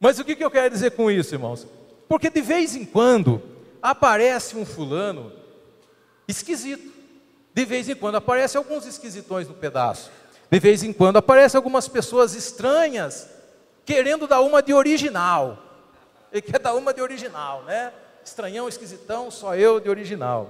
Mas 0.01 0.17
o 0.17 0.25
que, 0.25 0.35
eu 0.43 0.49
quero 0.49 0.73
dizer 0.73 0.91
com 0.91 1.11
isso, 1.11 1.35
irmãos? 1.35 1.67
Porque 2.09 2.27
de 2.27 2.41
vez 2.41 2.75
em 2.75 2.83
quando 2.83 3.39
aparece 3.79 4.57
um 4.57 4.65
fulano 4.65 5.31
esquisito. 6.27 6.91
De 7.53 7.63
vez 7.63 7.87
em 7.87 7.93
quando 7.93 8.15
aparecem 8.15 8.57
alguns 8.57 8.87
esquisitões 8.87 9.47
no 9.47 9.53
pedaço. 9.53 10.09
De 10.49 10.59
vez 10.59 10.81
em 10.81 10.91
quando 10.91 11.17
aparecem 11.17 11.55
algumas 11.55 11.87
pessoas 11.87 12.33
estranhas 12.33 13.29
querendo 13.85 14.25
dar 14.25 14.41
uma 14.41 14.63
de 14.63 14.73
original. 14.73 15.63
Ele 16.31 16.41
quer 16.41 16.57
dar 16.57 16.73
uma 16.73 16.91
de 16.91 17.01
original, 17.01 17.63
né? 17.65 17.93
Estranhão, 18.25 18.67
esquisitão, 18.67 19.29
só 19.29 19.55
eu 19.55 19.79
de 19.79 19.87
original. 19.87 20.49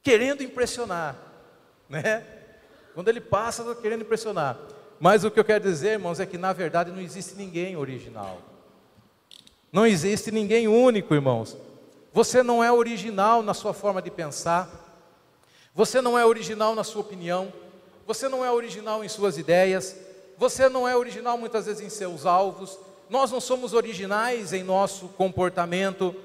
Querendo 0.00 0.44
impressionar, 0.44 1.16
né? 1.88 2.24
Quando 2.94 3.08
ele 3.08 3.20
passa, 3.20 3.74
querendo 3.74 4.02
impressionar. 4.02 4.56
Mas 4.98 5.24
o 5.24 5.30
que 5.30 5.38
eu 5.38 5.44
quero 5.44 5.64
dizer, 5.64 5.92
irmãos, 5.92 6.20
é 6.20 6.26
que 6.26 6.38
na 6.38 6.52
verdade 6.52 6.90
não 6.90 7.00
existe 7.00 7.34
ninguém 7.34 7.76
original. 7.76 8.40
Não 9.72 9.86
existe 9.86 10.30
ninguém 10.30 10.68
único, 10.68 11.14
irmãos. 11.14 11.56
Você 12.12 12.42
não 12.42 12.64
é 12.64 12.72
original 12.72 13.42
na 13.42 13.52
sua 13.52 13.74
forma 13.74 14.00
de 14.00 14.10
pensar, 14.10 14.70
você 15.74 16.00
não 16.00 16.18
é 16.18 16.24
original 16.24 16.74
na 16.74 16.82
sua 16.82 17.02
opinião, 17.02 17.52
você 18.06 18.26
não 18.26 18.42
é 18.42 18.50
original 18.50 19.04
em 19.04 19.08
suas 19.08 19.36
ideias, 19.36 19.94
você 20.38 20.68
não 20.68 20.88
é 20.88 20.96
original 20.96 21.36
muitas 21.36 21.66
vezes 21.66 21.82
em 21.82 21.90
seus 21.90 22.24
alvos, 22.24 22.78
nós 23.10 23.30
não 23.30 23.38
somos 23.38 23.74
originais 23.74 24.54
em 24.54 24.62
nosso 24.62 25.08
comportamento, 25.08 26.16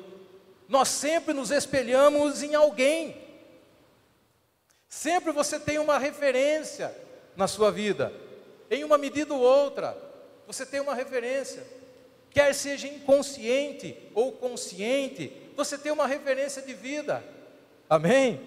nós 0.69 0.87
sempre 0.87 1.33
nos 1.33 1.51
espelhamos 1.51 2.41
em 2.41 2.55
alguém, 2.55 3.17
sempre 4.87 5.33
você 5.33 5.59
tem 5.59 5.77
uma 5.77 5.97
referência 5.97 6.95
na 7.35 7.49
sua 7.49 7.69
vida, 7.69 8.13
em 8.71 8.85
uma 8.85 8.97
medida 8.97 9.33
ou 9.33 9.41
outra, 9.41 9.97
você 10.47 10.65
tem 10.65 10.79
uma 10.79 10.95
referência, 10.95 11.67
quer 12.29 12.55
seja 12.55 12.87
inconsciente 12.87 13.97
ou 14.15 14.31
consciente, 14.31 15.31
você 15.57 15.77
tem 15.77 15.91
uma 15.91 16.07
referência 16.07 16.61
de 16.61 16.73
vida. 16.73 17.21
Amém? 17.89 18.39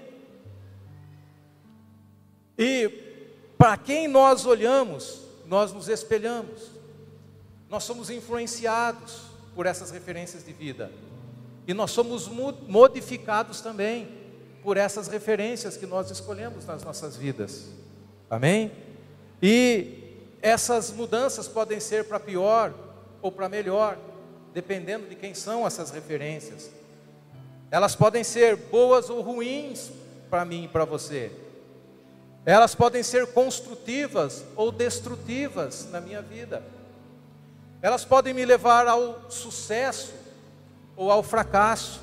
E 2.59 2.89
para 3.59 3.77
quem 3.77 4.09
nós 4.09 4.47
olhamos, 4.47 5.21
nós 5.47 5.73
nos 5.73 5.89
espelhamos. 5.89 6.71
Nós 7.69 7.85
somos 7.85 8.09
influenciados 8.09 9.23
por 9.55 9.67
essas 9.67 9.91
referências 9.91 10.45
de 10.45 10.53
vida. 10.53 10.91
E 11.67 11.75
nós 11.75 11.91
somos 11.91 12.29
modificados 12.29 13.61
também 13.61 14.09
por 14.63 14.79
essas 14.79 15.09
referências 15.09 15.77
que 15.77 15.87
nós 15.87 16.11
escolhemos 16.11 16.65
nas 16.65 16.83
nossas 16.83 17.17
vidas. 17.17 17.69
Amém? 18.31 18.73
E 19.43 20.04
essas 20.45 20.91
mudanças 20.91 21.49
podem 21.49 21.81
ser 21.81 22.05
para 22.05 22.21
pior 22.21 22.75
ou 23.23 23.33
para 23.33 23.49
melhor, 23.49 23.97
dependendo 24.53 25.07
de 25.09 25.17
quem 25.17 25.33
são 25.33 25.67
essas 25.67 25.91
referências. 25.91 26.71
Elas 27.71 27.97
podem 27.97 28.23
ser 28.23 28.55
boas 28.55 29.09
ou 29.09 29.23
ruins 29.23 29.91
para 30.29 30.45
mim 30.45 30.65
e 30.65 30.69
para 30.69 30.85
você. 30.85 31.33
Elas 32.45 32.75
podem 32.75 33.03
ser 33.03 33.29
construtivas 33.29 34.45
ou 34.55 34.71
destrutivas 34.71 35.89
na 35.91 35.99
minha 35.99 36.21
vida. 36.21 36.63
Elas 37.81 38.05
podem 38.05 38.35
me 38.35 38.45
levar 38.45 38.87
ao 38.87 39.31
sucesso 39.31 40.13
ou 40.95 41.11
ao 41.11 41.23
fracasso. 41.23 42.03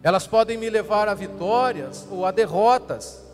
Elas 0.00 0.28
podem 0.28 0.56
me 0.56 0.70
levar 0.70 1.08
a 1.08 1.14
vitórias 1.14 2.06
ou 2.08 2.24
a 2.24 2.30
derrotas. 2.30 3.29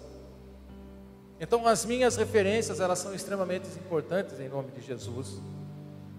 Então 1.41 1.66
as 1.66 1.84
minhas 1.84 2.16
referências, 2.16 2.80
elas 2.80 2.99
são 2.99 3.14
extremamente 3.14 3.68
importantes 3.78 4.41
em 4.41 4.49
nome 4.49 4.68
de 4.70 4.87
Jesus. 4.87 5.41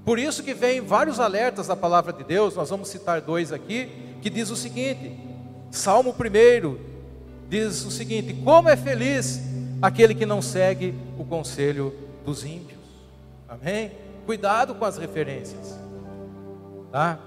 Por 0.05 0.19
isso 0.19 0.43
que 0.43 0.53
vem 0.53 0.79
vários 0.79 1.19
alertas 1.19 1.67
da 1.67 1.75
palavra 1.75 2.13
de 2.13 2.23
Deus, 2.23 2.55
nós 2.55 2.69
vamos 2.69 2.87
citar 2.87 3.19
dois 3.19 3.51
aqui, 3.51 3.89
que 4.21 4.29
diz 4.29 4.49
o 4.49 4.55
seguinte: 4.55 5.17
Salmo 5.71 6.11
1 6.11 6.77
diz 7.49 7.83
o 7.83 7.91
seguinte: 7.91 8.33
Como 8.43 8.69
é 8.69 8.77
feliz 8.77 9.41
aquele 9.81 10.15
que 10.15 10.25
não 10.25 10.41
segue 10.41 10.93
o 11.17 11.25
conselho 11.25 11.93
dos 12.25 12.43
ímpios. 12.43 12.79
Amém? 13.47 13.91
Cuidado 14.25 14.75
com 14.75 14.85
as 14.85 14.97
referências. 14.97 15.77
Tá? 16.91 17.19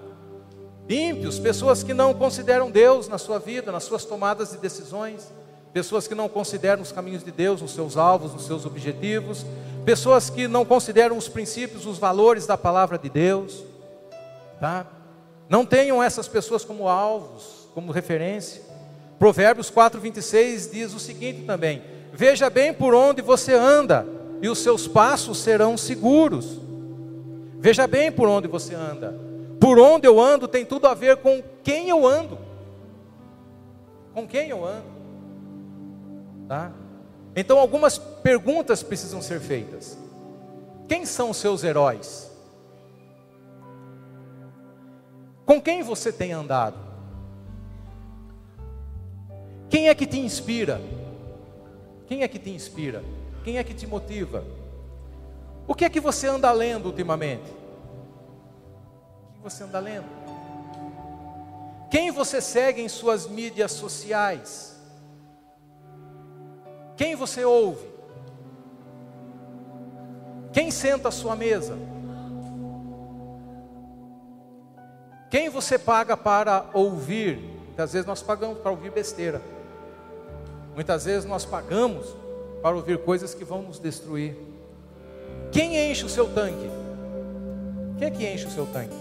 Ímpios, 0.88 1.38
pessoas 1.38 1.82
que 1.82 1.94
não 1.94 2.12
consideram 2.12 2.70
Deus 2.70 3.08
na 3.08 3.18
sua 3.18 3.38
vida, 3.38 3.70
nas 3.70 3.84
suas 3.84 4.04
tomadas 4.04 4.50
de 4.50 4.58
decisões, 4.58 5.32
pessoas 5.72 6.08
que 6.08 6.14
não 6.14 6.28
consideram 6.28 6.82
os 6.82 6.92
caminhos 6.92 7.22
de 7.22 7.30
Deus, 7.30 7.62
os 7.62 7.72
seus 7.72 7.96
alvos, 7.96 8.34
os 8.34 8.46
seus 8.46 8.66
objetivos, 8.66 9.44
pessoas 9.84 10.28
que 10.28 10.48
não 10.48 10.64
consideram 10.64 11.16
os 11.16 11.28
princípios, 11.28 11.86
os 11.86 11.98
valores 11.98 12.46
da 12.46 12.58
palavra 12.58 12.98
de 12.98 13.08
Deus, 13.08 13.64
tá? 14.58 14.86
Não 15.48 15.64
tenham 15.64 16.02
essas 16.02 16.28
pessoas 16.28 16.64
como 16.64 16.88
alvos, 16.88 17.68
como 17.74 17.92
referência. 17.92 18.62
Provérbios 19.18 19.70
4:26 19.70 20.70
diz 20.70 20.94
o 20.94 21.00
seguinte 21.00 21.42
também: 21.42 21.82
Veja 22.12 22.48
bem 22.48 22.72
por 22.72 22.94
onde 22.94 23.22
você 23.22 23.54
anda, 23.54 24.06
e 24.42 24.48
os 24.48 24.58
seus 24.58 24.88
passos 24.88 25.38
serão 25.38 25.76
seguros. 25.76 26.58
Veja 27.58 27.86
bem 27.86 28.10
por 28.10 28.28
onde 28.28 28.48
você 28.48 28.74
anda. 28.74 29.14
Por 29.60 29.78
onde 29.78 30.06
eu 30.08 30.18
ando 30.18 30.48
tem 30.48 30.64
tudo 30.64 30.86
a 30.86 30.94
ver 30.94 31.18
com 31.18 31.42
quem 31.62 31.90
eu 31.90 32.06
ando. 32.06 32.38
Com 34.14 34.26
quem 34.26 34.48
eu 34.48 34.64
ando. 34.64 34.89
Tá? 36.50 36.72
Então 37.36 37.60
algumas 37.60 37.96
perguntas 37.96 38.82
precisam 38.82 39.22
ser 39.22 39.38
feitas. 39.38 39.96
Quem 40.88 41.06
são 41.06 41.30
os 41.30 41.36
seus 41.36 41.62
heróis? 41.62 42.28
Com 45.46 45.62
quem 45.62 45.84
você 45.84 46.12
tem 46.12 46.32
andado? 46.32 46.76
Quem 49.68 49.88
é 49.88 49.94
que 49.94 50.04
te 50.04 50.18
inspira? 50.18 50.80
Quem 52.08 52.24
é 52.24 52.26
que 52.26 52.40
te 52.40 52.50
inspira? 52.50 53.04
Quem 53.44 53.56
é 53.56 53.62
que 53.62 53.72
te 53.72 53.86
motiva? 53.86 54.42
O 55.68 55.74
que 55.76 55.84
é 55.84 55.88
que 55.88 56.00
você 56.00 56.26
anda 56.26 56.50
lendo 56.50 56.86
ultimamente? 56.86 57.48
O 59.28 59.34
que 59.34 59.40
você 59.40 59.62
anda 59.62 59.78
lendo? 59.78 60.08
Quem 61.88 62.10
você 62.10 62.40
segue 62.40 62.82
em 62.82 62.88
suas 62.88 63.28
mídias 63.28 63.70
sociais? 63.70 64.69
Quem 67.00 67.16
você 67.16 67.46
ouve? 67.46 67.88
Quem 70.52 70.70
senta 70.70 71.08
à 71.08 71.10
sua 71.10 71.34
mesa? 71.34 71.78
Quem 75.30 75.48
você 75.48 75.78
paga 75.78 76.14
para 76.14 76.66
ouvir 76.74 77.58
Muitas 77.80 77.94
vezes 77.94 78.06
nós 78.06 78.22
pagamos 78.22 78.58
para 78.58 78.70
ouvir 78.70 78.90
besteira. 78.90 79.40
Muitas 80.74 81.06
vezes 81.06 81.24
nós 81.24 81.46
pagamos 81.46 82.14
para 82.60 82.76
ouvir 82.76 82.98
coisas 82.98 83.32
que 83.32 83.42
vão 83.42 83.62
nos 83.62 83.78
destruir. 83.78 84.36
Quem 85.50 85.90
enche 85.90 86.04
o 86.04 86.08
seu 86.10 86.28
tanque? 86.28 86.68
Quem 87.96 88.08
é 88.08 88.10
que 88.10 88.30
enche 88.30 88.44
o 88.44 88.50
seu 88.50 88.66
tanque? 88.66 88.94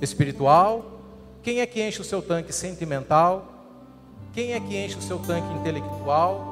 Espiritual? 0.00 1.00
Quem 1.44 1.60
é 1.60 1.66
que 1.66 1.80
enche 1.80 2.00
o 2.00 2.04
seu 2.04 2.20
tanque 2.20 2.52
sentimental? 2.52 3.46
Quem 4.34 4.52
é 4.52 4.58
que 4.58 4.76
enche 4.76 4.98
o 4.98 5.02
seu 5.02 5.20
tanque 5.20 5.54
intelectual? 5.54 6.49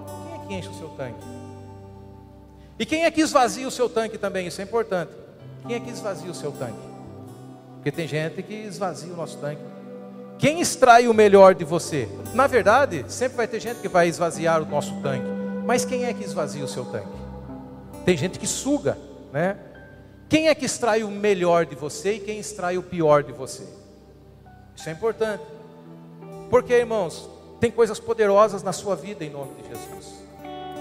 Que 0.48 0.54
enche 0.54 0.68
o 0.68 0.74
seu 0.74 0.88
tanque? 0.88 1.24
E 2.78 2.86
quem 2.86 3.04
é 3.04 3.10
que 3.10 3.20
esvazia 3.20 3.68
o 3.68 3.70
seu 3.70 3.88
tanque 3.88 4.16
também? 4.16 4.46
Isso 4.46 4.60
é 4.60 4.64
importante. 4.64 5.12
Quem 5.66 5.76
é 5.76 5.80
que 5.80 5.90
esvazia 5.90 6.30
o 6.30 6.34
seu 6.34 6.52
tanque? 6.52 6.78
Porque 7.74 7.92
tem 7.92 8.08
gente 8.08 8.42
que 8.42 8.54
esvazia 8.54 9.12
o 9.12 9.16
nosso 9.16 9.36
tanque. 9.38 9.60
Quem 10.38 10.60
extrai 10.60 11.06
o 11.08 11.14
melhor 11.14 11.54
de 11.54 11.64
você? 11.64 12.08
Na 12.32 12.46
verdade, 12.46 13.04
sempre 13.08 13.36
vai 13.36 13.46
ter 13.46 13.60
gente 13.60 13.80
que 13.80 13.88
vai 13.88 14.08
esvaziar 14.08 14.62
o 14.62 14.66
nosso 14.66 14.94
tanque. 15.02 15.26
Mas 15.66 15.84
quem 15.84 16.04
é 16.04 16.14
que 16.14 16.24
esvazia 16.24 16.64
o 16.64 16.68
seu 16.68 16.84
tanque? 16.86 17.08
Tem 18.04 18.16
gente 18.16 18.38
que 18.38 18.46
suga, 18.46 18.96
né? 19.32 19.58
Quem 20.28 20.48
é 20.48 20.54
que 20.54 20.64
extrai 20.64 21.02
o 21.02 21.10
melhor 21.10 21.66
de 21.66 21.74
você 21.74 22.14
e 22.14 22.20
quem 22.20 22.38
extrai 22.38 22.78
o 22.78 22.82
pior 22.82 23.22
de 23.22 23.32
você? 23.32 23.66
Isso 24.76 24.88
é 24.88 24.92
importante. 24.92 25.42
Porque, 26.48 26.72
irmãos, 26.72 27.28
tem 27.60 27.70
coisas 27.70 27.98
poderosas 27.98 28.62
na 28.62 28.72
sua 28.72 28.94
vida 28.94 29.24
em 29.24 29.30
nome 29.30 29.52
de 29.60 29.68
Jesus. 29.68 30.27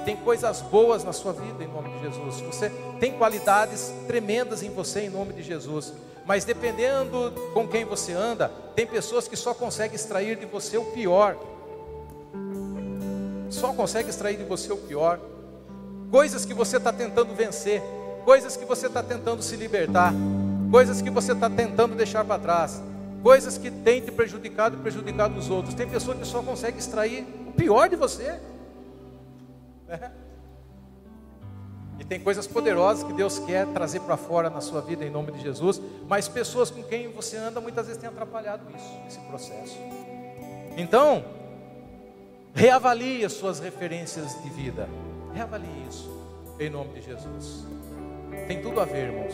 Tem 0.08 0.16
coisas 0.16 0.62
boas 0.62 1.04
na 1.04 1.12
sua 1.12 1.34
vida 1.34 1.62
em 1.62 1.68
nome 1.68 1.90
de 1.90 2.00
Jesus. 2.06 2.40
Você 2.40 2.72
tem 2.98 3.12
qualidades 3.18 3.92
tremendas 4.08 4.64
em 4.64 4.70
você 4.70 5.02
em 5.02 5.10
nome 5.10 5.34
de 5.34 5.44
Jesus. 5.44 5.92
Mas 6.26 6.46
dependendo 6.46 7.34
com 7.54 7.68
quem 7.68 7.84
você 7.84 8.14
anda, 8.14 8.50
tem 8.74 8.88
pessoas 8.88 9.28
que 9.28 9.36
só 9.36 9.54
conseguem 9.54 9.98
extrair 9.98 10.38
de 10.38 10.46
você 10.46 10.78
o 10.78 10.86
pior. 10.86 11.36
Só 13.50 13.74
consegue 13.74 14.10
extrair 14.10 14.38
de 14.38 14.46
você 14.46 14.72
o 14.72 14.78
pior. 14.78 15.20
Coisas 16.10 16.46
que 16.46 16.54
você 16.54 16.78
está 16.78 16.94
tentando 16.94 17.36
vencer, 17.36 17.84
coisas 18.24 18.56
que 18.56 18.64
você 18.64 18.88
está 18.88 19.04
tentando 19.04 19.44
se 19.44 19.58
libertar, 19.58 20.14
coisas 20.72 21.02
que 21.02 21.10
você 21.10 21.34
está 21.34 21.50
tentando 21.50 21.96
deixar 21.96 22.24
para 22.24 22.40
trás 22.40 22.82
coisas 23.22 23.58
que 23.58 23.70
têm 23.70 24.00
te 24.00 24.12
prejudicado 24.12 24.78
e 24.78 24.80
prejudicado 24.80 25.38
os 25.38 25.50
outros. 25.50 25.74
Tem 25.74 25.86
pessoas 25.86 26.18
que 26.18 26.26
só 26.26 26.42
conseguem 26.42 26.80
extrair 26.80 27.28
o 27.46 27.52
pior 27.52 27.90
de 27.90 27.98
você. 27.98 28.40
Né? 29.88 30.12
E 32.00 32.04
tem 32.04 32.20
coisas 32.20 32.46
poderosas 32.46 33.04
que 33.04 33.14
Deus 33.14 33.40
quer 33.40 33.66
trazer 33.68 34.02
para 34.02 34.16
fora 34.16 34.50
na 34.50 34.62
sua 34.62 34.82
vida 34.82 35.04
em 35.04 35.10
nome 35.10 35.32
de 35.32 35.42
Jesus, 35.42 35.82
mas 36.08 36.28
pessoas 36.28 36.70
com 36.70 36.84
quem 36.84 37.12
você 37.12 37.38
anda 37.38 37.60
muitas 37.60 37.88
vezes 37.88 38.00
têm 38.00 38.10
atrapalhado 38.10 38.64
isso, 38.76 38.94
esse 39.08 39.20
processo. 39.22 39.78
Então, 40.76 41.26
reavalie 42.54 43.26
as 43.26 43.34
suas 43.34 43.60
referências 43.60 44.42
de 44.44 44.50
vida. 44.50 44.88
Reavalie 45.34 45.88
isso 45.90 46.10
em 46.60 46.70
nome 46.70 46.94
de 46.94 47.02
Jesus. 47.02 47.66
Tem 48.48 48.62
tudo 48.62 48.80
a 48.80 48.86
ver, 48.86 49.08
irmãos. 49.08 49.34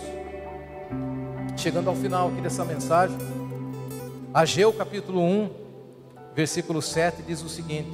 Chegando 1.57 1.89
ao 1.89 1.95
final 1.95 2.29
aqui 2.29 2.41
dessa 2.41 2.63
mensagem, 2.63 3.17
Ageu 4.33 4.73
capítulo 4.73 5.21
1, 5.21 5.49
versículo 6.33 6.81
7 6.81 7.21
diz 7.21 7.41
o 7.43 7.49
seguinte: 7.49 7.91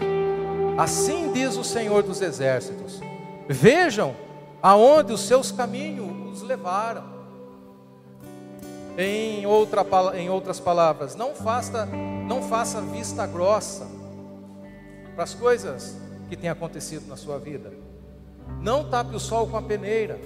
Assim 0.77 1.31
diz 1.31 1.55
o 1.57 1.63
Senhor 1.63 2.03
dos 2.03 2.21
exércitos: 2.21 2.99
Vejam 3.47 4.15
aonde 4.61 5.13
os 5.13 5.21
seus 5.21 5.51
caminhos 5.51 6.33
os 6.33 6.41
levaram. 6.41 7.19
Em, 8.97 9.45
outra, 9.45 9.85
em 10.15 10.29
outras 10.29 10.59
palavras, 10.59 11.15
não 11.15 11.33
faça, 11.33 11.85
não 11.85 12.41
faça 12.43 12.81
vista 12.81 13.25
grossa 13.25 13.87
para 15.15 15.23
as 15.23 15.33
coisas 15.33 15.97
que 16.27 16.35
têm 16.35 16.49
acontecido 16.49 17.07
na 17.07 17.15
sua 17.15 17.39
vida. 17.39 17.71
Não 18.61 18.89
tape 18.89 19.15
o 19.15 19.19
sol 19.19 19.47
com 19.47 19.55
a 19.55 19.61
peneira. 19.61 20.19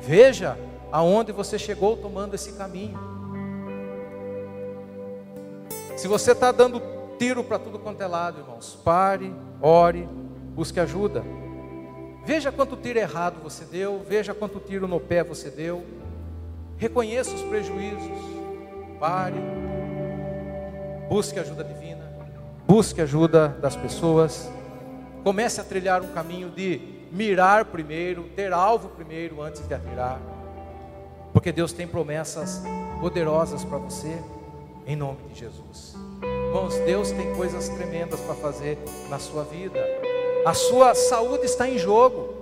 Veja 0.00 0.58
aonde 0.90 1.32
você 1.32 1.58
chegou 1.58 1.96
tomando 1.96 2.34
esse 2.34 2.52
caminho. 2.52 2.98
Se 5.96 6.06
você 6.06 6.32
está 6.32 6.52
dando 6.52 6.82
tiro 7.18 7.44
para 7.44 7.58
tudo 7.58 7.78
quanto 7.78 8.00
é 8.02 8.06
lado, 8.06 8.40
irmãos, 8.40 8.78
pare, 8.84 9.34
ore, 9.60 10.08
busque 10.54 10.80
ajuda. 10.80 11.22
Veja 12.24 12.52
quanto 12.52 12.76
tiro 12.76 12.98
errado 12.98 13.40
você 13.42 13.64
deu, 13.64 14.04
veja 14.08 14.32
quanto 14.32 14.60
tiro 14.60 14.86
no 14.86 15.00
pé 15.00 15.24
você 15.24 15.50
deu. 15.50 15.84
Reconheça 16.76 17.34
os 17.34 17.42
prejuízos. 17.42 18.18
Pare. 18.98 19.36
Busque 21.08 21.38
ajuda 21.38 21.64
divina. 21.64 22.10
Busque 22.66 23.00
ajuda 23.00 23.48
das 23.48 23.76
pessoas. 23.76 24.50
Comece 25.24 25.60
a 25.60 25.64
trilhar 25.64 26.02
um 26.02 26.08
caminho 26.08 26.50
de 26.50 26.80
mirar 27.12 27.66
primeiro, 27.66 28.24
ter 28.34 28.52
alvo 28.52 28.88
primeiro 28.88 29.42
antes 29.42 29.66
de 29.66 29.74
atirar. 29.74 30.20
Porque 31.32 31.52
Deus 31.52 31.72
tem 31.72 31.86
promessas 31.86 32.62
poderosas 33.00 33.64
para 33.64 33.78
você 33.78 34.22
em 34.86 34.96
nome 34.96 35.18
de 35.32 35.40
Jesus. 35.40 35.96
Irmãos, 36.22 36.74
Deus 36.84 37.10
tem 37.10 37.34
coisas 37.34 37.68
tremendas 37.68 38.20
para 38.20 38.34
fazer 38.34 38.78
na 39.08 39.18
sua 39.18 39.42
vida. 39.42 39.80
A 40.44 40.54
sua 40.54 40.94
saúde 40.94 41.44
está 41.44 41.68
em 41.68 41.78
jogo, 41.78 42.34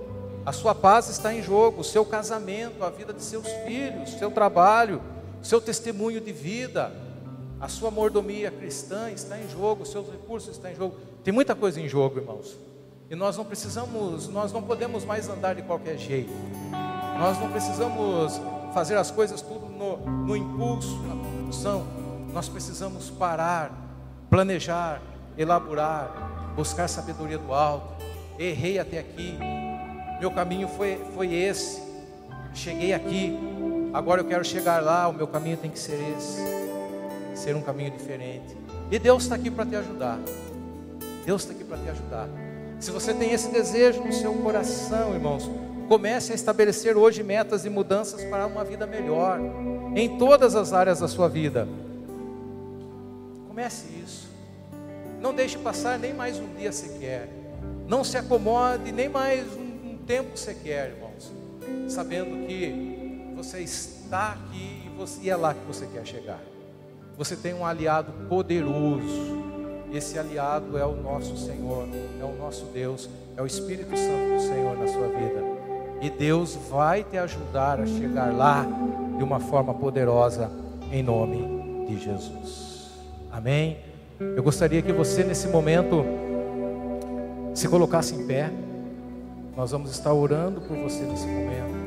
a 0.45 0.51
sua 0.51 0.75
paz 0.75 1.09
está 1.09 1.33
em 1.33 1.41
jogo, 1.41 1.81
o 1.81 1.83
seu 1.83 2.05
casamento, 2.05 2.83
a 2.83 2.89
vida 2.89 3.13
de 3.13 3.21
seus 3.21 3.47
filhos, 3.65 4.11
seu 4.11 4.29
trabalho, 4.29 5.01
seu 5.41 5.61
testemunho 5.61 6.19
de 6.19 6.31
vida, 6.31 6.91
a 7.59 7.67
sua 7.67 7.91
mordomia 7.91 8.51
cristã 8.51 9.11
está 9.11 9.37
em 9.37 9.47
jogo, 9.49 9.85
seus 9.85 10.07
recursos 10.09 10.55
estão 10.55 10.71
em 10.71 10.75
jogo. 10.75 10.95
Tem 11.23 11.33
muita 11.33 11.55
coisa 11.55 11.79
em 11.79 11.87
jogo, 11.87 12.19
irmãos. 12.19 12.57
E 13.09 13.15
nós 13.15 13.37
não 13.37 13.45
precisamos, 13.45 14.27
nós 14.27 14.51
não 14.51 14.63
podemos 14.63 15.05
mais 15.05 15.29
andar 15.29 15.55
de 15.55 15.61
qualquer 15.61 15.97
jeito. 15.97 16.33
Nós 17.19 17.39
não 17.39 17.51
precisamos 17.51 18.41
fazer 18.73 18.95
as 18.95 19.11
coisas 19.11 19.41
tudo 19.41 19.67
no, 19.67 19.97
no 20.25 20.35
impulso, 20.35 20.97
na 21.03 21.15
compulsão 21.15 22.00
nós 22.33 22.47
precisamos 22.49 23.09
parar, 23.09 23.71
planejar, 24.29 25.01
elaborar, 25.37 26.53
buscar 26.55 26.87
sabedoria 26.87 27.37
do 27.37 27.53
alto. 27.53 28.01
Errei 28.39 28.79
até 28.79 28.99
aqui, 28.99 29.37
meu 30.19 30.31
caminho 30.31 30.67
foi, 30.67 30.99
foi 31.15 31.33
esse, 31.33 31.81
cheguei 32.53 32.93
aqui, 32.93 33.37
agora 33.93 34.21
eu 34.21 34.25
quero 34.25 34.43
chegar 34.43 34.81
lá, 34.81 35.07
o 35.07 35.13
meu 35.13 35.27
caminho 35.27 35.57
tem 35.57 35.69
que 35.69 35.79
ser 35.79 35.99
esse, 36.17 36.41
ser 37.35 37.55
um 37.55 37.61
caminho 37.61 37.91
diferente. 37.91 38.55
E 38.89 38.97
Deus 38.97 39.23
está 39.23 39.35
aqui 39.35 39.49
para 39.49 39.65
te 39.65 39.75
ajudar. 39.75 40.19
Deus 41.25 41.43
está 41.43 41.53
aqui 41.53 41.63
para 41.63 41.77
te 41.77 41.89
ajudar. 41.89 42.27
Se 42.79 42.91
você 42.91 43.13
tem 43.13 43.31
esse 43.31 43.49
desejo 43.49 44.03
no 44.03 44.11
seu 44.11 44.33
coração, 44.35 45.13
irmãos, 45.13 45.49
comece 45.87 46.31
a 46.31 46.35
estabelecer 46.35 46.97
hoje 46.97 47.21
metas 47.21 47.65
e 47.65 47.69
mudanças 47.69 48.23
para 48.23 48.47
uma 48.47 48.63
vida 48.63 48.87
melhor, 48.87 49.39
em 49.95 50.17
todas 50.17 50.55
as 50.55 50.73
áreas 50.73 50.99
da 50.99 51.07
sua 51.07 51.27
vida. 51.27 51.67
Comece 53.51 53.85
isso. 54.01 54.29
Não 55.19 55.35
deixe 55.35 55.57
passar 55.57 55.99
nem 55.99 56.13
mais 56.13 56.39
um 56.39 56.55
dia 56.55 56.71
sequer. 56.71 57.27
Não 57.85 58.01
se 58.01 58.15
acomode 58.15 58.93
nem 58.93 59.09
mais 59.09 59.45
um, 59.57 59.89
um 59.91 59.97
tempo 60.07 60.37
sequer, 60.37 60.91
irmãos. 60.91 61.29
Sabendo 61.89 62.47
que 62.47 63.33
você 63.35 63.59
está 63.59 64.31
aqui 64.31 64.83
e, 64.85 64.89
você, 64.97 65.19
e 65.23 65.29
é 65.29 65.35
lá 65.35 65.53
que 65.53 65.65
você 65.67 65.85
quer 65.85 66.07
chegar. 66.07 66.39
Você 67.17 67.35
tem 67.35 67.53
um 67.53 67.65
aliado 67.65 68.13
poderoso. 68.29 69.43
Esse 69.91 70.17
aliado 70.17 70.77
é 70.77 70.85
o 70.85 70.95
nosso 70.95 71.35
Senhor, 71.35 71.89
é 72.21 72.23
o 72.23 72.33
nosso 72.37 72.63
Deus, 72.67 73.09
é 73.35 73.41
o 73.41 73.45
Espírito 73.45 73.97
Santo 73.97 74.33
do 74.33 74.39
Senhor 74.39 74.77
na 74.77 74.87
sua 74.87 75.09
vida. 75.09 75.43
E 76.01 76.09
Deus 76.09 76.55
vai 76.69 77.03
te 77.03 77.17
ajudar 77.17 77.81
a 77.81 77.85
chegar 77.85 78.33
lá 78.33 78.65
de 79.17 79.23
uma 79.25 79.41
forma 79.41 79.73
poderosa, 79.73 80.49
em 80.89 81.03
nome 81.03 81.85
de 81.85 81.99
Jesus. 81.99 82.70
Amém? 83.31 83.77
Eu 84.19 84.43
gostaria 84.43 84.81
que 84.81 84.91
você 84.91 85.23
nesse 85.23 85.47
momento 85.47 86.05
se 87.53 87.67
colocasse 87.67 88.13
em 88.13 88.27
pé. 88.27 88.51
Nós 89.55 89.71
vamos 89.71 89.91
estar 89.91 90.13
orando 90.13 90.61
por 90.61 90.77
você 90.77 91.03
nesse 91.03 91.25
momento. 91.25 91.80